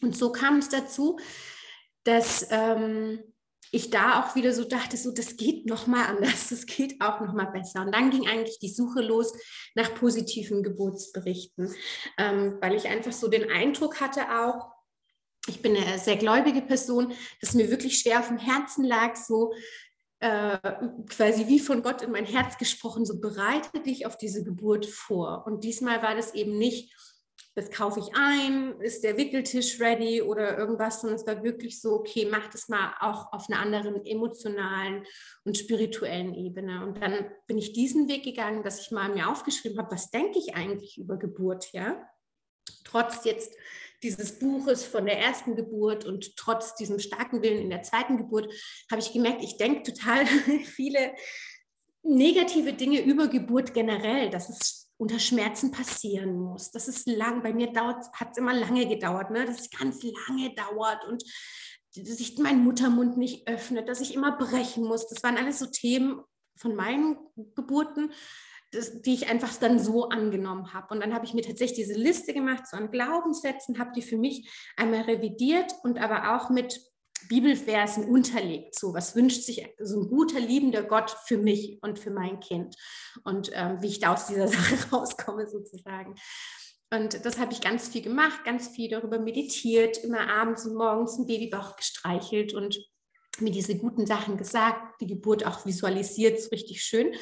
Und 0.03 0.15
so 0.15 0.33
kam 0.33 0.59
es 0.59 0.69
dazu, 0.69 1.19
dass 2.05 2.47
ähm, 2.51 3.21
ich 3.75 3.89
da 3.89 4.23
auch 4.23 4.37
wieder 4.37 4.53
so 4.53 4.65
dachte, 4.65 4.99
so 4.99 5.11
das 5.13 5.37
geht 5.37 5.67
noch 5.67 5.87
mal 5.87 6.05
anders, 6.05 6.49
das 6.51 6.67
geht 6.67 7.01
auch 7.01 7.21
noch 7.21 7.33
mal 7.33 7.47
besser. 7.47 7.81
Und 7.81 7.93
dann 7.93 8.11
ging 8.11 8.29
eigentlich 8.29 8.59
die 8.61 8.69
Suche 8.69 9.01
los 9.01 9.33
nach 9.75 9.95
positiven 9.95 10.63
Geburtsberichten, 10.63 11.75
ähm, 12.19 12.59
weil 12.61 12.75
ich 12.75 12.87
einfach 12.87 13.13
so 13.13 13.29
den 13.29 13.51
Eindruck 13.51 14.01
hatte 14.01 14.21
auch, 14.41 14.71
ich 15.49 15.61
bin 15.61 15.77
eine 15.77 15.99
sehr 15.99 16.17
gläubige 16.17 16.63
Person, 16.63 17.15
dass 17.41 17.55
mir 17.55 17.69
wirklich 17.71 17.99
schwer 17.99 18.21
auf 18.21 18.29
dem 18.29 18.39
Herzen 18.39 18.85
lag, 18.85 19.17
so 19.17 19.53
äh, 20.21 20.59
quasi 21.09 21.49
wie 21.49 21.59
von 21.59 21.83
Gott 21.83 22.03
in 22.03 22.13
mein 22.13 22.27
Herz 22.27 22.59
gesprochen, 22.59 23.05
so 23.05 23.21
bereite 23.21 23.81
dich 23.81 24.07
auf 24.07 24.17
diese 24.17 24.45
Geburt 24.45 24.87
vor. 24.87 25.45
Und 25.47 25.65
diesmal 25.65 26.01
war 26.01 26.15
das 26.15 26.35
eben 26.35 26.59
nicht, 26.59 26.95
das 27.55 27.71
kaufe 27.71 28.01
ich 28.01 28.07
ein, 28.15 28.81
ist 28.81 29.05
der 29.05 29.19
Wickeltisch 29.19 29.79
ready 29.79 30.23
oder 30.23 30.57
irgendwas, 30.57 31.01
sondern 31.01 31.19
es 31.19 31.27
war 31.27 31.43
wirklich 31.43 31.81
so, 31.81 31.93
okay, 31.93 32.27
mach 32.31 32.49
das 32.49 32.69
mal 32.69 32.95
auch 33.01 33.33
auf 33.33 33.49
einer 33.49 33.61
anderen 33.61 34.07
emotionalen 34.07 35.05
und 35.45 35.59
spirituellen 35.59 36.35
Ebene. 36.35 36.85
Und 36.85 37.03
dann 37.03 37.31
bin 37.47 37.59
ich 37.59 37.75
diesen 37.75 38.09
Weg 38.09 38.25
gegangen, 38.25 38.63
dass 38.63 38.81
ich 38.81 38.91
mal 38.91 39.11
mir 39.11 39.29
aufgeschrieben 39.29 39.79
habe, 39.79 39.93
was 39.93 40.11
denke 40.11 40.39
ich 40.39 40.55
eigentlich 40.55 40.97
über 40.97 41.19
Geburt, 41.19 41.73
ja? 41.73 42.09
Trotz 42.85 43.25
jetzt 43.25 43.55
dieses 44.03 44.39
Buches 44.39 44.85
von 44.85 45.05
der 45.05 45.19
ersten 45.19 45.55
Geburt 45.55 46.05
und 46.05 46.37
trotz 46.37 46.75
diesem 46.75 46.99
starken 46.99 47.43
Willen 47.43 47.63
in 47.63 47.71
der 47.71 47.83
zweiten 47.83 48.17
Geburt 48.17 48.53
habe 48.91 49.01
ich 49.01 49.13
gemerkt, 49.13 49.45
ich 49.45 49.59
denke 49.59 49.93
total 49.93 50.27
viele 50.65 51.15
negative 52.03 52.73
Dinge 52.73 53.03
über 53.03 53.29
Geburt 53.29 53.75
generell, 53.75 54.31
dass 54.31 54.49
es 54.49 54.82
unter 55.03 55.19
Schmerzen 55.19 55.73
passieren 55.73 56.39
muss. 56.39 56.71
Das 56.71 56.87
ist 56.87 57.09
lang, 57.09 57.43
bei 57.43 57.53
mir 57.53 57.73
hat 57.75 58.31
es 58.31 58.39
immer 58.39 58.55
lange 58.55 58.87
gedauert, 58.87 59.33
ne? 59.33 59.45
dass 59.45 59.63
es 59.63 59.71
ganz 59.71 60.01
lange 60.05 60.55
dauert 60.55 61.05
und 61.09 61.25
dass 61.97 62.19
sich 62.19 62.39
mein 62.39 62.63
Muttermund 62.63 63.17
nicht 63.17 63.49
öffnet, 63.49 63.89
dass 63.89 64.01
ich 64.01 64.15
immer 64.15 64.39
brechen 64.39 64.85
muss. 64.85 65.09
Das 65.09 65.25
waren 65.25 65.37
alles 65.37 65.59
so 65.59 65.67
Themen 65.67 66.23
von 66.57 66.77
meinen 66.77 67.19
Geburten, 67.57 68.13
das, 68.71 69.03
die 69.03 69.15
ich 69.15 69.29
einfach 69.29 69.53
dann 69.57 69.81
so 69.81 70.09
angenommen 70.09 70.73
habe. 70.73 70.95
Und 70.95 71.03
dann 71.03 71.15
habe 71.15 71.25
ich 71.25 71.35
mir 71.35 71.43
tatsächlich 71.43 71.89
diese 71.89 71.99
Liste 71.99 72.33
gemacht, 72.33 72.69
so 72.69 72.77
an 72.77 72.93
Glaubenssätzen, 72.93 73.81
habe 73.81 73.91
die 73.97 74.03
für 74.03 74.17
mich 74.17 74.49
einmal 74.77 75.03
revidiert 75.03 75.75
und 75.83 75.99
aber 75.99 76.37
auch 76.37 76.49
mit 76.49 76.81
Bibelversen 77.29 78.05
unterlegt. 78.05 78.79
So, 78.79 78.95
was 78.95 79.15
wünscht 79.17 79.43
sich 79.43 79.67
so 79.79 80.01
ein 80.01 80.09
guter, 80.09 80.41
liebender 80.41 80.83
Gott 80.83 81.11
für 81.27 81.39
mich 81.39 81.79
und 81.83 81.99
für 81.99 82.11
mein 82.11 82.41
Kind? 82.41 82.77
Und 83.25 83.51
ähm, 83.55 83.81
wie 83.81 83.89
ich 83.89 84.01
da 84.01 84.15
aus 84.15 84.27
dieser 84.27 84.49
Sache 84.49 84.91
rauskomme, 84.91 85.47
sozusagen. 85.49 86.15
Und 86.93 87.25
das 87.25 87.39
habe 87.39 87.53
ich 87.53 87.63
ganz 87.63 87.89
viel 87.89 88.03
gemacht, 88.03 88.45
ganz 88.45 88.69
viel 88.69 88.91
darüber 88.91 89.19
meditiert, 89.19 89.99
immer 90.05 90.29
abends 90.29 90.67
und 90.67 90.75
morgens 90.75 91.19
ein 91.19 91.27
Babybauch 91.27 91.77
gestreichelt 91.77 92.53
und 92.53 92.79
mir 93.41 93.51
diese 93.51 93.79
guten 93.79 94.07
Sachen 94.07 94.37
gesagt, 94.37 95.01
die 95.01 95.07
Geburt 95.07 95.47
auch 95.47 95.65
visualisiert, 95.65 96.41
so 96.41 96.51
richtig 96.51 96.83
schön. 96.83 97.15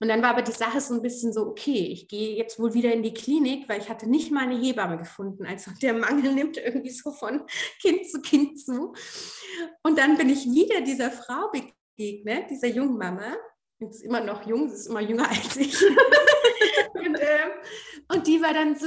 Und 0.00 0.08
dann 0.08 0.22
war 0.22 0.30
aber 0.30 0.42
die 0.42 0.52
Sache 0.52 0.80
so 0.80 0.94
ein 0.94 1.02
bisschen 1.02 1.32
so, 1.32 1.46
okay, 1.46 1.88
ich 1.92 2.08
gehe 2.08 2.36
jetzt 2.36 2.58
wohl 2.58 2.74
wieder 2.74 2.92
in 2.92 3.02
die 3.02 3.14
Klinik, 3.14 3.68
weil 3.68 3.80
ich 3.80 3.88
hatte 3.88 4.08
nicht 4.08 4.30
mal 4.30 4.44
eine 4.44 4.58
Hebamme 4.58 4.98
gefunden. 4.98 5.46
Also 5.46 5.70
der 5.80 5.94
Mangel 5.94 6.32
nimmt 6.32 6.58
irgendwie 6.58 6.90
so 6.90 7.12
von 7.12 7.46
Kind 7.80 8.10
zu 8.10 8.20
Kind 8.20 8.60
zu. 8.60 8.92
Und 9.82 9.98
dann 9.98 10.18
bin 10.18 10.28
ich 10.28 10.44
wieder 10.44 10.82
dieser 10.82 11.10
Frau 11.10 11.50
begegnet, 11.50 12.50
dieser 12.50 12.68
jungen 12.68 12.98
Mama. 12.98 13.36
Sie 13.78 13.86
ist 13.86 14.02
immer 14.02 14.20
noch 14.20 14.46
jung, 14.46 14.68
sie 14.68 14.74
ist 14.74 14.86
immer 14.86 15.00
jünger 15.00 15.28
als 15.30 15.56
ich. 15.56 15.82
und, 16.94 17.14
äh, 17.14 17.50
und 18.12 18.26
die 18.26 18.40
war 18.40 18.52
dann 18.52 18.76
so, 18.76 18.86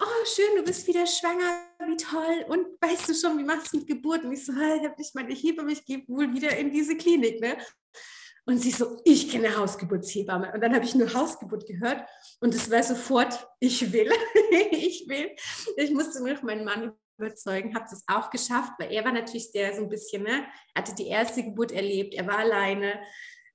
oh 0.00 0.24
schön, 0.24 0.56
du 0.56 0.62
bist 0.62 0.86
wieder 0.86 1.06
schwanger, 1.06 1.62
wie 1.86 1.96
toll. 1.96 2.44
Und 2.48 2.66
weißt 2.80 3.08
du 3.08 3.14
schon, 3.14 3.38
wie 3.38 3.44
machst 3.44 3.72
du 3.72 3.78
mit 3.78 3.86
Geburt? 3.86 4.24
Und 4.24 4.32
ich 4.32 4.44
so, 4.44 4.52
ich 4.52 4.58
habe 4.58 4.94
nicht 4.96 5.14
meine 5.14 5.34
Hebamme, 5.34 5.72
ich 5.72 5.84
gehe 5.84 6.04
wohl 6.08 6.32
wieder 6.32 6.56
in 6.56 6.72
diese 6.72 6.96
Klinik. 6.96 7.40
Ne? 7.40 7.56
Und 8.48 8.60
sie 8.60 8.70
so, 8.70 8.98
ich 9.04 9.30
kenne 9.30 9.58
Hausgeburtshebamme. 9.58 10.54
Und 10.54 10.62
dann 10.62 10.74
habe 10.74 10.82
ich 10.82 10.94
nur 10.94 11.12
Hausgeburt 11.12 11.66
gehört 11.66 12.08
und 12.40 12.54
es 12.54 12.70
war 12.70 12.82
sofort, 12.82 13.46
ich 13.60 13.92
will, 13.92 14.10
ich 14.70 15.06
will. 15.06 15.36
Ich 15.76 15.90
musste 15.90 16.20
nur 16.20 16.32
noch 16.32 16.42
meinen 16.42 16.64
Mann 16.64 16.94
überzeugen, 17.18 17.74
habe 17.74 17.84
das 17.90 18.04
auch 18.06 18.30
geschafft, 18.30 18.72
weil 18.78 18.90
er 18.90 19.04
war 19.04 19.12
natürlich 19.12 19.52
der 19.52 19.74
so 19.74 19.82
ein 19.82 19.90
bisschen, 19.90 20.22
ne, 20.22 20.46
hatte 20.74 20.94
die 20.94 21.08
erste 21.08 21.42
Geburt 21.42 21.72
erlebt, 21.72 22.14
er 22.14 22.26
war 22.26 22.38
alleine, 22.38 22.98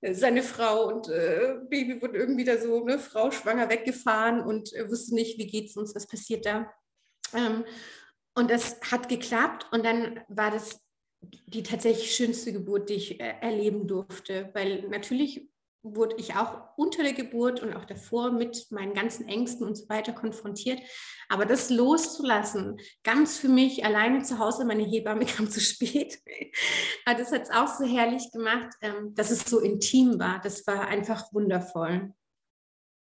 äh, 0.01 0.13
seine 0.13 0.43
Frau 0.43 0.89
und 0.89 1.09
äh, 1.09 1.55
Baby 1.69 1.99
wurde 1.99 2.19
irgendwie 2.19 2.43
da 2.43 2.59
so, 2.59 2.83
eine 2.83 2.99
Frau 2.99 3.31
schwanger 3.31 3.71
weggefahren 3.71 4.41
und 4.41 4.73
äh, 4.73 4.87
wusste 4.87 5.15
nicht, 5.15 5.39
wie 5.39 5.47
geht 5.47 5.69
es 5.69 5.75
uns, 5.75 5.95
was 5.95 6.05
passiert 6.05 6.45
da. 6.45 6.71
Ähm, 7.33 7.65
und 8.35 8.51
das 8.51 8.79
hat 8.91 9.09
geklappt 9.09 9.65
und 9.71 9.83
dann 9.83 10.19
war 10.27 10.51
das 10.51 10.82
die 11.47 11.63
tatsächlich 11.63 12.15
schönste 12.15 12.53
Geburt, 12.53 12.89
die 12.89 12.95
ich 12.95 13.19
äh, 13.19 13.33
erleben 13.41 13.87
durfte, 13.87 14.49
weil 14.53 14.87
natürlich 14.89 15.49
wurde 15.83 16.15
ich 16.17 16.35
auch 16.35 16.61
unter 16.77 17.03
der 17.03 17.13
Geburt 17.13 17.61
und 17.61 17.75
auch 17.75 17.83
davor 17.83 18.31
mit 18.31 18.67
meinen 18.71 18.93
ganzen 18.93 19.27
Ängsten 19.27 19.67
und 19.67 19.75
so 19.75 19.89
weiter 19.89 20.13
konfrontiert. 20.13 20.79
Aber 21.27 21.45
das 21.45 21.69
loszulassen, 21.69 22.79
ganz 23.03 23.37
für 23.37 23.49
mich 23.49 23.85
alleine 23.85 24.23
zu 24.23 24.39
Hause, 24.39 24.65
meine 24.65 24.83
Hebamme 24.83 25.25
kam 25.25 25.49
zu 25.49 25.59
spät. 25.59 26.19
Aber 27.05 27.19
das 27.19 27.31
hat 27.33 27.43
es 27.43 27.51
auch 27.51 27.67
so 27.67 27.85
herrlich 27.85 28.31
gemacht, 28.31 28.73
ähm, 28.81 29.13
dass 29.13 29.29
es 29.29 29.43
so 29.45 29.59
intim 29.59 30.19
war. 30.19 30.39
Das 30.41 30.65
war 30.65 30.87
einfach 30.87 31.31
wundervoll. 31.33 32.13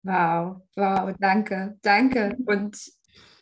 Wow, 0.03 0.63
wow, 0.77 1.15
danke, 1.19 1.77
danke. 1.83 2.37
Und 2.47 2.79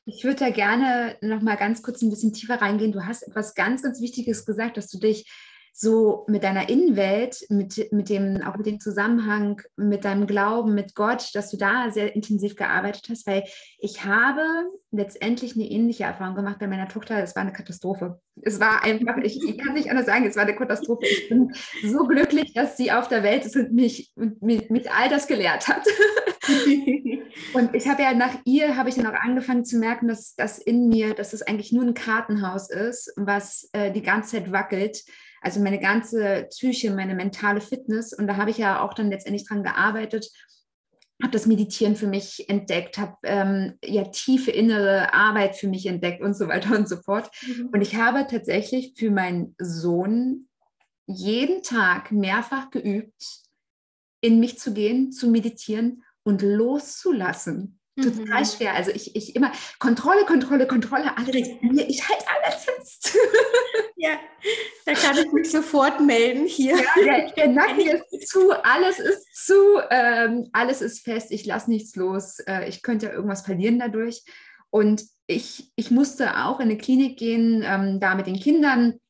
ich 0.08 0.24
würde 0.24 0.36
da 0.36 0.50
gerne 0.50 1.16
noch 1.20 1.42
mal 1.42 1.56
ganz 1.56 1.82
kurz 1.82 2.00
ein 2.00 2.08
bisschen 2.08 2.32
tiefer 2.32 2.60
reingehen. 2.60 2.92
Du 2.92 3.04
hast 3.04 3.22
etwas 3.22 3.54
ganz, 3.54 3.82
ganz 3.82 4.00
Wichtiges 4.00 4.46
gesagt, 4.46 4.78
dass 4.78 4.88
du 4.88 4.98
dich 4.98 5.30
so 5.80 6.24
mit 6.26 6.42
deiner 6.42 6.68
Innenwelt, 6.68 7.46
mit, 7.50 7.92
mit 7.92 8.08
dem, 8.08 8.42
auch 8.42 8.56
mit 8.56 8.66
dem 8.66 8.80
Zusammenhang, 8.80 9.62
mit 9.76 10.04
deinem 10.04 10.26
Glauben, 10.26 10.74
mit 10.74 10.96
Gott, 10.96 11.30
dass 11.34 11.52
du 11.52 11.56
da 11.56 11.92
sehr 11.92 12.16
intensiv 12.16 12.56
gearbeitet 12.56 13.06
hast, 13.08 13.28
weil 13.28 13.44
ich 13.78 14.04
habe 14.04 14.42
letztendlich 14.90 15.54
eine 15.54 15.70
ähnliche 15.70 16.02
Erfahrung 16.02 16.34
gemacht 16.34 16.58
bei 16.58 16.66
meiner 16.66 16.88
Tochter. 16.88 17.22
Es 17.22 17.36
war 17.36 17.42
eine 17.42 17.52
Katastrophe. 17.52 18.20
Es 18.42 18.58
war 18.58 18.82
einfach, 18.82 19.18
ich, 19.18 19.40
ich 19.40 19.56
kann 19.56 19.74
nicht 19.74 19.88
anders 19.88 20.06
sagen, 20.06 20.26
es 20.26 20.34
war 20.34 20.42
eine 20.42 20.56
Katastrophe. 20.56 21.06
Ich 21.06 21.28
bin 21.28 21.54
so 21.84 22.08
glücklich, 22.08 22.54
dass 22.54 22.76
sie 22.76 22.90
auf 22.90 23.06
der 23.06 23.22
Welt 23.22 23.46
ist 23.46 23.54
und 23.54 23.72
mich, 23.72 24.12
mich, 24.16 24.70
mich 24.70 24.90
all 24.90 25.08
das 25.08 25.28
gelehrt 25.28 25.68
hat. 25.68 25.86
Und 27.54 27.74
ich 27.74 27.88
habe 27.88 28.02
ja 28.02 28.14
nach 28.14 28.34
ihr, 28.44 28.76
habe 28.76 28.88
ich 28.88 28.96
dann 28.96 29.06
auch 29.06 29.20
angefangen 29.20 29.64
zu 29.64 29.78
merken, 29.78 30.08
dass 30.08 30.34
das 30.34 30.58
in 30.58 30.88
mir, 30.88 31.14
dass 31.14 31.32
es 31.32 31.42
eigentlich 31.42 31.72
nur 31.72 31.84
ein 31.84 31.94
Kartenhaus 31.94 32.68
ist, 32.68 33.12
was 33.16 33.68
äh, 33.72 33.92
die 33.92 34.02
ganze 34.02 34.36
Zeit 34.36 34.50
wackelt. 34.50 35.04
Also 35.40 35.60
meine 35.60 35.78
ganze 35.78 36.46
Psyche, 36.50 36.90
meine 36.90 37.14
mentale 37.14 37.60
Fitness. 37.60 38.12
Und 38.12 38.26
da 38.26 38.36
habe 38.36 38.50
ich 38.50 38.58
ja 38.58 38.80
auch 38.80 38.94
dann 38.94 39.10
letztendlich 39.10 39.46
dran 39.46 39.62
gearbeitet, 39.62 40.30
habe 41.22 41.32
das 41.32 41.46
Meditieren 41.46 41.96
für 41.96 42.06
mich 42.06 42.48
entdeckt, 42.48 42.98
habe 42.98 43.16
ähm, 43.24 43.74
ja 43.84 44.04
tiefe 44.04 44.50
innere 44.50 45.12
Arbeit 45.12 45.56
für 45.56 45.66
mich 45.66 45.86
entdeckt 45.86 46.22
und 46.22 46.34
so 46.34 46.48
weiter 46.48 46.76
und 46.76 46.88
so 46.88 46.96
fort. 46.96 47.30
Mhm. 47.46 47.70
Und 47.72 47.80
ich 47.80 47.96
habe 47.96 48.26
tatsächlich 48.30 48.94
für 48.96 49.10
meinen 49.10 49.54
Sohn 49.58 50.48
jeden 51.06 51.62
Tag 51.62 52.12
mehrfach 52.12 52.70
geübt, 52.70 53.42
in 54.20 54.40
mich 54.40 54.58
zu 54.58 54.72
gehen, 54.72 55.10
zu 55.10 55.28
meditieren 55.28 56.04
und 56.22 56.42
loszulassen. 56.42 57.77
Total 58.02 58.40
mhm. 58.40 58.46
schwer. 58.46 58.74
Also 58.74 58.92
ich, 58.92 59.16
ich 59.16 59.34
immer 59.34 59.50
Kontrolle, 59.78 60.24
Kontrolle, 60.24 60.66
Kontrolle, 60.66 61.16
alles 61.16 61.48
mir, 61.60 61.88
ich 61.88 62.08
halte 62.08 62.24
alles 62.28 62.64
fest. 62.64 63.18
Ja, 64.00 64.10
da 64.86 64.92
kann 64.92 65.18
ich 65.18 65.32
mich 65.32 65.50
sofort 65.50 66.00
melden 66.00 66.46
hier. 66.46 66.76
Ja, 66.76 67.02
der, 67.04 67.32
der 67.32 67.48
Nacken 67.48 67.80
ist 67.80 68.28
zu, 68.28 68.52
alles 68.62 69.00
ist 69.00 69.44
zu, 69.44 69.80
ähm, 69.90 70.48
alles 70.52 70.82
ist 70.82 71.02
fest, 71.02 71.32
ich 71.32 71.44
lasse 71.44 71.68
nichts 71.68 71.96
los. 71.96 72.38
Äh, 72.46 72.68
ich 72.68 72.82
könnte 72.82 73.06
ja 73.06 73.12
irgendwas 73.12 73.42
verlieren 73.42 73.80
dadurch. 73.80 74.22
Und 74.70 75.02
ich, 75.26 75.72
ich 75.74 75.90
musste 75.90 76.44
auch 76.44 76.60
in 76.60 76.66
eine 76.66 76.78
Klinik 76.78 77.18
gehen, 77.18 77.64
ähm, 77.66 77.98
da 77.98 78.14
mit 78.14 78.28
den 78.28 78.38
Kindern 78.38 79.00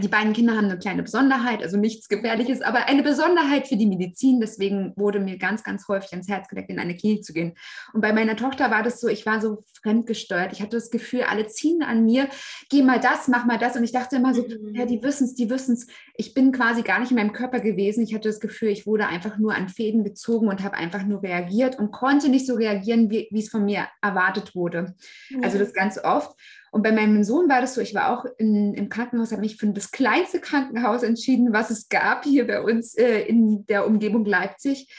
die 0.00 0.08
beiden 0.08 0.32
Kinder 0.32 0.56
haben 0.56 0.64
eine 0.64 0.78
kleine 0.78 1.02
Besonderheit, 1.02 1.62
also 1.62 1.76
nichts 1.76 2.08
Gefährliches, 2.08 2.62
aber 2.62 2.86
eine 2.86 3.02
Besonderheit 3.02 3.68
für 3.68 3.76
die 3.76 3.86
Medizin. 3.86 4.40
Deswegen 4.40 4.92
wurde 4.96 5.20
mir 5.20 5.38
ganz, 5.38 5.62
ganz 5.62 5.86
häufig 5.88 6.12
ans 6.12 6.28
Herz 6.28 6.48
gelegt, 6.48 6.70
in 6.70 6.78
eine 6.78 6.96
Klinik 6.96 7.24
zu 7.24 7.32
gehen. 7.32 7.54
Und 7.92 8.00
bei 8.00 8.12
meiner 8.12 8.36
Tochter 8.36 8.70
war 8.70 8.82
das 8.82 9.00
so, 9.00 9.08
ich 9.08 9.26
war 9.26 9.40
so 9.40 9.62
fremdgesteuert. 9.82 10.52
Ich 10.52 10.62
hatte 10.62 10.76
das 10.76 10.90
Gefühl, 10.90 11.22
alle 11.22 11.46
ziehen 11.46 11.82
an 11.82 12.04
mir, 12.04 12.28
geh 12.70 12.82
mal 12.82 12.98
das, 12.98 13.28
mach 13.28 13.44
mal 13.44 13.58
das. 13.58 13.76
Und 13.76 13.84
ich 13.84 13.92
dachte 13.92 14.16
immer 14.16 14.34
so, 14.34 14.42
mhm. 14.42 14.74
ja, 14.74 14.86
die 14.86 15.02
wissen 15.02 15.24
es, 15.24 15.34
die 15.34 15.50
wissen 15.50 15.74
es. 15.74 15.86
Ich 16.16 16.34
bin 16.34 16.52
quasi 16.52 16.82
gar 16.82 17.00
nicht 17.00 17.10
in 17.10 17.16
meinem 17.16 17.32
Körper 17.32 17.60
gewesen. 17.60 18.02
Ich 18.02 18.14
hatte 18.14 18.28
das 18.28 18.40
Gefühl, 18.40 18.70
ich 18.70 18.86
wurde 18.86 19.06
einfach 19.06 19.38
nur 19.38 19.54
an 19.54 19.68
Fäden 19.68 20.02
gezogen 20.02 20.48
und 20.48 20.62
habe 20.62 20.76
einfach 20.76 21.04
nur 21.04 21.22
reagiert 21.22 21.78
und 21.78 21.92
konnte 21.92 22.28
nicht 22.28 22.46
so 22.46 22.54
reagieren, 22.54 23.10
wie, 23.10 23.28
es 23.32 23.48
von 23.48 23.64
mir 23.64 23.86
erwartet 24.02 24.54
wurde. 24.54 24.94
Mhm. 25.30 25.44
Also 25.44 25.58
das 25.58 25.72
ganz 25.72 25.98
oft. 26.02 26.34
Und 26.74 26.82
bei 26.82 26.90
meinem 26.90 27.22
Sohn 27.22 27.48
war 27.48 27.60
das 27.60 27.74
so, 27.74 27.80
ich 27.80 27.94
war 27.94 28.10
auch 28.10 28.24
in, 28.36 28.74
im 28.74 28.88
Krankenhaus, 28.88 29.30
habe 29.30 29.42
mich 29.42 29.58
für 29.58 29.68
das 29.68 29.92
kleinste 29.92 30.40
Krankenhaus 30.40 31.04
entschieden, 31.04 31.52
was 31.52 31.70
es 31.70 31.88
gab 31.88 32.24
hier 32.24 32.48
bei 32.48 32.60
uns 32.60 32.96
äh, 32.96 33.20
in 33.20 33.64
der 33.66 33.86
Umgebung 33.86 34.24
Leipzig. 34.24 34.92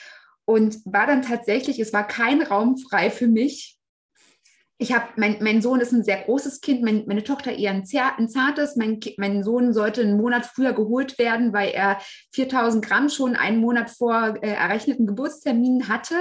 Und 0.45 0.77
war 0.85 1.05
dann 1.05 1.21
tatsächlich, 1.21 1.81
es 1.81 1.91
war 1.91 2.07
kein 2.07 2.41
Raum 2.41 2.77
frei 2.77 3.09
für 3.09 3.27
mich, 3.27 3.74
ich 4.77 4.93
habe, 4.93 5.05
mein, 5.15 5.38
mein 5.39 5.61
Sohn 5.61 5.79
ist 5.79 5.93
ein 5.93 6.03
sehr 6.03 6.23
großes 6.23 6.59
Kind, 6.59 6.83
mein, 6.83 7.05
meine 7.07 7.23
Tochter 7.23 7.53
eher 7.53 7.71
ein, 7.71 7.88
ein 8.17 8.29
zartes. 8.29 8.75
Mein, 8.75 8.99
mein 9.17 9.41
Sohn 9.41 9.73
sollte 9.73 10.01
einen 10.01 10.17
Monat 10.17 10.45
früher 10.45 10.73
geholt 10.73 11.17
werden, 11.17 11.53
weil 11.53 11.69
er 11.69 11.99
4000 12.33 12.83
Gramm 12.83 13.07
schon 13.09 13.35
einen 13.38 13.59
Monat 13.59 13.89
vor 13.89 14.35
äh, 14.41 14.49
errechneten 14.49 15.07
Geburtstermin 15.07 15.88
hatte. 15.88 16.15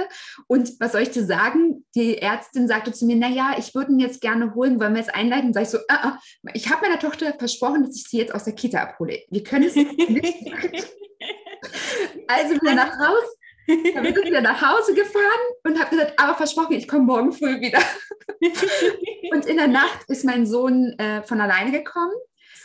Und 0.47 0.79
was 0.79 0.93
soll 0.93 1.01
ich 1.01 1.11
dir 1.11 1.25
sagen? 1.25 1.85
Die 1.95 2.19
Ärztin 2.19 2.69
sagte 2.69 2.93
zu 2.93 3.05
mir, 3.05 3.17
naja, 3.17 3.55
ich 3.57 3.75
würde 3.75 3.91
ihn 3.91 3.99
jetzt 3.99 4.21
gerne 4.21 4.55
holen, 4.55 4.79
wollen 4.79 4.93
wir 4.93 5.01
jetzt 5.01 5.13
einleiten? 5.13 5.51
Sag 5.51 5.63
ich 5.63 5.69
so, 5.69 5.79
ah, 5.89 6.09
ah. 6.09 6.19
ich 6.53 6.71
habe 6.71 6.87
meiner 6.87 6.99
Tochter 6.99 7.33
versprochen, 7.37 7.83
dass 7.83 7.97
ich 7.97 8.03
sie 8.03 8.19
jetzt 8.19 8.33
aus 8.33 8.45
der 8.45 8.53
Kita 8.53 8.81
abhole. 8.81 9.19
Wir 9.29 9.43
können 9.43 9.65
es 9.65 9.75
nicht. 9.75 9.95
Also 12.27 12.55
wieder 12.55 12.75
nach 12.75 12.91
Hause. 12.99 13.27
Dann 13.67 14.03
bin 14.03 14.15
ich 14.15 14.25
wieder 14.25 14.41
nach 14.41 14.61
Hause 14.61 14.93
gefahren 14.93 15.23
und 15.63 15.79
habe 15.79 15.89
gesagt, 15.89 16.13
aber 16.17 16.35
versprochen, 16.35 16.73
ich 16.73 16.87
komme 16.87 17.05
morgen 17.05 17.31
früh 17.31 17.59
wieder. 17.59 17.79
und 19.31 19.45
in 19.45 19.57
der 19.57 19.67
Nacht 19.67 20.05
ist 20.07 20.25
mein 20.25 20.45
Sohn 20.45 20.93
äh, 20.99 21.23
von 21.23 21.41
alleine 21.41 21.71
gekommen. 21.71 22.13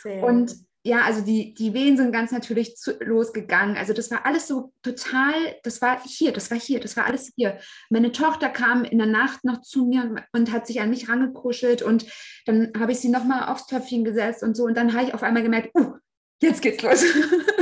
Sehr. 0.01 0.23
Und 0.23 0.55
ja, 0.83 1.01
also 1.01 1.21
die, 1.21 1.53
die 1.53 1.73
Wehen 1.75 1.95
sind 1.95 2.11
ganz 2.11 2.31
natürlich 2.31 2.75
zu, 2.75 2.97
losgegangen. 3.01 3.77
Also 3.77 3.93
das 3.93 4.09
war 4.09 4.25
alles 4.25 4.47
so 4.47 4.73
total, 4.81 5.33
das 5.63 5.79
war 5.81 6.01
hier, 6.03 6.31
das 6.31 6.49
war 6.49 6.59
hier, 6.59 6.79
das 6.79 6.97
war 6.97 7.05
alles 7.05 7.31
hier. 7.35 7.59
Meine 7.89 8.11
Tochter 8.11 8.49
kam 8.49 8.83
in 8.83 8.97
der 8.97 9.07
Nacht 9.07 9.43
noch 9.43 9.61
zu 9.61 9.85
mir 9.85 10.01
und, 10.03 10.21
und 10.33 10.51
hat 10.51 10.65
sich 10.65 10.81
an 10.81 10.89
mich 10.89 11.07
rangekuschelt 11.07 11.83
und 11.83 12.07
dann 12.47 12.71
habe 12.79 12.93
ich 12.93 12.99
sie 12.99 13.09
nochmal 13.09 13.47
aufs 13.49 13.67
Töpfchen 13.67 14.03
gesetzt 14.03 14.41
und 14.41 14.57
so 14.57 14.63
und 14.63 14.75
dann 14.75 14.93
habe 14.93 15.05
ich 15.05 15.13
auf 15.13 15.21
einmal 15.21 15.43
gemerkt, 15.43 15.69
uh, 15.75 15.93
jetzt 16.41 16.63
geht's 16.63 16.81
los. 16.81 17.05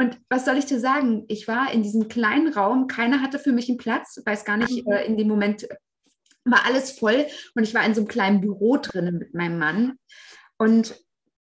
und 0.00 0.18
was 0.30 0.46
soll 0.46 0.56
ich 0.56 0.64
dir 0.64 0.80
sagen? 0.80 1.26
Ich 1.28 1.46
war 1.46 1.70
in 1.74 1.82
diesem 1.82 2.08
kleinen 2.08 2.50
Raum, 2.54 2.86
keiner 2.86 3.20
hatte 3.20 3.38
für 3.38 3.52
mich 3.52 3.68
einen 3.68 3.76
Platz, 3.76 4.18
weiß 4.24 4.46
gar 4.46 4.56
nicht, 4.56 4.86
mhm. 4.86 4.92
äh, 4.92 5.04
in 5.04 5.18
dem 5.18 5.28
Moment 5.28 5.68
war 6.42 6.64
alles 6.64 6.92
voll 6.92 7.26
und 7.54 7.64
ich 7.64 7.74
war 7.74 7.84
in 7.84 7.94
so 7.94 8.00
einem 8.00 8.08
kleinen 8.08 8.40
Büro 8.40 8.78
drinnen 8.78 9.18
mit 9.18 9.34
meinem 9.34 9.58
Mann. 9.58 9.98
Und 10.56 10.98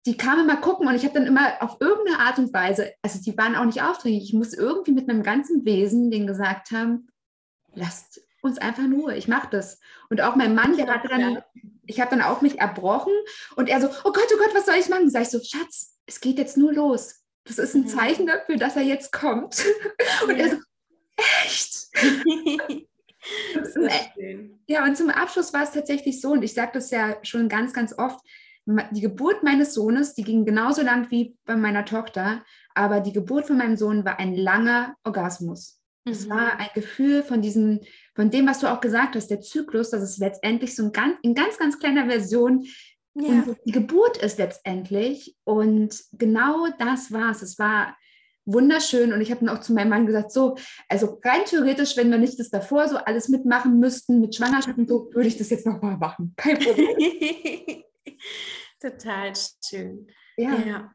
die 0.07 0.17
kamen 0.17 0.47
mal 0.47 0.57
gucken 0.57 0.89
und 0.89 0.95
ich 0.95 1.05
habe 1.05 1.13
dann 1.13 1.27
immer 1.27 1.61
auf 1.61 1.77
irgendeine 1.81 2.21
Art 2.21 2.39
und 2.39 2.55
Weise, 2.55 2.95
also 3.03 3.21
die 3.21 3.37
waren 3.37 3.57
auch 3.57 3.67
nicht 3.67 3.83
aufdringlich, 3.83 4.25
ich 4.25 4.33
muss 4.33 4.55
irgendwie 4.55 4.93
mit 4.93 5.07
meinem 5.07 5.23
ganzen 5.23 5.67
Wesen 5.67 6.11
denen 6.11 6.27
gesagt 6.27 6.71
haben, 6.71 7.09
lasst 7.75 8.23
uns 8.41 8.57
einfach 8.57 8.85
in 8.85 8.95
Ruhe, 8.95 9.17
ich 9.17 9.29
mache 9.29 9.49
das. 9.51 9.81
Und 10.09 10.23
auch 10.23 10.35
mein 10.35 10.55
Mann, 10.55 10.79
der 10.79 10.87
hatte 10.87 11.09
dann, 11.09 11.43
ich 11.85 12.01
habe 12.01 12.09
dann 12.09 12.23
auch 12.23 12.41
mich 12.41 12.59
erbrochen 12.59 13.13
und 13.57 13.69
er 13.69 13.83
so, 13.83 13.89
oh 13.89 14.13
Gott, 14.13 14.29
oh 14.33 14.39
Gott, 14.39 14.55
was 14.55 14.65
soll 14.65 14.77
ich 14.77 14.89
machen? 14.89 15.11
Sag 15.11 15.23
ich 15.23 15.29
so, 15.29 15.41
Schatz, 15.41 15.99
es 16.07 16.23
geht 16.23 16.39
jetzt 16.39 16.57
nur 16.57 16.73
los. 16.73 17.26
Das 17.47 17.59
ist 17.59 17.75
ein. 17.75 17.87
Zeichen 17.87 18.27
dafür, 18.27 18.57
dass 18.57 18.77
er 18.77 18.83
jetzt 18.83 19.13
kommt. 19.13 19.65
Und 20.27 20.37
er 20.37 20.51
so, 20.51 20.57
echt? 21.17 21.87
ja, 24.67 24.85
und 24.85 24.97
zum 24.97 25.11
Abschluss 25.11 25.53
war 25.53 25.63
es 25.63 25.73
tatsächlich 25.73 26.21
so, 26.21 26.33
und 26.33 26.43
ich 26.43 26.55
sage 26.55 26.73
das 26.75 26.91
ja 26.91 27.17
schon 27.23 27.49
ganz, 27.49 27.73
ganz 27.73 27.97
oft, 27.97 28.21
die 28.67 29.01
Geburt 29.01 29.43
meines 29.43 29.75
Sohnes, 29.75 30.15
die 30.15 30.25
ging 30.25 30.45
genauso 30.45 30.83
lang 30.83 31.11
wie 31.11 31.37
bei 31.45 31.57
meiner 31.57 31.85
Tochter, 31.85 32.45
aber 32.75 33.01
die 33.01 33.13
Geburt 33.13 33.47
von 33.47 33.57
meinem 33.57 33.77
Sohn 33.77 34.05
war 34.05 34.19
ein 34.19 34.35
langer 34.35 34.95
Orgasmus. 35.05 35.81
Mhm. 36.05 36.13
Es 36.13 36.29
war 36.29 36.59
ein 36.59 36.69
Gefühl 36.75 37.23
von 37.23 37.43
diesem, 37.43 37.81
von 38.15 38.31
dem, 38.31 38.47
was 38.47 38.61
du 38.61 38.67
auch 38.67 38.81
gesagt 38.81 39.15
hast, 39.15 39.29
der 39.29 39.41
Zyklus, 39.41 39.91
dass 39.91 40.03
es 40.03 40.19
letztendlich 40.19 40.75
so 40.75 40.85
ein 40.85 40.93
ganz, 40.93 41.17
in 41.23 41.35
ganz, 41.35 41.59
ganz 41.59 41.79
kleiner 41.79 42.07
Version 42.07 42.67
ja. 43.23 43.43
und 43.43 43.59
die 43.65 43.73
Geburt 43.73 44.17
ist 44.19 44.39
letztendlich. 44.39 45.37
Und 45.45 46.03
genau 46.13 46.67
das 46.79 47.13
war 47.13 47.31
es. 47.31 47.43
Es 47.43 47.59
war 47.59 47.97
wunderschön 48.47 49.13
und 49.13 49.21
ich 49.21 49.31
habe 49.31 49.45
dann 49.45 49.57
auch 49.57 49.61
zu 49.61 49.73
meinem 49.73 49.91
Mann 49.91 50.07
gesagt, 50.07 50.31
so, 50.31 50.57
also 50.89 51.21
rein 51.25 51.45
theoretisch, 51.47 51.97
wenn 51.97 52.11
wir 52.11 52.19
nicht 52.19 52.39
das 52.39 52.49
davor 52.49 52.89
so 52.89 52.97
alles 52.97 53.29
mitmachen 53.29 53.81
müssten 53.81 54.21
mit 54.21 54.37
Schwangerschaft 54.37 54.79
und 54.79 54.89
so, 54.89 55.11
würde 55.13 55.29
ich 55.29 55.37
das 55.37 55.51
jetzt 55.51 55.67
nochmal 55.67 55.97
machen. 55.97 56.33
Kein 56.37 56.59
Problem. 56.59 57.83
Total 58.81 59.33
schön. 59.65 60.07
Ja. 60.37 60.55
ja. 60.65 60.93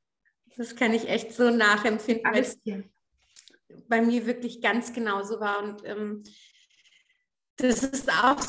Das 0.56 0.76
kann 0.76 0.94
ich 0.94 1.08
echt 1.08 1.34
so 1.34 1.50
nachempfinden, 1.50 2.32
weil 2.32 2.42
es 2.42 2.60
bei 3.88 4.02
mir 4.02 4.26
wirklich 4.26 4.62
ganz 4.62 4.94
genauso 4.94 5.40
war. 5.40 5.64
Und 5.64 5.82
ähm, 5.86 6.24
das 7.58 7.84
ist 7.84 8.10
auch 8.10 8.42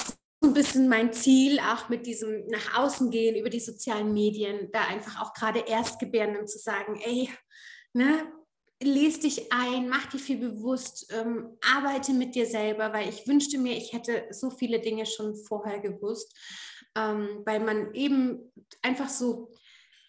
ein 0.43 0.55
bisschen 0.55 0.89
mein 0.89 1.13
Ziel, 1.13 1.61
auch 1.61 1.89
mit 1.89 2.07
diesem 2.07 2.47
nach 2.49 2.79
außen 2.79 3.11
gehen 3.11 3.37
über 3.37 3.51
die 3.51 3.61
sozialen 3.61 4.13
Medien, 4.13 4.71
da 4.73 4.87
einfach 4.87 5.23
auch 5.23 5.33
gerade 5.35 5.61
Erstgebärenden 5.61 6.47
zu 6.47 6.59
sagen, 6.59 7.01
ey, 7.05 7.29
ne, 7.93 8.27
lese 8.83 9.21
dich 9.21 9.53
ein, 9.53 9.89
mach 9.89 10.07
dir 10.07 10.19
viel 10.19 10.39
bewusst, 10.39 11.13
ähm, 11.13 11.57
arbeite 11.75 12.13
mit 12.13 12.35
dir 12.35 12.47
selber, 12.47 12.93
weil 12.93 13.09
ich 13.09 13.27
wünschte 13.27 13.59
mir, 13.59 13.77
ich 13.77 13.93
hätte 13.93 14.27
so 14.31 14.51
viele 14.51 14.81
Dinge 14.81 15.07
schon 15.07 15.37
vorher 15.37 15.81
gewusst. 15.81 16.37
Ähm, 16.95 17.43
weil 17.47 17.61
man 17.61 17.95
eben 17.95 18.53
einfach 18.83 19.09
so 19.09 19.51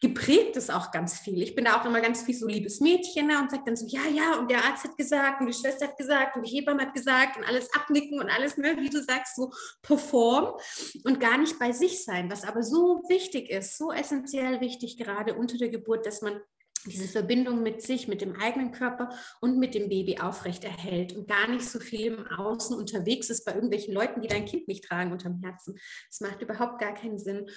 geprägt 0.03 0.57
ist 0.57 0.69
auch 0.69 0.91
ganz 0.91 1.19
viel. 1.19 1.41
Ich 1.41 1.55
bin 1.55 1.63
da 1.63 1.79
auch 1.79 1.85
immer 1.85 2.01
ganz 2.01 2.23
viel 2.23 2.35
so 2.35 2.45
liebes 2.45 2.81
Mädchen 2.81 3.27
ne, 3.27 3.39
und 3.39 3.49
sage 3.49 3.63
dann 3.65 3.77
so, 3.77 3.87
ja, 3.87 4.01
ja, 4.13 4.37
und 4.37 4.51
der 4.51 4.65
Arzt 4.65 4.83
hat 4.83 4.97
gesagt 4.97 5.39
und 5.39 5.47
die 5.47 5.53
Schwester 5.53 5.87
hat 5.87 5.97
gesagt 5.97 6.35
und 6.35 6.45
die 6.45 6.51
Hebamme 6.51 6.81
hat 6.81 6.93
gesagt 6.93 7.37
und 7.37 7.45
alles 7.45 7.73
abnicken 7.73 8.19
und 8.19 8.29
alles, 8.29 8.57
ne, 8.57 8.75
wie 8.79 8.89
du 8.89 9.01
sagst, 9.01 9.37
so 9.37 9.49
perform 9.81 10.59
und 11.05 11.21
gar 11.21 11.37
nicht 11.37 11.57
bei 11.57 11.71
sich 11.71 12.03
sein, 12.03 12.29
was 12.29 12.43
aber 12.43 12.63
so 12.63 13.01
wichtig 13.07 13.49
ist, 13.49 13.77
so 13.77 13.93
essentiell 13.93 14.59
wichtig 14.59 14.97
gerade 14.97 15.35
unter 15.35 15.57
der 15.57 15.69
Geburt, 15.69 16.05
dass 16.05 16.21
man 16.21 16.41
diese 16.85 17.07
Verbindung 17.07 17.63
mit 17.63 17.81
sich, 17.81 18.09
mit 18.09 18.19
dem 18.19 18.35
eigenen 18.35 18.73
Körper 18.73 19.09
und 19.39 19.57
mit 19.57 19.73
dem 19.73 19.87
Baby 19.87 20.19
aufrechterhält 20.19 21.13
und 21.13 21.29
gar 21.29 21.47
nicht 21.47 21.63
so 21.63 21.79
viel 21.79 22.07
im 22.07 22.27
Außen 22.27 22.75
unterwegs 22.75 23.29
ist 23.29 23.45
bei 23.45 23.53
irgendwelchen 23.53 23.93
Leuten, 23.93 24.21
die 24.21 24.27
dein 24.27 24.43
Kind 24.43 24.67
nicht 24.67 24.83
tragen 24.83 25.13
unterm 25.13 25.39
Herzen. 25.41 25.79
Das 26.09 26.19
macht 26.19 26.41
überhaupt 26.41 26.81
gar 26.81 26.93
keinen 26.93 27.17
Sinn. 27.17 27.47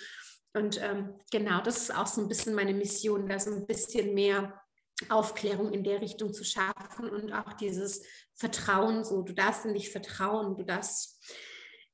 Und 0.56 0.80
ähm, 0.82 1.14
genau, 1.30 1.60
das 1.60 1.76
ist 1.76 1.94
auch 1.94 2.06
so 2.06 2.22
ein 2.22 2.28
bisschen 2.28 2.54
meine 2.54 2.72
Mission, 2.72 3.28
da 3.28 3.38
so 3.38 3.50
ein 3.50 3.66
bisschen 3.66 4.14
mehr 4.14 4.58
Aufklärung 5.10 5.70
in 5.70 5.84
der 5.84 6.00
Richtung 6.00 6.32
zu 6.32 6.44
schaffen 6.44 7.10
und 7.10 7.30
auch 7.30 7.52
dieses 7.52 8.02
Vertrauen, 8.34 9.04
so 9.04 9.20
du 9.20 9.34
darfst 9.34 9.66
in 9.66 9.74
dich 9.74 9.90
vertrauen, 9.90 10.56
du 10.56 10.62
darfst 10.62 11.22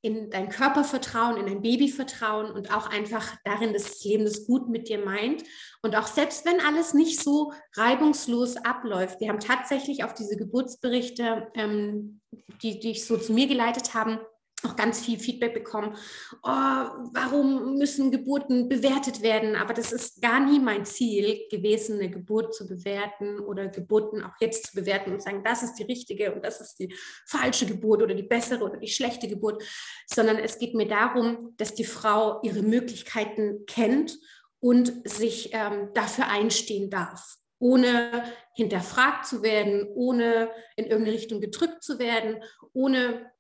in 0.01 0.31
deinen 0.31 0.49
Körper 0.49 0.85
vertrauen, 0.85 1.39
in 1.39 1.47
dein 1.47 1.63
Baby 1.63 1.89
vertrauen 1.89 2.53
und 2.53 2.73
auch 2.73 2.89
einfach 2.89 3.37
darin, 3.45 3.73
dass 3.73 3.85
das 3.85 4.05
Leben 4.05 4.25
das 4.25 4.47
gut 4.47 4.69
mit 4.69 4.89
dir 4.89 5.05
meint. 5.05 5.43
Und 5.83 5.97
auch 5.97 6.07
selbst 6.07 6.47
wenn 6.47 6.61
alles 6.61 6.95
nicht 6.95 7.21
so 7.21 7.53
reibungslos 7.77 8.57
abläuft, 8.57 9.21
wir 9.21 9.29
haben 9.29 9.41
tatsächlich 9.41 10.05
auf 10.05 10.15
diese 10.15 10.37
Geburtsberichte, 10.37 11.49
ähm, 11.55 12.21
die, 12.63 12.79
die 12.79 12.93
ich 12.93 13.05
so 13.05 13.17
zu 13.17 13.33
mir 13.33 13.49
geleitet 13.49 13.95
haben, 13.95 14.21
auch 14.65 14.77
ganz 14.77 15.01
viel 15.01 15.19
Feedback 15.19 15.55
bekommen, 15.55 15.97
oh, 16.43 16.49
warum 16.49 17.79
müssen 17.79 18.11
Geburten 18.11 18.69
bewertet 18.69 19.23
werden? 19.23 19.57
Aber 19.57 19.75
das 19.75 19.93
ist 19.93 20.21
gar 20.23 20.41
nie 20.41 20.61
mein 20.61 20.85
Ziel 20.85 21.47
gewesen, 21.51 21.99
eine 21.99 22.11
Geburt 22.11 22.55
zu 22.55 22.67
bewerten 22.67 23.41
oder 23.41 23.69
Geburten 23.69 24.23
auch 24.23 24.35
jetzt 24.41 24.69
zu 24.69 24.75
bewerten 24.75 25.13
und 25.13 25.23
sagen, 25.23 25.43
das 25.45 25.63
ist 25.63 25.75
die 25.75 25.85
richtige 25.85 26.33
und 26.35 26.45
das 26.45 26.61
ist 26.61 26.79
die 26.79 26.95
falsche 27.27 27.67
Geburt 27.67 28.03
oder 28.03 28.15
die 28.15 28.23
bessere 28.23 28.65
oder 28.65 28.77
die 28.77 28.89
schlechte 28.89 29.29
Geburt, 29.29 29.63
sondern 30.07 30.39
es 30.39 30.59
geht 30.59 30.75
mir 30.75 30.89
darum, 30.89 31.55
dass 31.57 31.75
die 31.75 31.85
Frau 31.85 32.41
ihre 32.43 32.63
Möglichkeiten 32.63 33.65
kennt 33.67 34.19
und 34.61 35.09
sich 35.09 35.51
ähm, 35.53 35.91
dafür 35.95 36.29
einstehen 36.29 36.89
darf. 36.89 37.37
Ohne 37.59 38.25
hinterfragt 38.55 39.27
zu 39.27 39.43
werden, 39.43 39.89
ohne 39.95 40.51
in 40.77 40.87
irgendeine 40.87 41.17
Richtung 41.17 41.41
gedrückt 41.41 41.83
zu 41.83 41.99
werden, 41.99 42.43
ohne 42.73 43.31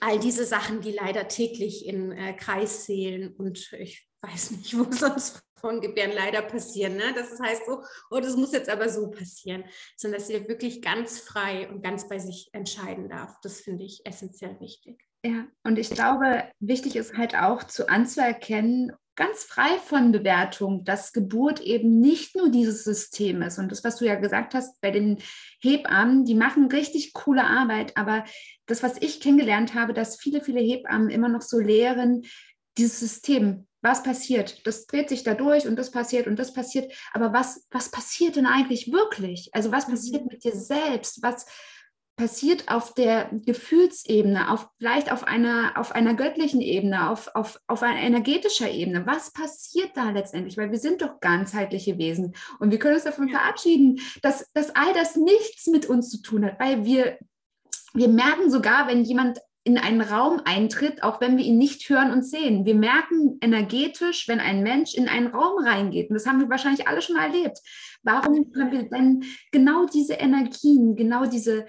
all 0.00 0.18
diese 0.18 0.44
Sachen, 0.44 0.80
die 0.80 0.92
leider 0.92 1.28
täglich 1.28 1.86
in 1.86 2.12
äh, 2.12 2.32
Kreissälen 2.34 3.34
und 3.34 3.72
ich 3.72 4.08
weiß 4.22 4.52
nicht, 4.52 4.78
wo 4.78 4.90
sonst 4.90 5.42
von 5.60 5.80
Gebären 5.80 6.12
leider 6.12 6.42
passieren. 6.42 6.96
Ne? 6.96 7.12
Das 7.14 7.38
heißt 7.38 7.66
so, 7.66 7.82
oh, 8.10 8.20
das 8.20 8.36
muss 8.36 8.52
jetzt 8.52 8.70
aber 8.70 8.88
so 8.88 9.10
passieren, 9.10 9.64
sondern 9.96 10.20
dass 10.20 10.28
sie 10.28 10.48
wirklich 10.48 10.80
ganz 10.80 11.20
frei 11.20 11.68
und 11.68 11.82
ganz 11.82 12.08
bei 12.08 12.18
sich 12.18 12.48
entscheiden 12.52 13.08
darf. 13.08 13.38
Das 13.42 13.60
finde 13.60 13.84
ich 13.84 14.00
essentiell 14.04 14.58
wichtig. 14.60 15.09
Ja, 15.24 15.46
und 15.64 15.78
ich 15.78 15.90
glaube, 15.90 16.44
wichtig 16.60 16.96
ist 16.96 17.16
halt 17.16 17.34
auch 17.34 17.62
zu 17.64 17.88
anzuerkennen 17.88 18.92
ganz 19.20 19.44
frei 19.44 19.78
von 19.84 20.12
Bewertung, 20.12 20.82
dass 20.84 21.12
Geburt 21.12 21.60
eben 21.60 22.00
nicht 22.00 22.34
nur 22.36 22.48
dieses 22.48 22.84
System 22.84 23.42
ist. 23.42 23.58
Und 23.58 23.70
das, 23.70 23.84
was 23.84 23.96
du 23.96 24.06
ja 24.06 24.14
gesagt 24.14 24.54
hast 24.54 24.80
bei 24.80 24.90
den 24.90 25.18
Hebammen, 25.60 26.24
die 26.24 26.34
machen 26.34 26.68
richtig 26.68 27.12
coole 27.12 27.44
Arbeit. 27.44 27.98
Aber 27.98 28.24
das, 28.64 28.82
was 28.82 28.96
ich 29.02 29.20
kennengelernt 29.20 29.74
habe, 29.74 29.92
dass 29.92 30.18
viele, 30.18 30.40
viele 30.40 30.60
Hebammen 30.60 31.10
immer 31.10 31.28
noch 31.28 31.42
so 31.42 31.58
lehren, 31.58 32.22
dieses 32.78 32.98
System, 32.98 33.66
was 33.82 34.02
passiert? 34.02 34.66
Das 34.66 34.86
dreht 34.86 35.10
sich 35.10 35.22
da 35.22 35.34
durch 35.34 35.66
und 35.66 35.76
das 35.76 35.90
passiert 35.90 36.26
und 36.26 36.38
das 36.38 36.54
passiert. 36.54 36.90
Aber 37.12 37.34
was, 37.34 37.66
was 37.70 37.90
passiert 37.90 38.36
denn 38.36 38.46
eigentlich 38.46 38.90
wirklich? 38.90 39.50
Also 39.52 39.70
was 39.70 39.86
passiert 39.86 40.22
mhm. 40.22 40.28
mit 40.32 40.44
dir 40.44 40.56
selbst? 40.56 41.22
Was, 41.22 41.44
passiert 42.20 42.68
auf 42.68 42.92
der 42.92 43.30
Gefühlsebene, 43.46 44.50
auf, 44.50 44.68
vielleicht 44.76 45.10
auf 45.10 45.24
einer, 45.24 45.72
auf 45.76 45.92
einer 45.92 46.12
göttlichen 46.12 46.60
Ebene, 46.60 47.08
auf, 47.08 47.34
auf, 47.34 47.58
auf 47.66 47.82
einer 47.82 47.98
energetischer 47.98 48.70
Ebene. 48.70 49.06
Was 49.06 49.32
passiert 49.32 49.92
da 49.94 50.10
letztendlich? 50.10 50.58
Weil 50.58 50.70
wir 50.70 50.78
sind 50.78 51.00
doch 51.00 51.20
ganzheitliche 51.20 51.96
Wesen 51.96 52.34
und 52.58 52.72
wir 52.72 52.78
können 52.78 52.96
uns 52.96 53.04
davon 53.04 53.28
ja. 53.28 53.38
verabschieden, 53.38 54.00
dass, 54.20 54.52
dass 54.52 54.68
all 54.76 54.92
das 54.92 55.16
nichts 55.16 55.66
mit 55.68 55.86
uns 55.86 56.10
zu 56.10 56.20
tun 56.20 56.44
hat, 56.44 56.60
weil 56.60 56.84
wir, 56.84 57.16
wir 57.94 58.08
merken 58.08 58.50
sogar, 58.50 58.86
wenn 58.86 59.02
jemand 59.02 59.38
in 59.64 59.78
einen 59.78 60.02
Raum 60.02 60.42
eintritt, 60.44 61.02
auch 61.02 61.22
wenn 61.22 61.38
wir 61.38 61.44
ihn 61.44 61.56
nicht 61.56 61.88
hören 61.88 62.12
und 62.12 62.22
sehen. 62.22 62.66
Wir 62.66 62.74
merken 62.74 63.38
energetisch, 63.40 64.28
wenn 64.28 64.40
ein 64.40 64.62
Mensch 64.62 64.94
in 64.94 65.08
einen 65.08 65.28
Raum 65.28 65.64
reingeht. 65.64 66.10
Und 66.10 66.14
das 66.14 66.26
haben 66.26 66.40
wir 66.40 66.50
wahrscheinlich 66.50 66.86
alle 66.86 67.00
schon 67.00 67.16
erlebt. 67.16 67.60
Warum 68.02 68.50
können 68.52 68.72
wir 68.72 68.82
denn 68.90 69.24
genau 69.52 69.86
diese 69.86 70.14
Energien, 70.14 70.96
genau 70.96 71.26
diese, 71.26 71.66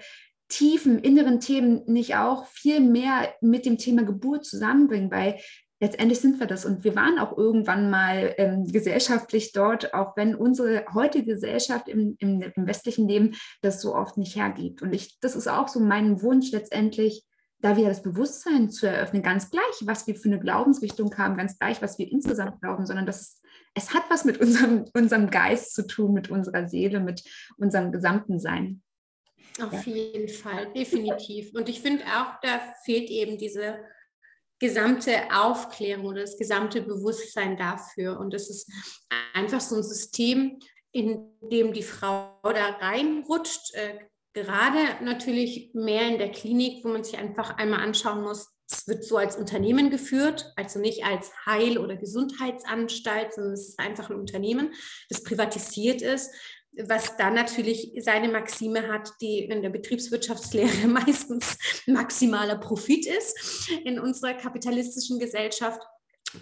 tiefen 0.52 0.98
inneren 0.98 1.40
Themen 1.40 1.82
nicht 1.86 2.14
auch 2.16 2.46
viel 2.46 2.80
mehr 2.80 3.34
mit 3.40 3.64
dem 3.64 3.78
Thema 3.78 4.04
Geburt 4.04 4.44
zusammenbringen, 4.44 5.10
weil 5.10 5.38
letztendlich 5.80 6.20
sind 6.20 6.38
wir 6.40 6.46
das. 6.46 6.66
Und 6.66 6.84
wir 6.84 6.94
waren 6.94 7.18
auch 7.18 7.36
irgendwann 7.38 7.90
mal 7.90 8.34
ähm, 8.36 8.66
gesellschaftlich 8.66 9.52
dort, 9.52 9.94
auch 9.94 10.14
wenn 10.14 10.34
unsere 10.34 10.84
heutige 10.92 11.32
Gesellschaft 11.32 11.88
im, 11.88 12.16
im, 12.18 12.42
im, 12.42 12.66
westlichen 12.66 13.08
Leben 13.08 13.32
das 13.62 13.80
so 13.80 13.94
oft 13.94 14.18
nicht 14.18 14.36
hergibt. 14.36 14.82
Und 14.82 14.94
ich, 14.94 15.18
das 15.20 15.34
ist 15.34 15.48
auch 15.48 15.68
so 15.68 15.80
mein 15.80 16.20
Wunsch 16.20 16.52
letztendlich, 16.52 17.24
da 17.60 17.76
wieder 17.76 17.88
das 17.88 18.02
Bewusstsein 18.02 18.70
zu 18.70 18.86
eröffnen, 18.86 19.22
ganz 19.22 19.48
gleich, 19.48 19.82
was 19.82 20.06
wir 20.06 20.16
für 20.16 20.28
eine 20.28 20.40
Glaubensrichtung 20.40 21.16
haben, 21.16 21.36
ganz 21.36 21.58
gleich, 21.58 21.80
was 21.80 21.98
wir 21.98 22.10
insgesamt 22.10 22.60
glauben, 22.60 22.84
sondern 22.84 23.06
dass 23.06 23.40
es, 23.74 23.94
hat 23.94 24.02
was 24.10 24.26
mit 24.26 24.38
unserem, 24.38 24.84
unserem 24.94 25.30
Geist 25.30 25.74
zu 25.74 25.86
tun, 25.86 26.12
mit 26.12 26.28
unserer 26.28 26.68
Seele, 26.68 27.00
mit 27.00 27.24
unserem 27.56 27.90
gesamten 27.90 28.38
Sein. 28.38 28.82
Auf 29.60 29.86
ja. 29.86 29.92
jeden 29.92 30.28
Fall, 30.28 30.72
definitiv. 30.72 31.54
Und 31.54 31.68
ich 31.68 31.80
finde 31.80 32.04
auch, 32.06 32.40
da 32.42 32.60
fehlt 32.84 33.10
eben 33.10 33.38
diese 33.38 33.78
gesamte 34.58 35.12
Aufklärung 35.32 36.06
oder 36.06 36.20
das 36.20 36.38
gesamte 36.38 36.82
Bewusstsein 36.82 37.56
dafür. 37.56 38.18
Und 38.18 38.32
es 38.32 38.48
ist 38.48 38.70
einfach 39.34 39.60
so 39.60 39.76
ein 39.76 39.82
System, 39.82 40.58
in 40.92 41.36
dem 41.40 41.72
die 41.72 41.82
Frau 41.82 42.38
da 42.44 42.76
reinrutscht, 42.80 43.74
äh, 43.74 43.98
gerade 44.34 45.04
natürlich 45.04 45.72
mehr 45.74 46.08
in 46.08 46.18
der 46.18 46.30
Klinik, 46.30 46.84
wo 46.84 46.88
man 46.88 47.04
sich 47.04 47.18
einfach 47.18 47.56
einmal 47.56 47.80
anschauen 47.80 48.22
muss, 48.22 48.48
es 48.70 48.88
wird 48.88 49.04
so 49.04 49.18
als 49.18 49.36
Unternehmen 49.36 49.90
geführt, 49.90 50.52
also 50.56 50.78
nicht 50.78 51.04
als 51.04 51.30
Heil- 51.44 51.78
oder 51.78 51.96
Gesundheitsanstalt, 51.96 53.34
sondern 53.34 53.52
es 53.52 53.68
ist 53.68 53.78
einfach 53.78 54.08
ein 54.08 54.16
Unternehmen, 54.16 54.72
das 55.10 55.22
privatisiert 55.22 56.00
ist 56.00 56.30
was 56.76 57.16
dann 57.16 57.34
natürlich 57.34 57.92
seine 57.98 58.28
Maxime 58.28 58.88
hat, 58.88 59.12
die 59.20 59.40
in 59.40 59.62
der 59.62 59.70
Betriebswirtschaftslehre 59.70 60.86
meistens 60.86 61.58
maximaler 61.86 62.56
Profit 62.56 63.06
ist 63.06 63.70
in 63.84 63.98
unserer 63.98 64.34
kapitalistischen 64.34 65.18
Gesellschaft. 65.18 65.80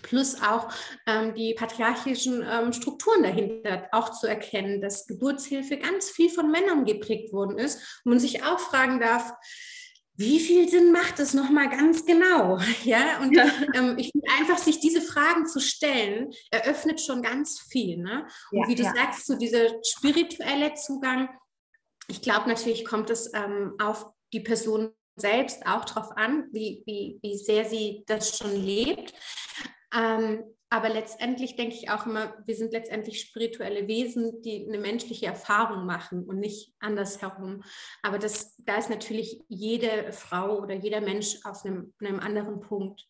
Plus 0.02 0.40
auch 0.40 0.68
ähm, 1.08 1.34
die 1.34 1.52
patriarchischen 1.54 2.46
ähm, 2.48 2.72
Strukturen 2.72 3.24
dahinter 3.24 3.88
auch 3.90 4.10
zu 4.10 4.28
erkennen, 4.28 4.80
dass 4.80 5.08
Geburtshilfe 5.08 5.78
ganz 5.78 6.10
viel 6.10 6.30
von 6.30 6.48
Männern 6.48 6.84
geprägt 6.84 7.32
worden 7.32 7.58
ist. 7.58 8.02
Und 8.04 8.10
man 8.10 8.20
sich 8.20 8.44
auch 8.44 8.60
fragen 8.60 9.00
darf, 9.00 9.32
wie 10.20 10.38
viel 10.38 10.68
Sinn 10.68 10.92
macht 10.92 11.18
es 11.18 11.32
nochmal 11.32 11.70
ganz 11.70 12.04
genau? 12.04 12.58
Ja, 12.84 13.20
und 13.20 13.34
ja. 13.34 13.46
Ähm, 13.74 13.96
ich 13.98 14.10
finde 14.10 14.26
einfach, 14.38 14.58
sich 14.58 14.80
diese 14.80 15.00
Fragen 15.00 15.46
zu 15.46 15.60
stellen, 15.60 16.30
eröffnet 16.50 17.00
schon 17.00 17.22
ganz 17.22 17.60
viel. 17.60 17.96
Ne? 17.96 18.26
Und 18.50 18.62
ja, 18.62 18.68
wie 18.68 18.74
du 18.74 18.82
ja. 18.82 18.92
sagst, 18.94 19.26
so 19.26 19.36
dieser 19.36 19.68
spirituelle 19.82 20.74
Zugang, 20.74 21.28
ich 22.08 22.20
glaube 22.20 22.48
natürlich 22.48 22.84
kommt 22.84 23.08
es 23.10 23.32
ähm, 23.34 23.74
auf 23.80 24.06
die 24.32 24.40
Person 24.40 24.92
selbst 25.16 25.66
auch 25.66 25.84
darauf 25.84 26.16
an, 26.16 26.48
wie, 26.52 26.82
wie, 26.86 27.18
wie 27.22 27.36
sehr 27.38 27.64
sie 27.64 28.04
das 28.06 28.36
schon 28.36 28.54
lebt. 28.54 29.14
Ähm, 29.94 30.44
aber 30.72 30.88
letztendlich 30.88 31.56
denke 31.56 31.74
ich 31.74 31.90
auch 31.90 32.06
immer, 32.06 32.32
wir 32.46 32.54
sind 32.54 32.72
letztendlich 32.72 33.20
spirituelle 33.20 33.88
Wesen, 33.88 34.40
die 34.42 34.64
eine 34.66 34.78
menschliche 34.78 35.26
Erfahrung 35.26 35.84
machen 35.84 36.24
und 36.24 36.38
nicht 36.38 36.72
andersherum. 36.78 37.64
Aber 38.02 38.20
das, 38.20 38.54
da 38.58 38.76
ist 38.76 38.88
natürlich 38.88 39.42
jede 39.48 40.12
Frau 40.12 40.60
oder 40.60 40.76
jeder 40.76 41.00
Mensch 41.00 41.38
auf 41.42 41.64
einem, 41.64 41.92
einem 42.00 42.20
anderen 42.20 42.60
Punkt. 42.60 43.04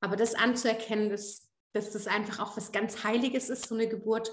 Aber 0.00 0.16
das 0.16 0.34
anzuerkennen, 0.34 1.10
dass, 1.10 1.50
dass 1.74 1.90
das 1.90 2.06
einfach 2.06 2.40
auch 2.40 2.56
was 2.56 2.72
ganz 2.72 3.04
Heiliges 3.04 3.50
ist, 3.50 3.68
so 3.68 3.74
eine 3.74 3.88
Geburt, 3.88 4.32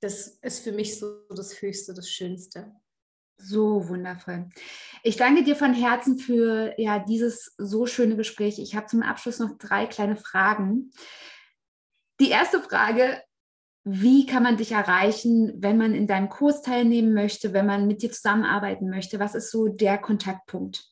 das 0.00 0.28
ist 0.42 0.62
für 0.62 0.72
mich 0.72 0.98
so 0.98 1.22
das 1.30 1.62
Höchste, 1.62 1.94
das 1.94 2.10
Schönste. 2.10 2.70
So 3.38 3.88
wundervoll. 3.88 4.50
Ich 5.02 5.16
danke 5.16 5.44
dir 5.44 5.56
von 5.56 5.72
Herzen 5.72 6.18
für 6.18 6.74
ja, 6.76 6.98
dieses 6.98 7.54
so 7.56 7.86
schöne 7.86 8.16
Gespräch. 8.16 8.58
Ich 8.58 8.74
habe 8.74 8.86
zum 8.86 9.02
Abschluss 9.02 9.38
noch 9.38 9.56
drei 9.56 9.86
kleine 9.86 10.16
Fragen. 10.16 10.90
Die 12.20 12.30
erste 12.30 12.60
Frage, 12.60 13.22
wie 13.84 14.26
kann 14.26 14.42
man 14.42 14.56
dich 14.56 14.72
erreichen, 14.72 15.54
wenn 15.62 15.78
man 15.78 15.94
in 15.94 16.06
deinem 16.06 16.28
Kurs 16.28 16.62
teilnehmen 16.62 17.14
möchte, 17.14 17.52
wenn 17.52 17.66
man 17.66 17.86
mit 17.86 18.02
dir 18.02 18.12
zusammenarbeiten 18.12 18.90
möchte? 18.90 19.18
Was 19.18 19.34
ist 19.34 19.50
so 19.50 19.68
der 19.68 19.98
Kontaktpunkt? 19.98 20.84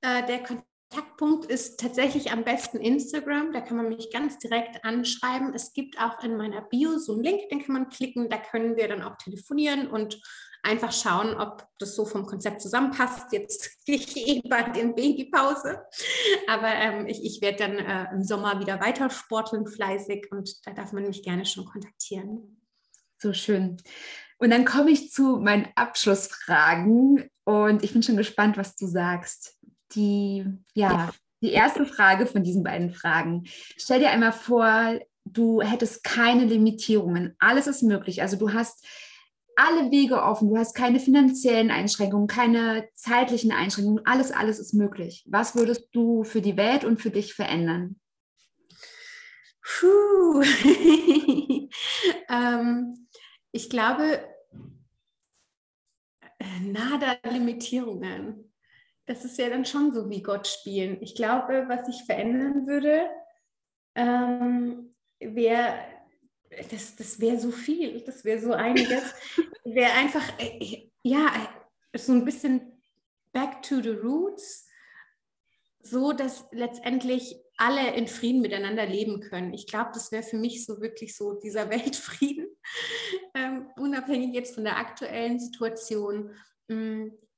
Äh, 0.00 0.24
der 0.26 0.42
Kontaktpunkt 0.44 1.46
ist 1.46 1.80
tatsächlich 1.80 2.30
am 2.30 2.44
besten 2.44 2.78
Instagram. 2.78 3.52
Da 3.52 3.60
kann 3.60 3.78
man 3.78 3.88
mich 3.88 4.12
ganz 4.12 4.38
direkt 4.38 4.84
anschreiben. 4.84 5.54
Es 5.54 5.72
gibt 5.72 6.00
auch 6.00 6.22
in 6.22 6.36
meiner 6.36 6.62
Bio 6.62 6.98
so 6.98 7.14
einen 7.14 7.24
Link, 7.24 7.48
den 7.48 7.64
kann 7.64 7.72
man 7.72 7.88
klicken. 7.88 8.28
Da 8.28 8.38
können 8.38 8.76
wir 8.76 8.86
dann 8.86 9.02
auch 9.02 9.16
telefonieren 9.16 9.88
und 9.88 10.20
einfach 10.62 10.92
schauen, 10.92 11.34
ob 11.34 11.66
das 11.78 11.94
so 11.94 12.04
vom 12.04 12.26
Konzept 12.26 12.60
zusammenpasst. 12.60 13.32
Jetzt 13.32 13.70
gehe 13.86 13.96
ich 13.96 14.16
eh 14.16 14.42
bald 14.48 14.76
in 14.76 14.94
Babypause, 14.94 15.82
aber 16.46 16.68
ähm, 16.68 17.06
ich, 17.06 17.24
ich 17.24 17.40
werde 17.40 17.58
dann 17.58 17.78
äh, 17.78 18.12
im 18.12 18.22
Sommer 18.22 18.60
wieder 18.60 18.80
weiter 18.80 19.10
sporteln, 19.10 19.66
fleißig 19.66 20.30
und 20.30 20.66
da 20.66 20.72
darf 20.72 20.92
man 20.92 21.06
mich 21.06 21.22
gerne 21.22 21.46
schon 21.46 21.64
kontaktieren. 21.64 22.60
So 23.20 23.32
schön. 23.32 23.78
Und 24.38 24.50
dann 24.50 24.64
komme 24.64 24.90
ich 24.90 25.10
zu 25.10 25.38
meinen 25.38 25.68
Abschlussfragen 25.74 27.28
und 27.44 27.82
ich 27.82 27.92
bin 27.92 28.02
schon 28.02 28.16
gespannt, 28.16 28.56
was 28.56 28.76
du 28.76 28.86
sagst. 28.86 29.56
Die, 29.94 30.44
ja, 30.74 31.10
die 31.40 31.50
erste 31.50 31.86
Frage 31.86 32.26
von 32.26 32.44
diesen 32.44 32.62
beiden 32.62 32.90
Fragen. 32.90 33.44
Stell 33.76 34.00
dir 34.00 34.10
einmal 34.10 34.32
vor, 34.32 34.98
du 35.24 35.60
hättest 35.62 36.04
keine 36.04 36.44
Limitierungen. 36.44 37.34
Alles 37.38 37.66
ist 37.66 37.82
möglich. 37.82 38.22
Also 38.22 38.36
du 38.36 38.52
hast 38.52 38.84
alle 39.58 39.90
Wege 39.90 40.22
offen. 40.22 40.48
Du 40.48 40.56
hast 40.56 40.74
keine 40.74 41.00
finanziellen 41.00 41.70
Einschränkungen, 41.72 42.28
keine 42.28 42.88
zeitlichen 42.94 43.50
Einschränkungen. 43.50 44.06
Alles, 44.06 44.30
alles 44.30 44.60
ist 44.60 44.72
möglich. 44.72 45.26
Was 45.28 45.56
würdest 45.56 45.88
du 45.92 46.22
für 46.22 46.40
die 46.40 46.56
Welt 46.56 46.84
und 46.84 47.02
für 47.02 47.10
dich 47.10 47.34
verändern? 47.34 47.98
Puh. 49.62 50.42
ähm, 52.30 53.08
ich 53.50 53.68
glaube, 53.68 54.24
äh, 56.38 56.60
nada 56.62 57.16
Limitierungen. 57.28 58.54
Das 59.06 59.24
ist 59.24 59.38
ja 59.38 59.48
dann 59.48 59.64
schon 59.64 59.92
so 59.92 60.08
wie 60.08 60.22
Gott 60.22 60.46
spielen. 60.46 60.98
Ich 61.00 61.16
glaube, 61.16 61.64
was 61.66 61.88
ich 61.88 62.04
verändern 62.04 62.66
würde, 62.66 63.08
ähm, 63.96 64.94
wäre 65.18 65.74
das, 66.70 66.96
das 66.96 67.20
wäre 67.20 67.38
so 67.38 67.50
viel, 67.50 68.00
das 68.00 68.24
wäre 68.24 68.40
so 68.40 68.52
einiges. 68.52 69.14
wäre 69.64 69.92
einfach, 69.92 70.22
äh, 70.38 70.88
ja, 71.02 71.48
so 71.96 72.12
ein 72.12 72.24
bisschen 72.24 72.80
back 73.32 73.62
to 73.62 73.80
the 73.80 73.90
roots, 73.90 74.66
so 75.80 76.12
dass 76.12 76.46
letztendlich 76.52 77.36
alle 77.56 77.94
in 77.94 78.06
Frieden 78.06 78.40
miteinander 78.40 78.86
leben 78.86 79.20
können. 79.20 79.52
Ich 79.52 79.66
glaube, 79.66 79.90
das 79.92 80.12
wäre 80.12 80.22
für 80.22 80.36
mich 80.36 80.64
so 80.64 80.80
wirklich 80.80 81.16
so 81.16 81.34
dieser 81.34 81.70
Weltfrieden, 81.70 82.46
ähm, 83.34 83.68
unabhängig 83.76 84.34
jetzt 84.34 84.54
von 84.54 84.64
der 84.64 84.78
aktuellen 84.78 85.38
Situation. 85.38 86.30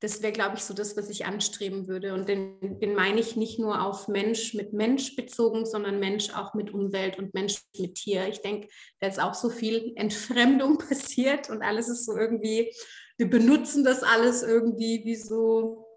Das 0.01 0.23
wäre, 0.23 0.33
glaube 0.33 0.57
ich, 0.57 0.65
so 0.65 0.73
das, 0.73 0.97
was 0.97 1.11
ich 1.11 1.27
anstreben 1.27 1.87
würde. 1.87 2.15
Und 2.15 2.29
den, 2.29 2.81
den 2.81 2.95
meine 2.95 3.21
ich 3.21 3.37
nicht 3.37 3.59
nur 3.59 3.83
auf 3.83 4.09
Mensch 4.09 4.55
mit 4.55 4.73
Mensch 4.73 5.15
bezogen, 5.15 5.67
sondern 5.67 6.01
Mensch 6.01 6.31
auch 6.35 6.55
mit 6.55 6.73
Umwelt 6.73 7.19
und 7.19 7.35
Mensch 7.35 7.63
mit 7.77 7.97
Tier. 7.97 8.27
Ich 8.29 8.41
denke, 8.41 8.69
da 9.01 9.09
ist 9.09 9.21
auch 9.21 9.35
so 9.35 9.51
viel 9.51 9.93
Entfremdung 9.97 10.79
passiert 10.89 11.51
und 11.51 11.63
alles 11.63 11.89
ist 11.89 12.07
so 12.07 12.17
irgendwie, 12.17 12.73
wir 13.19 13.29
benutzen 13.29 13.85
das 13.85 14.03
alles 14.03 14.43
irgendwie 14.43 15.03
wie 15.05 15.17
so 15.17 15.90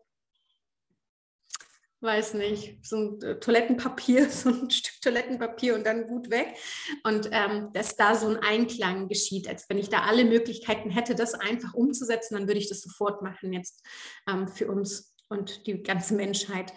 weiß 2.03 2.35
nicht, 2.35 2.85
so 2.85 2.97
ein 2.97 3.21
äh, 3.21 3.39
Toilettenpapier, 3.39 4.29
so 4.29 4.49
ein 4.49 4.69
Stück 4.69 5.01
Toilettenpapier 5.01 5.75
und 5.75 5.85
dann 5.85 6.07
gut 6.07 6.29
weg. 6.29 6.55
Und 7.03 7.29
ähm, 7.31 7.71
dass 7.73 7.95
da 7.95 8.15
so 8.15 8.27
ein 8.27 8.37
Einklang 8.37 9.07
geschieht, 9.07 9.47
als 9.47 9.69
wenn 9.69 9.77
ich 9.77 9.89
da 9.89 10.03
alle 10.03 10.25
Möglichkeiten 10.25 10.89
hätte, 10.89 11.15
das 11.15 11.33
einfach 11.33 11.73
umzusetzen, 11.73 12.35
dann 12.35 12.47
würde 12.47 12.59
ich 12.59 12.69
das 12.69 12.81
sofort 12.81 13.21
machen 13.21 13.53
jetzt 13.53 13.81
ähm, 14.27 14.47
für 14.47 14.67
uns 14.67 15.15
und 15.29 15.65
die 15.65 15.81
ganze 15.81 16.13
Menschheit. 16.13 16.73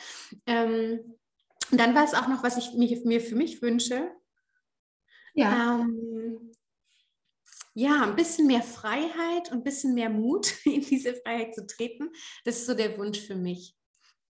Ähm, 0.47 1.16
und 1.70 1.81
dann 1.81 1.95
war 1.95 2.05
es 2.05 2.14
auch 2.14 2.29
noch, 2.29 2.43
was 2.43 2.57
ich 2.57 2.72
mir, 2.74 3.01
mir 3.05 3.20
für 3.20 3.35
mich 3.35 3.61
wünsche. 3.61 4.11
Ja. 5.35 5.81
Ähm, 5.81 6.53
ja, 7.74 8.03
ein 8.05 8.16
bisschen 8.16 8.47
mehr 8.47 8.62
Freiheit 8.62 9.51
und 9.51 9.59
ein 9.59 9.64
bisschen 9.64 9.95
mehr 9.95 10.09
Mut, 10.09 10.55
in 10.64 10.81
diese 10.81 11.14
Freiheit 11.14 11.55
zu 11.55 11.66
treten. 11.66 12.11
Das 12.45 12.57
ist 12.57 12.66
so 12.66 12.74
der 12.74 12.97
Wunsch 12.97 13.20
für 13.20 13.35
mich 13.35 13.77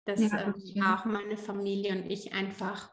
dass 0.06 0.20
ja, 0.20 0.41
ähm, 0.41 0.84
auch 0.84 1.06
meine 1.06 1.38
Familie 1.38 1.91
und 1.93 2.10
ich 2.10 2.34
einfach 2.34 2.91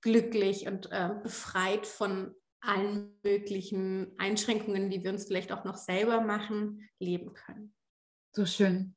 glücklich 0.00 0.66
und 0.66 0.90
äh, 0.92 1.10
befreit 1.22 1.86
von 1.86 2.34
allen 2.60 3.18
möglichen 3.22 4.12
Einschränkungen, 4.18 4.90
die 4.90 5.02
wir 5.02 5.10
uns 5.10 5.26
vielleicht 5.26 5.52
auch 5.52 5.64
noch 5.64 5.76
selber 5.76 6.20
machen, 6.20 6.88
leben 6.98 7.32
können. 7.32 7.74
So 8.32 8.46
schön. 8.46 8.94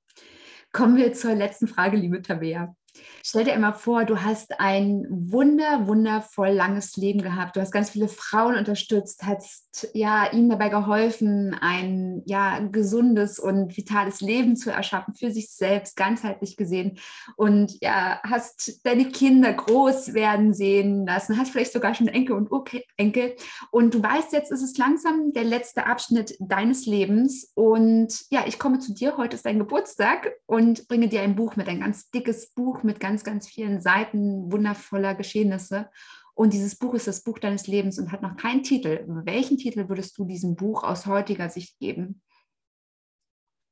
Kommen 0.71 0.97
wir 0.97 1.13
zur 1.13 1.35
letzten 1.35 1.67
Frage, 1.67 1.97
liebe 1.97 2.21
Tabea. 2.21 2.75
Stell 3.23 3.43
dir 3.43 3.53
einmal 3.53 3.73
vor, 3.73 4.05
du 4.05 4.21
hast 4.21 4.59
ein 4.59 5.05
wunder, 5.09 5.87
wundervoll 5.87 6.49
langes 6.49 6.95
Leben 6.95 7.21
gehabt. 7.21 7.55
Du 7.55 7.61
hast 7.61 7.71
ganz 7.71 7.89
viele 7.89 8.07
Frauen 8.07 8.55
unterstützt, 8.55 9.23
hast 9.23 9.89
ja 9.93 10.31
ihnen 10.31 10.49
dabei 10.49 10.69
geholfen, 10.69 11.55
ein 11.59 12.21
ja 12.25 12.59
gesundes 12.59 13.39
und 13.39 13.75
vitales 13.75 14.21
Leben 14.21 14.55
zu 14.55 14.71
erschaffen 14.71 15.15
für 15.15 15.31
sich 15.31 15.49
selbst, 15.49 15.95
ganzheitlich 15.95 16.55
gesehen. 16.55 16.99
Und 17.35 17.81
ja, 17.81 18.19
hast 18.23 18.85
deine 18.85 19.05
Kinder 19.09 19.53
groß 19.53 20.13
werden 20.13 20.53
sehen 20.53 21.05
lassen, 21.05 21.37
hast 21.37 21.51
vielleicht 21.51 21.73
sogar 21.73 21.95
schon 21.95 22.07
Enkel 22.07 22.35
und 22.35 22.51
Urenkel. 22.51 23.35
Und 23.71 23.93
du 23.93 24.01
weißt, 24.01 24.33
jetzt 24.33 24.51
ist 24.51 24.63
es 24.63 24.77
langsam 24.77 25.33
der 25.33 25.43
letzte 25.43 25.85
Abschnitt 25.85 26.35
deines 26.39 26.85
Lebens. 26.85 27.51
Und 27.55 28.25
ja, 28.29 28.43
ich 28.47 28.59
komme 28.59 28.79
zu 28.79 28.93
dir. 28.93 29.17
Heute 29.17 29.35
ist 29.35 29.45
dein 29.45 29.59
Geburtstag 29.59 30.31
und 30.45 30.87
bringe 30.87 31.07
dir 31.07 31.21
ein 31.21 31.35
Buch 31.35 31.55
mit, 31.55 31.67
ein 31.67 31.79
ganz 31.79 32.09
dickes 32.11 32.51
Buch 32.51 32.83
mit 32.85 32.99
ganz, 32.99 33.23
ganz 33.23 33.47
vielen 33.47 33.81
Seiten 33.81 34.51
wundervoller 34.51 35.15
Geschehnisse. 35.15 35.89
Und 36.33 36.53
dieses 36.53 36.75
Buch 36.75 36.93
ist 36.93 37.07
das 37.07 37.23
Buch 37.23 37.39
deines 37.39 37.67
Lebens 37.67 37.97
und 37.97 38.11
hat 38.11 38.21
noch 38.21 38.35
keinen 38.35 38.63
Titel. 38.63 39.05
Welchen 39.07 39.57
Titel 39.57 39.87
würdest 39.89 40.17
du 40.17 40.25
diesem 40.25 40.55
Buch 40.55 40.83
aus 40.83 41.05
heutiger 41.05 41.49
Sicht 41.49 41.79
geben? 41.79 42.21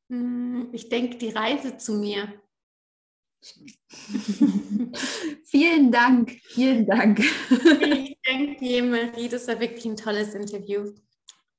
Hm, 0.09 0.69
ich 0.71 0.89
denke, 0.89 1.17
die 1.17 1.29
Reise 1.29 1.77
zu 1.77 1.95
mir. 1.95 2.33
vielen 5.43 5.91
Dank, 5.91 6.31
vielen 6.45 6.85
Dank. 6.85 7.19
ich 7.19 8.17
danke 8.23 8.55
dir, 8.59 8.83
Marie. 8.83 9.27
Das 9.27 9.47
war 9.49 9.59
wirklich 9.59 9.85
ein 9.85 9.97
tolles 9.97 10.33
Interview. 10.33 10.93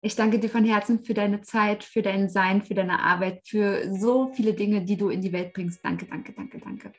Ich 0.00 0.16
danke 0.16 0.38
dir 0.38 0.50
von 0.50 0.64
Herzen 0.64 1.05
für 1.05 1.14
deine 1.14 1.40
Zeit, 1.40 1.82
für 1.82 2.02
dein 2.02 2.28
Sein, 2.28 2.62
für 2.62 2.74
deine 2.74 3.00
Arbeit, 3.00 3.40
für 3.46 3.90
so 3.94 4.30
viele 4.34 4.52
Dinge, 4.52 4.84
die 4.84 4.96
du 4.96 5.09
in 5.09 5.22
die 5.22 5.32
Welt 5.32 5.52
bringst. 5.55 5.84
Danke, 5.84 6.07
danke, 6.07 6.32
danke, 6.32 6.59
danke. 6.59 6.92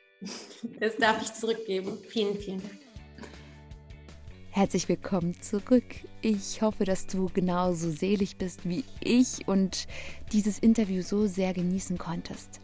Das 0.80 0.96
darf 0.96 1.22
ich 1.22 1.32
zurückgeben. 1.34 1.98
Vielen, 2.08 2.36
vielen 2.38 2.60
Dank. 2.62 2.78
Herzlich 4.50 4.88
willkommen 4.88 5.38
zurück. 5.42 5.84
Ich 6.22 6.62
hoffe, 6.62 6.84
dass 6.84 7.06
du 7.06 7.28
genauso 7.34 7.90
selig 7.90 8.36
bist 8.38 8.66
wie 8.66 8.84
ich 9.00 9.46
und 9.46 9.86
dieses 10.32 10.58
Interview 10.58 11.02
so 11.02 11.26
sehr 11.26 11.52
genießen 11.52 11.98
konntest. 11.98 12.60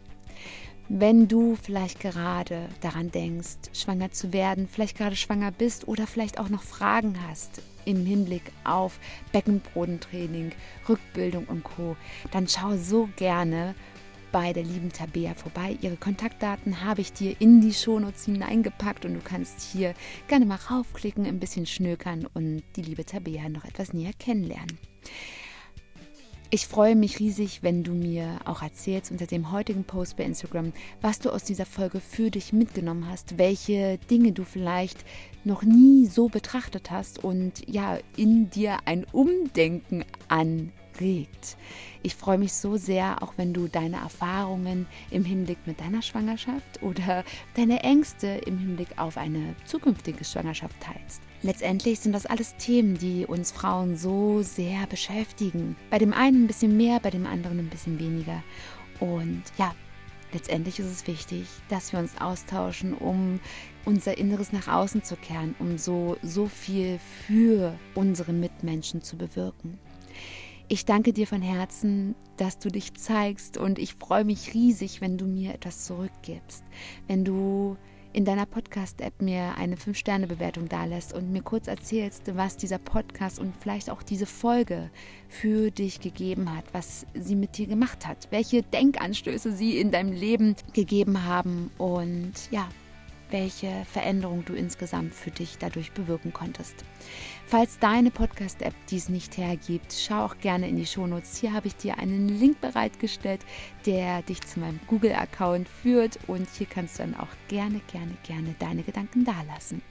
Wenn 0.89 1.27
du 1.27 1.55
vielleicht 1.55 1.99
gerade 1.99 2.67
daran 2.81 3.11
denkst, 3.11 3.69
schwanger 3.73 4.11
zu 4.11 4.33
werden, 4.33 4.67
vielleicht 4.67 4.97
gerade 4.97 5.15
schwanger 5.15 5.51
bist 5.51 5.87
oder 5.87 6.07
vielleicht 6.07 6.39
auch 6.39 6.49
noch 6.49 6.63
Fragen 6.63 7.15
hast 7.27 7.61
im 7.85 8.05
Hinblick 8.05 8.51
auf 8.63 8.99
Beckenbodentraining, 9.31 10.51
Rückbildung 10.89 11.45
und 11.45 11.63
Co., 11.63 11.95
dann 12.31 12.47
schau 12.47 12.75
so 12.75 13.07
gerne 13.15 13.75
bei 14.33 14.51
der 14.51 14.63
lieben 14.63 14.91
Tabea 14.91 15.35
vorbei. 15.35 15.77
Ihre 15.81 15.95
Kontaktdaten 15.95 16.83
habe 16.83 16.99
ich 16.99 17.13
dir 17.13 17.39
in 17.39 17.61
die 17.61 17.71
Shownotes 17.71 18.25
hineingepackt 18.25 19.05
und 19.05 19.13
du 19.13 19.21
kannst 19.23 19.61
hier 19.61 19.93
gerne 20.27 20.45
mal 20.45 20.59
raufklicken, 20.69 21.25
ein 21.25 21.39
bisschen 21.39 21.67
schnökern 21.67 22.27
und 22.33 22.63
die 22.75 22.81
liebe 22.81 23.05
Tabea 23.05 23.47
noch 23.47 23.63
etwas 23.63 23.93
näher 23.93 24.11
kennenlernen. 24.17 24.79
Ich 26.49 26.67
freue 26.67 26.95
mich 26.95 27.19
riesig, 27.19 27.63
wenn 27.63 27.83
du 27.83 27.93
mir 27.93 28.39
auch 28.45 28.61
erzählst 28.61 29.11
unter 29.11 29.25
dem 29.25 29.51
heutigen 29.51 29.83
Post 29.83 30.17
bei 30.17 30.23
Instagram, 30.23 30.73
was 31.01 31.19
du 31.19 31.29
aus 31.31 31.43
dieser 31.43 31.65
Folge 31.65 31.99
für 31.99 32.29
dich 32.29 32.53
mitgenommen 32.53 33.09
hast, 33.09 33.37
welche 33.37 33.99
Dinge 34.09 34.33
du 34.33 34.43
vielleicht 34.43 35.05
noch 35.43 35.63
nie 35.63 36.07
so 36.07 36.27
betrachtet 36.27 36.91
hast 36.91 37.23
und 37.23 37.67
ja, 37.67 37.97
in 38.17 38.49
dir 38.49 38.77
ein 38.85 39.05
Umdenken 39.11 40.05
anregt. 40.93 41.57
Ich 42.01 42.15
freue 42.15 42.37
mich 42.37 42.53
so 42.53 42.75
sehr, 42.75 43.23
auch 43.23 43.33
wenn 43.37 43.53
du 43.53 43.67
deine 43.67 43.97
Erfahrungen 43.97 44.87
im 45.09 45.23
Hinblick 45.23 45.57
mit 45.65 45.79
deiner 45.79 46.01
Schwangerschaft 46.01 46.81
oder 46.81 47.23
deine 47.55 47.81
Ängste 47.83 48.27
im 48.45 48.57
Hinblick 48.57 48.97
auf 48.97 49.17
eine 49.17 49.55
zukünftige 49.65 50.25
Schwangerschaft 50.25 50.75
teilst. 50.81 51.21
Letztendlich 51.41 51.99
sind 51.99 52.13
das 52.13 52.25
alles 52.25 52.55
Themen, 52.57 52.97
die 52.97 53.25
uns 53.25 53.51
Frauen 53.51 53.97
so 53.97 54.41
sehr 54.41 54.85
beschäftigen. 54.87 55.75
Bei 55.89 55.97
dem 55.97 56.13
einen 56.13 56.43
ein 56.43 56.47
bisschen 56.47 56.75
mehr, 56.75 56.99
bei 56.99 57.09
dem 57.09 57.25
anderen 57.25 57.59
ein 57.59 57.69
bisschen 57.69 57.99
weniger. 57.99 58.43
Und 58.99 59.43
ja, 59.57 59.73
letztendlich 60.33 60.79
ist 60.79 60.91
es 60.91 61.07
wichtig, 61.07 61.47
dass 61.69 61.91
wir 61.91 61.99
uns 61.99 62.19
austauschen, 62.19 62.93
um 62.93 63.39
unser 63.85 64.17
Inneres 64.17 64.53
nach 64.53 64.67
außen 64.67 65.03
zu 65.03 65.15
kehren, 65.15 65.55
um 65.59 65.77
so, 65.77 66.17
so 66.21 66.47
viel 66.47 66.99
für 67.27 67.77
unsere 67.95 68.31
Mitmenschen 68.31 69.01
zu 69.01 69.17
bewirken. 69.17 69.79
Ich 70.69 70.85
danke 70.85 71.13
dir 71.13 71.27
von 71.27 71.41
Herzen, 71.41 72.15
dass 72.37 72.57
du 72.57 72.69
dich 72.69 72.93
zeigst 72.93 73.57
und 73.57 73.77
ich 73.77 73.95
freue 73.95 74.23
mich 74.23 74.53
riesig, 74.53 75.01
wenn 75.01 75.17
du 75.17 75.25
mir 75.25 75.53
etwas 75.53 75.85
zurückgibst, 75.85 76.63
wenn 77.07 77.25
du 77.25 77.77
in 78.13 78.25
deiner 78.25 78.45
Podcast-App 78.45 79.21
mir 79.21 79.55
eine 79.57 79.75
5-Sterne-Bewertung 79.75 80.69
dalässt 80.69 81.13
und 81.13 81.31
mir 81.31 81.41
kurz 81.41 81.67
erzählst, 81.67 82.35
was 82.35 82.57
dieser 82.57 82.77
Podcast 82.77 83.39
und 83.39 83.55
vielleicht 83.57 83.89
auch 83.89 84.03
diese 84.03 84.27
Folge 84.27 84.89
für 85.27 85.71
dich 85.71 85.99
gegeben 85.99 86.55
hat, 86.55 86.65
was 86.73 87.05
sie 87.13 87.35
mit 87.35 87.57
dir 87.57 87.67
gemacht 87.67 88.07
hat, 88.07 88.27
welche 88.29 88.61
Denkanstöße 88.61 89.51
sie 89.51 89.79
in 89.79 89.91
deinem 89.91 90.13
Leben 90.13 90.55
gegeben 90.73 91.25
haben 91.25 91.71
und 91.77 92.33
ja, 92.51 92.69
welche 93.33 93.83
Veränderung 93.91 94.45
du 94.45 94.53
insgesamt 94.53 95.13
für 95.13 95.31
dich 95.31 95.57
dadurch 95.57 95.91
bewirken 95.91 96.31
konntest. 96.31 96.75
Falls 97.47 97.79
deine 97.79 98.11
Podcast-App 98.11 98.75
dies 98.89 99.09
nicht 99.09 99.37
hergibt, 99.37 99.91
schau 99.91 100.23
auch 100.25 100.37
gerne 100.37 100.69
in 100.69 100.77
die 100.77 100.85
Shownotes. 100.85 101.37
Hier 101.37 101.51
habe 101.51 101.67
ich 101.67 101.75
dir 101.75 101.97
einen 101.97 102.29
Link 102.29 102.61
bereitgestellt, 102.61 103.41
der 103.87 104.21
dich 104.21 104.39
zu 104.41 104.59
meinem 104.59 104.79
Google-Account 104.87 105.67
führt 105.67 106.19
und 106.27 106.47
hier 106.57 106.67
kannst 106.67 106.99
du 106.99 107.03
dann 107.03 107.15
auch 107.15 107.27
gerne, 107.47 107.81
gerne, 107.91 108.13
gerne 108.25 108.55
deine 108.59 108.83
Gedanken 108.83 109.25
dalassen. 109.25 109.81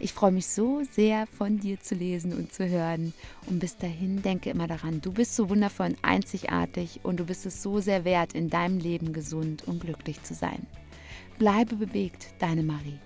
Ich 0.00 0.12
freue 0.12 0.32
mich 0.32 0.46
so 0.46 0.82
sehr 0.82 1.26
von 1.26 1.58
dir 1.60 1.80
zu 1.80 1.94
lesen 1.94 2.32
und 2.32 2.52
zu 2.52 2.68
hören 2.68 3.14
und 3.46 3.60
bis 3.60 3.76
dahin 3.76 4.20
denke 4.22 4.50
immer 4.50 4.66
daran, 4.66 5.00
du 5.00 5.12
bist 5.12 5.36
so 5.36 5.48
wundervoll 5.48 5.90
und 5.90 5.98
einzigartig 6.02 7.00
und 7.04 7.20
du 7.20 7.24
bist 7.24 7.46
es 7.46 7.62
so 7.62 7.80
sehr 7.80 8.04
wert, 8.04 8.32
in 8.32 8.50
deinem 8.50 8.78
Leben 8.78 9.12
gesund 9.12 9.62
und 9.66 9.80
glücklich 9.80 10.22
zu 10.24 10.34
sein. 10.34 10.66
Bleibe 11.40 11.74
bewegt, 11.74 12.34
deine 12.38 12.62
Marie. 12.62 12.98